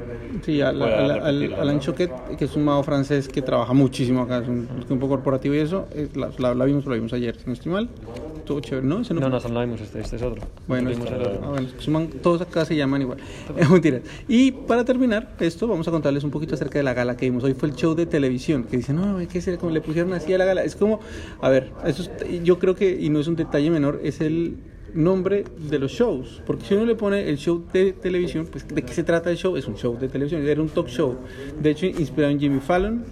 Sí, 0.44 0.62
al- 0.62 0.82
al- 0.82 1.10
repetirla, 1.24 1.62
Alan 1.62 1.76
¿no? 1.76 1.82
Choquet, 1.82 2.12
que 2.38 2.46
es 2.46 2.56
un 2.56 2.66
mago 2.66 2.84
francés 2.84 3.28
que 3.28 3.42
trabaja 3.42 3.74
muchísimo 3.74 4.22
acá, 4.22 4.40
es 4.40 4.48
un 4.48 4.68
grupo 4.88 5.08
corporativo 5.08 5.56
y 5.56 5.60
eso, 5.60 5.88
eh, 5.94 6.08
la, 6.16 6.32
la- 6.38 6.56
la 6.56 6.66
vimos, 6.66 6.86
la 6.86 6.96
vimos 6.96 7.14
ayer, 7.14 7.36
si 7.38 7.44
no 7.48 7.54
estoy 7.54 7.72
mal, 7.72 7.90
estuvo 8.38 8.60
chévere, 8.62 8.88
¿no? 8.88 9.02
Ese 9.02 9.14
no 9.14 9.20
No, 9.22 9.30
no, 9.30 9.40
no 9.40 9.50
lo 9.50 9.60
vimos, 9.62 9.82
este, 9.82 10.00
este 10.00 10.16
es 10.16 10.22
otro. 10.24 10.42
Bueno, 10.68 10.90
otro. 10.90 11.40
ah, 11.44 11.50
bueno, 11.50 11.68
es 11.68 11.86
suman- 11.88 12.10
todos 12.22 12.42
acá 12.42 12.66
se 12.66 12.76
llaman 12.76 13.02
igual. 13.02 13.20
Es 13.58 13.70
mentira. 13.70 14.00
Y 14.28 14.52
para 14.52 14.84
terminar 14.86 15.36
esto, 15.40 15.68
vamos 15.68 15.88
a 15.88 15.92
contarles 16.00 16.24
un 16.24 16.32
poquito 16.32 16.56
acerca 16.56 16.80
de 16.80 16.84
la 16.84 16.94
gala 16.94 17.18
que 17.18 17.26
vimos. 17.26 17.44
Hoy 17.44 17.54
fue 17.54 17.68
el 17.70 17.76
show 17.76 17.94
de 17.94 18.06
televisión, 18.06 18.64
que 18.64 18.78
dicen, 18.78 18.96
no, 18.96 19.18
hay 19.18 19.28
que 19.28 19.42
ser 19.42 19.58
como 19.58 19.72
le 19.74 19.82
pusieron 19.82 20.14
así 20.14 20.34
a 20.34 20.38
la 20.38 20.46
gala. 20.46 20.64
Es 20.64 20.76
como, 20.78 21.02
a 21.42 21.50
ver, 21.50 21.72
eso 21.86 22.04
es- 22.04 22.44
yo 22.44 22.58
creo 22.58 22.74
que, 22.74 22.98
y 23.00 23.10
no 23.10 23.20
es 23.20 23.28
un 23.28 23.36
detalle 23.36 23.70
menor, 23.70 24.00
es 24.02 24.22
el 24.22 24.56
nombre 24.94 25.44
de 25.70 25.78
los 25.78 25.92
shows. 25.92 26.42
Porque 26.48 26.66
si 26.66 26.74
uno 26.74 26.86
le 26.86 26.96
pone 26.96 27.30
el 27.30 27.38
show 27.38 27.64
de 27.74 27.92
televisión, 27.92 28.48
pues 28.50 28.66
¿de 28.68 28.82
qué 28.82 28.94
se 28.94 29.04
trata 29.04 29.30
el 29.30 29.36
show? 29.38 29.58
Es 29.58 29.68
un 29.68 29.76
show 29.76 29.98
de 30.00 30.08
televisión, 30.08 30.42
era 30.48 30.62
un 30.62 30.70
talk 30.70 30.88
show. 30.88 31.18
De 31.62 31.70
hecho, 31.72 31.86
inspirado 31.86 32.32
en 32.32 32.40
Jimmy 32.40 32.60
Fallon, 32.62 33.04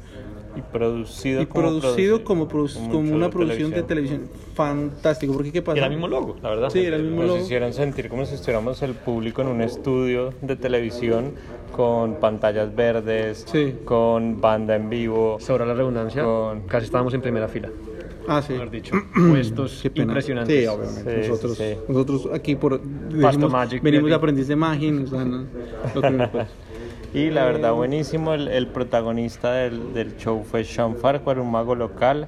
Y 0.57 0.61
producido, 0.61 1.41
y 1.41 1.45
producido 1.45 2.23
como, 2.23 2.47
produ- 2.47 2.73
como 2.73 2.89
como 2.91 3.15
una 3.15 3.25
de 3.27 3.31
producción 3.31 3.71
de 3.71 3.83
televisión. 3.83 4.21
Fantástico, 4.55 5.33
porque 5.33 5.51
¿qué 5.51 5.61
pasa? 5.61 5.77
Era 5.77 5.85
el 5.87 5.91
mismo 5.93 6.07
logo, 6.07 6.35
la 6.41 6.49
verdad. 6.49 6.69
Sí, 6.71 6.79
era 6.79 6.95
el 6.95 7.03
mismo 7.03 7.21
Nos 7.21 7.27
logo. 7.31 7.41
hicieron 7.43 7.73
sentir 7.73 8.09
como 8.09 8.25
si 8.25 8.35
estuviéramos 8.35 8.81
el 8.81 8.93
público 8.93 9.41
en 9.43 9.49
un 9.49 9.61
estudio 9.61 10.33
de 10.41 10.55
televisión 10.55 11.33
con 11.71 12.15
pantallas 12.15 12.75
verdes, 12.75 13.45
Sí. 13.51 13.75
con 13.85 14.41
banda 14.41 14.75
en 14.75 14.89
vivo. 14.89 15.37
Sobre 15.39 15.65
la 15.65 15.73
redundancia, 15.75 16.23
Con- 16.23 16.61
casi 16.61 16.85
estábamos 16.85 17.13
en 17.13 17.21
primera 17.21 17.47
fila. 17.47 17.69
Ah, 18.27 18.41
sí. 18.41 18.55
Dicho, 18.71 18.93
puestos 19.29 19.79
Qué 19.83 19.89
pena. 19.89 20.05
impresionantes. 20.05 20.59
Sí, 20.59 20.65
obviamente. 20.67 21.23
Sí, 21.23 21.29
nosotros, 21.29 21.57
sí. 21.57 21.73
nosotros 21.87 22.29
aquí 22.33 22.55
por 22.55 22.81
decimos, 22.81 23.51
Magic, 23.51 23.81
venimos 23.81 24.09
de 24.09 24.15
aprendiz 24.15 24.47
de 24.47 24.55
magia 24.55 24.91
nos 24.91 25.11
dan 25.11 25.47
los 25.93 26.03
primeros 26.03 26.29
puestos. 26.31 26.55
Y 27.13 27.29
la 27.29 27.45
verdad, 27.45 27.73
buenísimo. 27.73 28.33
El, 28.33 28.47
el 28.47 28.67
protagonista 28.67 29.53
del, 29.53 29.93
del 29.93 30.17
show 30.17 30.43
fue 30.43 30.63
Sean 30.63 30.95
Farquhar, 30.95 31.39
un 31.39 31.51
mago 31.51 31.73
local 31.75 32.27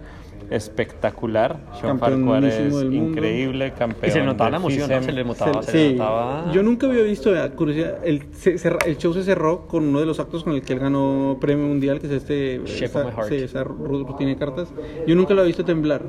espectacular. 0.50 1.58
Sean 1.80 2.00
Farquhar 2.00 2.44
es 2.46 2.74
increíble, 2.84 3.74
campeón. 3.78 4.10
Y 4.10 4.12
se 4.12 4.20
le 4.20 4.26
notaba 4.26 4.50
la 4.52 4.58
emoción, 4.58 4.90
¿no? 4.90 5.04
Se 5.04 5.12
le 5.12 5.24
notaba, 5.24 5.62
Se- 5.64 5.72
se 5.72 5.90
sí. 5.90 5.94
notaba. 5.96 6.52
Yo 6.52 6.64
nunca 6.64 6.88
había 6.88 7.04
visto, 7.04 7.32
curiosidad, 7.56 7.98
el, 8.04 8.24
se- 8.34 8.56
el 8.86 8.98
show 8.98 9.14
se 9.14 9.24
cerró 9.24 9.68
con 9.68 9.84
uno 9.88 10.00
de 10.00 10.06
los 10.06 10.20
actos 10.20 10.44
con 10.44 10.54
el 10.54 10.62
que 10.62 10.74
él 10.74 10.80
ganó 10.80 11.38
premio 11.40 11.68
mundial, 11.68 12.00
que 12.00 12.08
es 12.08 12.14
este 12.14 12.62
Shape 12.66 12.86
esa, 12.86 13.00
of 13.02 13.06
my 13.06 13.12
heart. 13.12 13.30
sí, 13.30 13.36
esa 13.36 13.64
ru- 13.64 14.06
rutina 14.08 14.30
de 14.30 14.38
cartas. 14.38 14.70
Yo 15.06 15.16
nunca 15.16 15.34
lo 15.34 15.42
había 15.42 15.50
visto 15.50 15.66
temblar. 15.66 16.02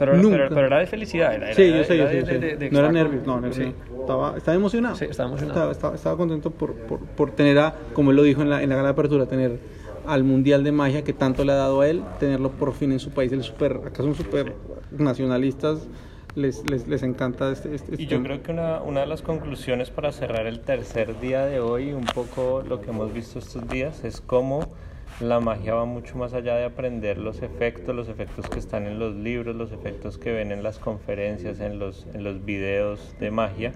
Pero, 0.00 0.16
nunca. 0.16 0.36
pero, 0.36 0.48
pero 0.48 0.66
era 0.66 0.78
de 0.78 0.86
felicidad. 0.86 1.34
Era, 1.34 1.54
sí, 1.54 1.62
era- 1.62 1.76
yo 1.78 1.84
sé, 1.84 1.96
yo 1.98 2.08
sé, 2.08 2.16
de- 2.38 2.56
de- 2.56 2.70
no 2.70 2.78
era 2.78 2.88
con- 2.88 3.42
no, 3.42 3.52
sí. 3.52 3.72
Estaba, 4.00 4.36
estaba 4.36 4.54
emocionado. 4.56 4.94
Sí, 4.96 5.04
estaba 5.04 5.28
emocionado. 5.28 5.58
Estaba, 5.58 5.72
estaba- 5.72 5.94
estaba 5.94 6.16
contento 6.16 6.50
por, 6.50 6.74
por, 6.74 7.00
por 7.00 7.30
tener 7.32 7.58
a, 7.58 7.74
como 7.92 8.10
él 8.10 8.16
lo 8.16 8.22
dijo 8.22 8.42
en 8.42 8.50
la, 8.50 8.62
en 8.62 8.68
la 8.70 8.76
gala 8.76 8.88
de 8.88 8.92
apertura, 8.92 9.26
tener 9.26 9.58
al 10.06 10.24
Mundial 10.24 10.64
de 10.64 10.72
Magia 10.72 11.04
que 11.04 11.12
tanto 11.12 11.44
le 11.44 11.52
ha 11.52 11.56
dado 11.56 11.82
a 11.82 11.88
él, 11.88 12.02
tenerlo 12.18 12.50
por 12.50 12.72
fin 12.72 12.92
en 12.92 12.98
su 12.98 13.10
país. 13.10 13.30
El 13.32 13.42
super, 13.42 13.80
acá 13.84 14.02
son 14.02 14.14
súper 14.14 14.54
nacionalistas, 14.90 15.86
les, 16.34 16.68
les, 16.70 16.86
les 16.88 17.02
encanta 17.02 17.50
este, 17.52 17.74
este, 17.74 17.92
este 17.92 18.02
Y 18.04 18.06
yo 18.06 18.22
creo 18.22 18.42
que 18.42 18.52
una, 18.52 18.80
una 18.82 19.00
de 19.00 19.06
las 19.06 19.22
conclusiones 19.22 19.90
para 19.90 20.12
cerrar 20.12 20.46
el 20.46 20.60
tercer 20.60 21.20
día 21.20 21.44
de 21.44 21.60
hoy, 21.60 21.92
un 21.92 22.04
poco 22.06 22.62
lo 22.66 22.80
que 22.80 22.90
hemos 22.90 23.12
visto 23.12 23.38
estos 23.38 23.68
días, 23.68 24.04
es 24.04 24.20
cómo 24.20 24.68
la 25.18 25.40
magia 25.40 25.74
va 25.74 25.84
mucho 25.84 26.16
más 26.16 26.32
allá 26.32 26.54
de 26.56 26.64
aprender 26.64 27.18
los 27.18 27.42
efectos, 27.42 27.94
los 27.94 28.08
efectos 28.08 28.48
que 28.48 28.58
están 28.58 28.86
en 28.86 28.98
los 28.98 29.14
libros, 29.14 29.54
los 29.56 29.72
efectos 29.72 30.16
que 30.16 30.32
ven 30.32 30.50
en 30.52 30.62
las 30.62 30.78
conferencias, 30.78 31.60
en 31.60 31.78
los, 31.78 32.06
en 32.14 32.24
los 32.24 32.44
videos 32.44 33.14
de 33.20 33.30
magia. 33.30 33.72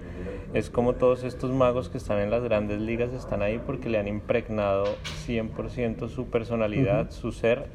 Es 0.53 0.69
como 0.69 0.93
todos 0.93 1.23
estos 1.23 1.51
magos 1.51 1.89
que 1.89 1.97
están 1.97 2.19
en 2.19 2.31
las 2.31 2.43
grandes 2.43 2.79
ligas 2.79 3.11
están 3.13 3.41
ahí 3.41 3.59
porque 3.63 3.89
le 3.89 3.99
han 3.99 4.07
impregnado 4.07 4.85
100% 5.27 6.07
su 6.09 6.27
personalidad, 6.27 7.11
su 7.11 7.31
ser 7.31 7.65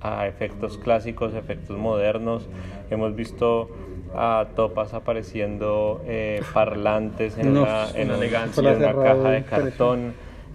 a 0.00 0.28
efectos 0.28 0.78
clásicos, 0.78 1.34
efectos 1.34 1.78
modernos. 1.78 2.48
Hemos 2.90 3.16
visto 3.16 3.70
a 4.14 4.46
topas 4.54 4.94
apareciendo 4.94 6.00
eh, 6.06 6.42
parlantes 6.54 7.36
en 7.38 7.54
No, 7.54 7.62
una, 7.62 7.90
en 7.94 8.08
una 8.08 8.16
un- 8.18 8.22
elegancia. 8.22 8.70
en 8.72 8.76
una 8.78 8.92
caja 8.94 9.30
de 9.30 9.42
cartón. 9.44 10.12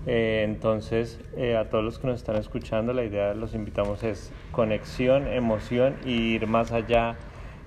Eh, 0.08 0.44
entonces, 0.48 1.20
eh, 1.38 1.56
a 1.56 1.70
todos 1.70 1.84
los 1.84 2.00
que 2.00 2.08
nos 2.08 2.18
están 2.18 2.36
escuchando, 2.38 2.92
la 2.94 3.04
idea 3.04 3.34
los 3.34 3.54
invitamos 3.54 4.04
es 4.04 4.32
conexión, 4.52 5.28
emoción 5.28 5.96
y 6.06 6.34
ir 6.34 6.48
más 6.48 6.72
allá, 6.72 7.16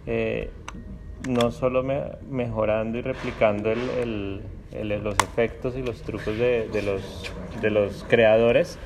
eh, 0.06 0.50
no 1.28 1.50
solo 1.52 1.82
me- 1.82 2.02
mejorando 2.28 2.98
y 2.98 3.02
replicando 3.02 3.70
el- 3.70 3.88
el- 4.00 4.90
el- 4.90 5.04
los 5.04 5.14
efectos 5.20 5.76
y 5.76 5.82
los 5.82 6.02
trucos 6.02 6.36
de, 6.36 6.68
de 6.72 6.82
los, 6.82 7.32
de 7.62 7.70
los 7.70 8.04
creadores, 8.08 8.78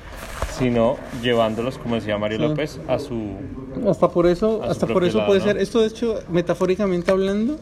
sino 0.51 0.97
llevándolos, 1.23 1.77
como 1.79 1.95
decía 1.95 2.17
Mario 2.19 2.37
Sí. 2.37 2.43
López, 2.43 2.79
a 2.87 2.99
su... 2.99 3.33
Hasta 3.87 4.09
por 4.09 4.27
eso, 4.27 4.61
hasta 4.63 4.85
por 4.87 5.03
eso 5.03 5.17
lado, 5.17 5.27
puede 5.27 5.39
¿no? 5.39 5.45
ser, 5.47 5.57
esto 5.57 5.81
de 5.81 5.87
hecho, 5.87 6.19
metafóricamente 6.29 7.11
hablando, 7.11 7.57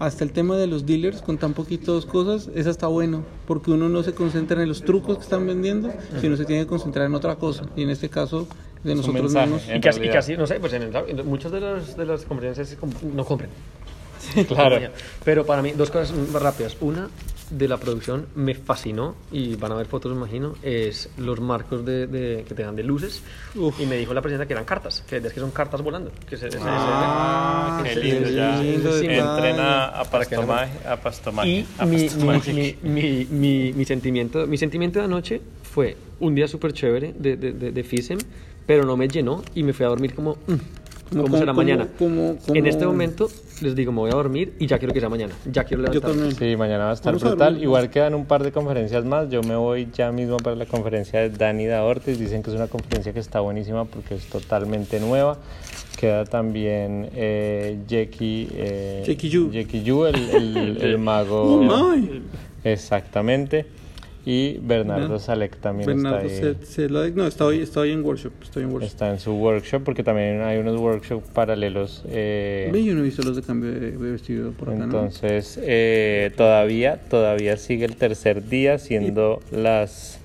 hasta 0.00 0.24
el 0.24 0.32
tema 0.32 0.56
de 0.56 0.66
los 0.66 0.84
dealers 0.86 1.22
con 1.22 1.38
tan 1.38 1.52
poquitas 1.54 2.04
cosas, 2.06 2.48
es 2.54 2.66
hasta 2.66 2.88
bueno, 2.88 3.22
porque 3.46 3.70
uno 3.70 3.88
no 3.88 4.02
se 4.02 4.12
concentra 4.14 4.60
en 4.62 4.68
los 4.68 4.82
trucos 4.82 5.18
que 5.18 5.22
están 5.22 5.46
vendiendo, 5.46 5.92
sino 6.20 6.36
se 6.36 6.44
tiene 6.46 6.62
que 6.62 6.68
concentrar 6.68 7.06
en 7.06 7.14
otra 7.14 7.36
cosa. 7.36 7.66
Y 7.76 7.82
en 7.84 7.90
este 7.90 8.08
caso, 8.08 8.48
de 8.82 8.94
nosotros 8.96 9.22
mensaje, 9.24 9.46
mismos. 9.46 9.62
Y 9.76 9.80
casi, 9.80 9.98
y 9.98 10.00
realidad. 10.00 10.14
casi, 10.14 10.36
no 10.36 10.46
sé, 10.46 10.58
pues 10.58 10.72
en, 10.72 10.82
el- 10.82 11.24
muchas 11.24 11.52
de 11.52 11.60
las, 11.60 11.96
de 11.96 12.06
las 12.06 12.24
conferencias 12.24 12.72
es 12.72 12.76
como, 12.78 12.92
no 13.14 13.24
compren. 13.24 13.50
Claro. 14.48 14.78
Pero 15.24 15.44
para 15.46 15.62
mí, 15.62 15.72
dos 15.72 15.90
cosas 15.90 16.12
más 16.32 16.42
rápidas. 16.42 16.76
Una, 16.80 17.08
de 17.50 17.68
la 17.68 17.76
producción 17.78 18.26
me 18.34 18.54
fascinó, 18.54 19.14
y 19.32 19.56
van 19.56 19.72
a 19.72 19.74
ver 19.74 19.86
fotos, 19.86 20.12
imagino, 20.12 20.54
es 20.62 21.08
los 21.18 21.40
marcos 21.40 21.84
de, 21.84 22.06
de- 22.06 22.44
que 22.48 22.54
te 22.54 22.62
dan 22.62 22.76
de 22.76 22.82
luces. 22.84 23.22
Uf. 23.56 23.80
Y 23.80 23.86
me 23.86 23.96
dijo 23.96 24.14
la 24.14 24.22
presidenta 24.22 24.46
que 24.46 24.52
eran 24.52 24.64
cartas, 24.64 25.02
que 25.08 25.16
es 25.16 25.32
que 25.32 25.40
son 25.40 25.50
cartas 25.50 25.82
volando. 25.82 26.10
Que 26.28 26.36
se, 26.36 26.50
se- 26.50 26.58
se- 26.58 26.64
Ah, 26.64 27.80
Qué 27.82 27.96
lindo, 27.96 28.28
ya 28.30 28.62
lindo 28.62 28.92
sí, 28.98 29.06
entren 29.06 29.56
a, 29.60 29.86
detalle. 29.86 29.98
a 29.98 30.04
Pastomagia. 30.10 31.52
Y 31.60 31.66
a 31.78 31.86
mi, 31.86 32.02
Pastomagia. 32.04 32.54
mi, 32.54 32.76
mi, 32.82 32.90
mi, 32.90 33.24
mi- 33.30 33.72
mi 33.72 33.84
sentimiento, 33.84 34.46
mi 34.46 34.56
sentimiento 34.56 34.98
de 35.00 35.04
anoche 35.06 35.40
fue 35.62 35.96
un 36.20 36.34
día 36.34 36.46
súper 36.48 36.72
chévere 36.72 37.14
de, 37.18 37.36
de, 37.36 37.52
de, 37.52 37.72
de 37.72 37.84
FISEM, 37.84 38.18
pero 38.66 38.84
no 38.84 38.96
me 38.96 39.08
llenó 39.08 39.42
y 39.54 39.62
me 39.62 39.72
fui 39.72 39.84
a 39.86 39.88
dormir 39.88 40.14
como, 40.14 40.34
mm, 40.46 40.54
¿cómo 41.10 41.36
será 41.38 41.52
mañana? 41.52 41.88
En 42.54 42.66
este 42.66 42.86
momento 42.86 43.28
les 43.62 43.74
digo, 43.74 43.92
me 43.92 43.98
voy 43.98 44.10
a 44.10 44.14
dormir 44.14 44.54
y 44.58 44.66
ya 44.66 44.78
quiero 44.78 44.94
que 44.94 45.00
sea 45.00 45.08
mañana. 45.08 45.34
Ya 45.50 45.64
quiero 45.64 45.82
levantarme. 45.82 46.32
Sí, 46.32 46.56
mañana 46.56 46.84
va 46.84 46.90
a 46.90 46.94
estar 46.94 47.12
Vamos 47.12 47.22
brutal. 47.28 47.62
Igual 47.62 47.90
quedan 47.90 48.14
un 48.14 48.24
par 48.26 48.42
de 48.42 48.52
conferencias 48.52 49.04
más. 49.04 49.28
Yo 49.30 49.42
me 49.42 49.54
voy 49.56 49.88
ya 49.92 50.10
mismo 50.12 50.36
para 50.38 50.56
la 50.56 50.66
conferencia 50.66 51.20
de 51.20 51.30
Dani 51.30 51.66
da 51.66 51.84
Ortiz. 51.84 52.18
Dicen 52.18 52.42
que 52.42 52.50
es 52.50 52.56
una 52.56 52.68
conferencia 52.68 53.12
que 53.12 53.20
está 53.20 53.40
buenísima 53.40 53.84
porque 53.84 54.14
es 54.14 54.26
totalmente 54.26 54.98
nueva. 55.00 55.38
Queda 55.98 56.24
también 56.24 57.10
eh, 57.14 57.78
Jackie, 57.86 58.48
eh, 58.54 59.02
Jackie 59.06 59.28
Yu. 59.28 59.50
Jackie 59.52 59.82
Yu, 59.82 60.06
el, 60.06 60.14
el- 60.30 60.76
el 60.80 60.98
mago. 60.98 61.42
Oh, 61.42 61.62
my. 61.94 62.22
Exactamente. 62.64 63.66
Y 64.26 64.58
Bernardo. 64.58 65.18
Salek 65.18 65.56
también 65.56 65.86
Bernardo, 65.86 66.26
está 66.28 66.46
ahí. 66.48 66.56
se, 66.60 66.66
se 66.66 66.88
la- 66.90 67.08
no, 67.08 67.26
estoy, 67.26 67.60
estoy 67.60 67.90
en 67.92 68.04
workshop, 68.04 68.32
estoy 68.42 68.64
en 68.64 68.70
workshop. 68.70 68.88
Está 68.90 69.10
en 69.10 69.18
su 69.18 69.32
workshop 69.32 69.82
porque 69.82 70.02
también 70.02 70.42
hay 70.42 70.58
unos 70.58 70.78
workshops 70.78 71.26
paralelos. 71.30 72.04
eh, 72.06 72.70
yo 72.84 72.94
no 72.94 73.00
he 73.00 73.04
visto 73.04 73.22
los 73.22 73.36
de 73.36 73.42
cambio 73.42 73.70
de, 73.72 73.90
vestido 73.96 74.52
por 74.52 74.68
acá, 74.68 74.78
¿no? 74.78 74.84
Entonces, 74.84 75.58
eh, 75.62 76.32
todavía, 76.36 77.00
todavía 77.08 77.56
sigue 77.56 77.86
el 77.86 77.96
tercer 77.96 78.46
día, 78.48 78.78
siendo 78.78 79.40
las 79.50 80.18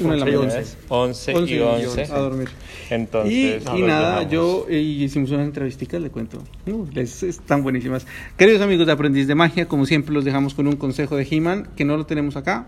Una 0.00 0.14
de 0.14 0.18
la 0.18 0.24
once 0.26 0.32
y 0.32 0.38
mañana. 0.38 0.54
once. 0.88 1.32
11 1.32 1.34
Once 1.34 1.54
y 1.54 1.60
11. 1.60 2.02
A 2.12 2.18
dormir. 2.18 2.48
Entonces, 2.90 3.32
y, 3.74 3.78
y 3.78 3.82
nada, 3.82 4.22
yo 4.28 4.66
eh, 4.68 4.78
hicimos 4.78 5.30
unas 5.30 5.44
entrevisticas, 5.46 6.00
le 6.00 6.10
cuento. 6.10 6.38
Uh, 6.66 6.86
les, 6.92 7.22
están 7.22 7.62
buenísimas. 7.62 8.06
Queridos 8.36 8.60
amigos 8.60 8.86
de 8.86 8.92
Aprendiz 8.92 9.26
de 9.26 9.34
Magia, 9.34 9.66
como 9.66 9.86
siempre 9.86 10.12
los 10.14 10.24
dejamos 10.24 10.54
con 10.54 10.66
un 10.68 10.76
consejo 10.76 11.16
de 11.16 11.26
He-Man, 11.30 11.68
que 11.76 11.84
no 11.84 11.96
lo 11.96 12.06
tenemos 12.06 12.36
acá. 12.36 12.66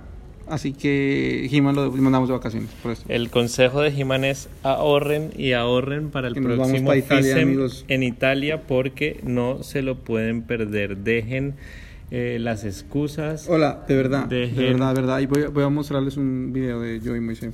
Así 0.49 0.73
que 0.73 1.49
He-Man 1.53 1.75
lo 1.77 1.93
mandamos 1.93 2.29
de 2.29 2.35
vacaciones, 2.35 2.71
por 2.83 2.93
esto. 2.93 3.05
El 3.09 3.31
consejo 3.31 3.81
de 3.83 3.93
Jiman 3.93 4.25
es 4.25 4.49
ahorren 4.63 5.31
y 5.37 5.53
ahorren 5.53 6.11
para 6.11 6.29
el 6.29 6.35
Que 6.35 6.41
nos 6.41 6.51
vamos 6.53 6.69
próximo 6.69 6.89
pa' 6.91 6.97
Italia, 6.97 7.37
amigos. 7.43 7.85
en 7.89 8.03
Italia 8.03 8.63
porque 8.67 9.21
no 9.25 9.63
se 9.63 9.83
lo 9.83 9.97
pueden 9.99 10.43
perder. 10.43 10.97
Dejen 10.99 11.55
eh, 12.11 12.39
las 12.41 12.65
excusas. 12.65 13.47
Hola, 13.49 13.85
de 13.87 13.95
verdad, 13.95 14.27
Dejen- 14.29 14.55
de 14.55 14.65
verdad, 14.65 14.95
de 14.95 15.01
verdad. 15.03 15.19
Y 15.21 15.27
voy, 15.27 15.43
a- 15.43 15.49
voy 15.49 15.65
a 15.65 15.69
mostrarles 15.69 16.17
un 16.17 16.53
video 16.53 16.81
de 16.81 17.01
yo 17.01 17.15
y 17.15 17.21
Moisés. 17.21 17.53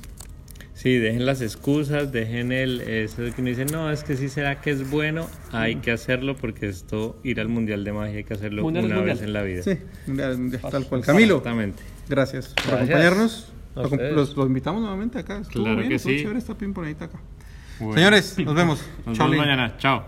Sí, 0.73 0.97
dejen 0.97 1.25
las 1.25 1.41
excusas, 1.41 2.11
dejen 2.11 2.51
el 2.51 2.81
eso 2.81 3.21
de 3.21 3.31
que 3.31 3.39
uno 3.41 3.49
dice, 3.49 3.63
no, 3.65 3.89
es 3.91 4.03
que 4.03 4.17
sí 4.17 4.27
será 4.27 4.59
que 4.59 4.71
es 4.71 4.89
bueno, 4.91 5.25
hay 5.53 5.77
que 5.77 5.91
hacerlo 5.91 6.35
porque 6.35 6.67
esto, 6.67 7.17
ir 7.23 7.39
al 7.39 7.47
Mundial 7.47 7.85
de 7.85 7.93
Magia 7.93 8.17
hay 8.17 8.23
que 8.25 8.33
hacerlo 8.33 8.61
Mundial 8.63 8.85
una 8.85 8.95
mundial. 8.95 9.15
vez 9.17 9.25
en 9.25 9.31
la 9.33 9.41
vida. 9.43 9.61
Sí, 9.63 9.77
mundial, 10.05 10.37
mundial, 10.37 10.61
tal 10.69 10.85
cual. 10.85 11.01
Camilo, 11.01 11.37
Exactamente. 11.37 11.81
Gracias 12.09 12.47
por 12.49 12.65
Gracias. 12.65 12.81
acompañarnos. 12.89 13.51
Los- 14.15 14.37
lo 14.37 14.45
invitamos 14.45 14.81
nuevamente 14.81 15.19
acá. 15.19 15.39
Estuvo 15.39 15.63
Claro 15.63 15.77
bien, 15.79 15.89
que 15.89 15.95
estuvo 15.95 16.13
sí. 16.13 16.19
chévere 16.21 16.39
esta 16.39 16.53
pimponadita 16.57 17.05
acá. 17.05 17.19
Bueno. 17.79 17.93
Señores, 17.95 18.37
nos 18.39 18.55
vemos. 18.55 18.79
Nos 19.05 19.17
Chao, 19.17 19.29
vemos 19.29 19.45
mañana. 19.45 19.75
Chao. 19.77 20.05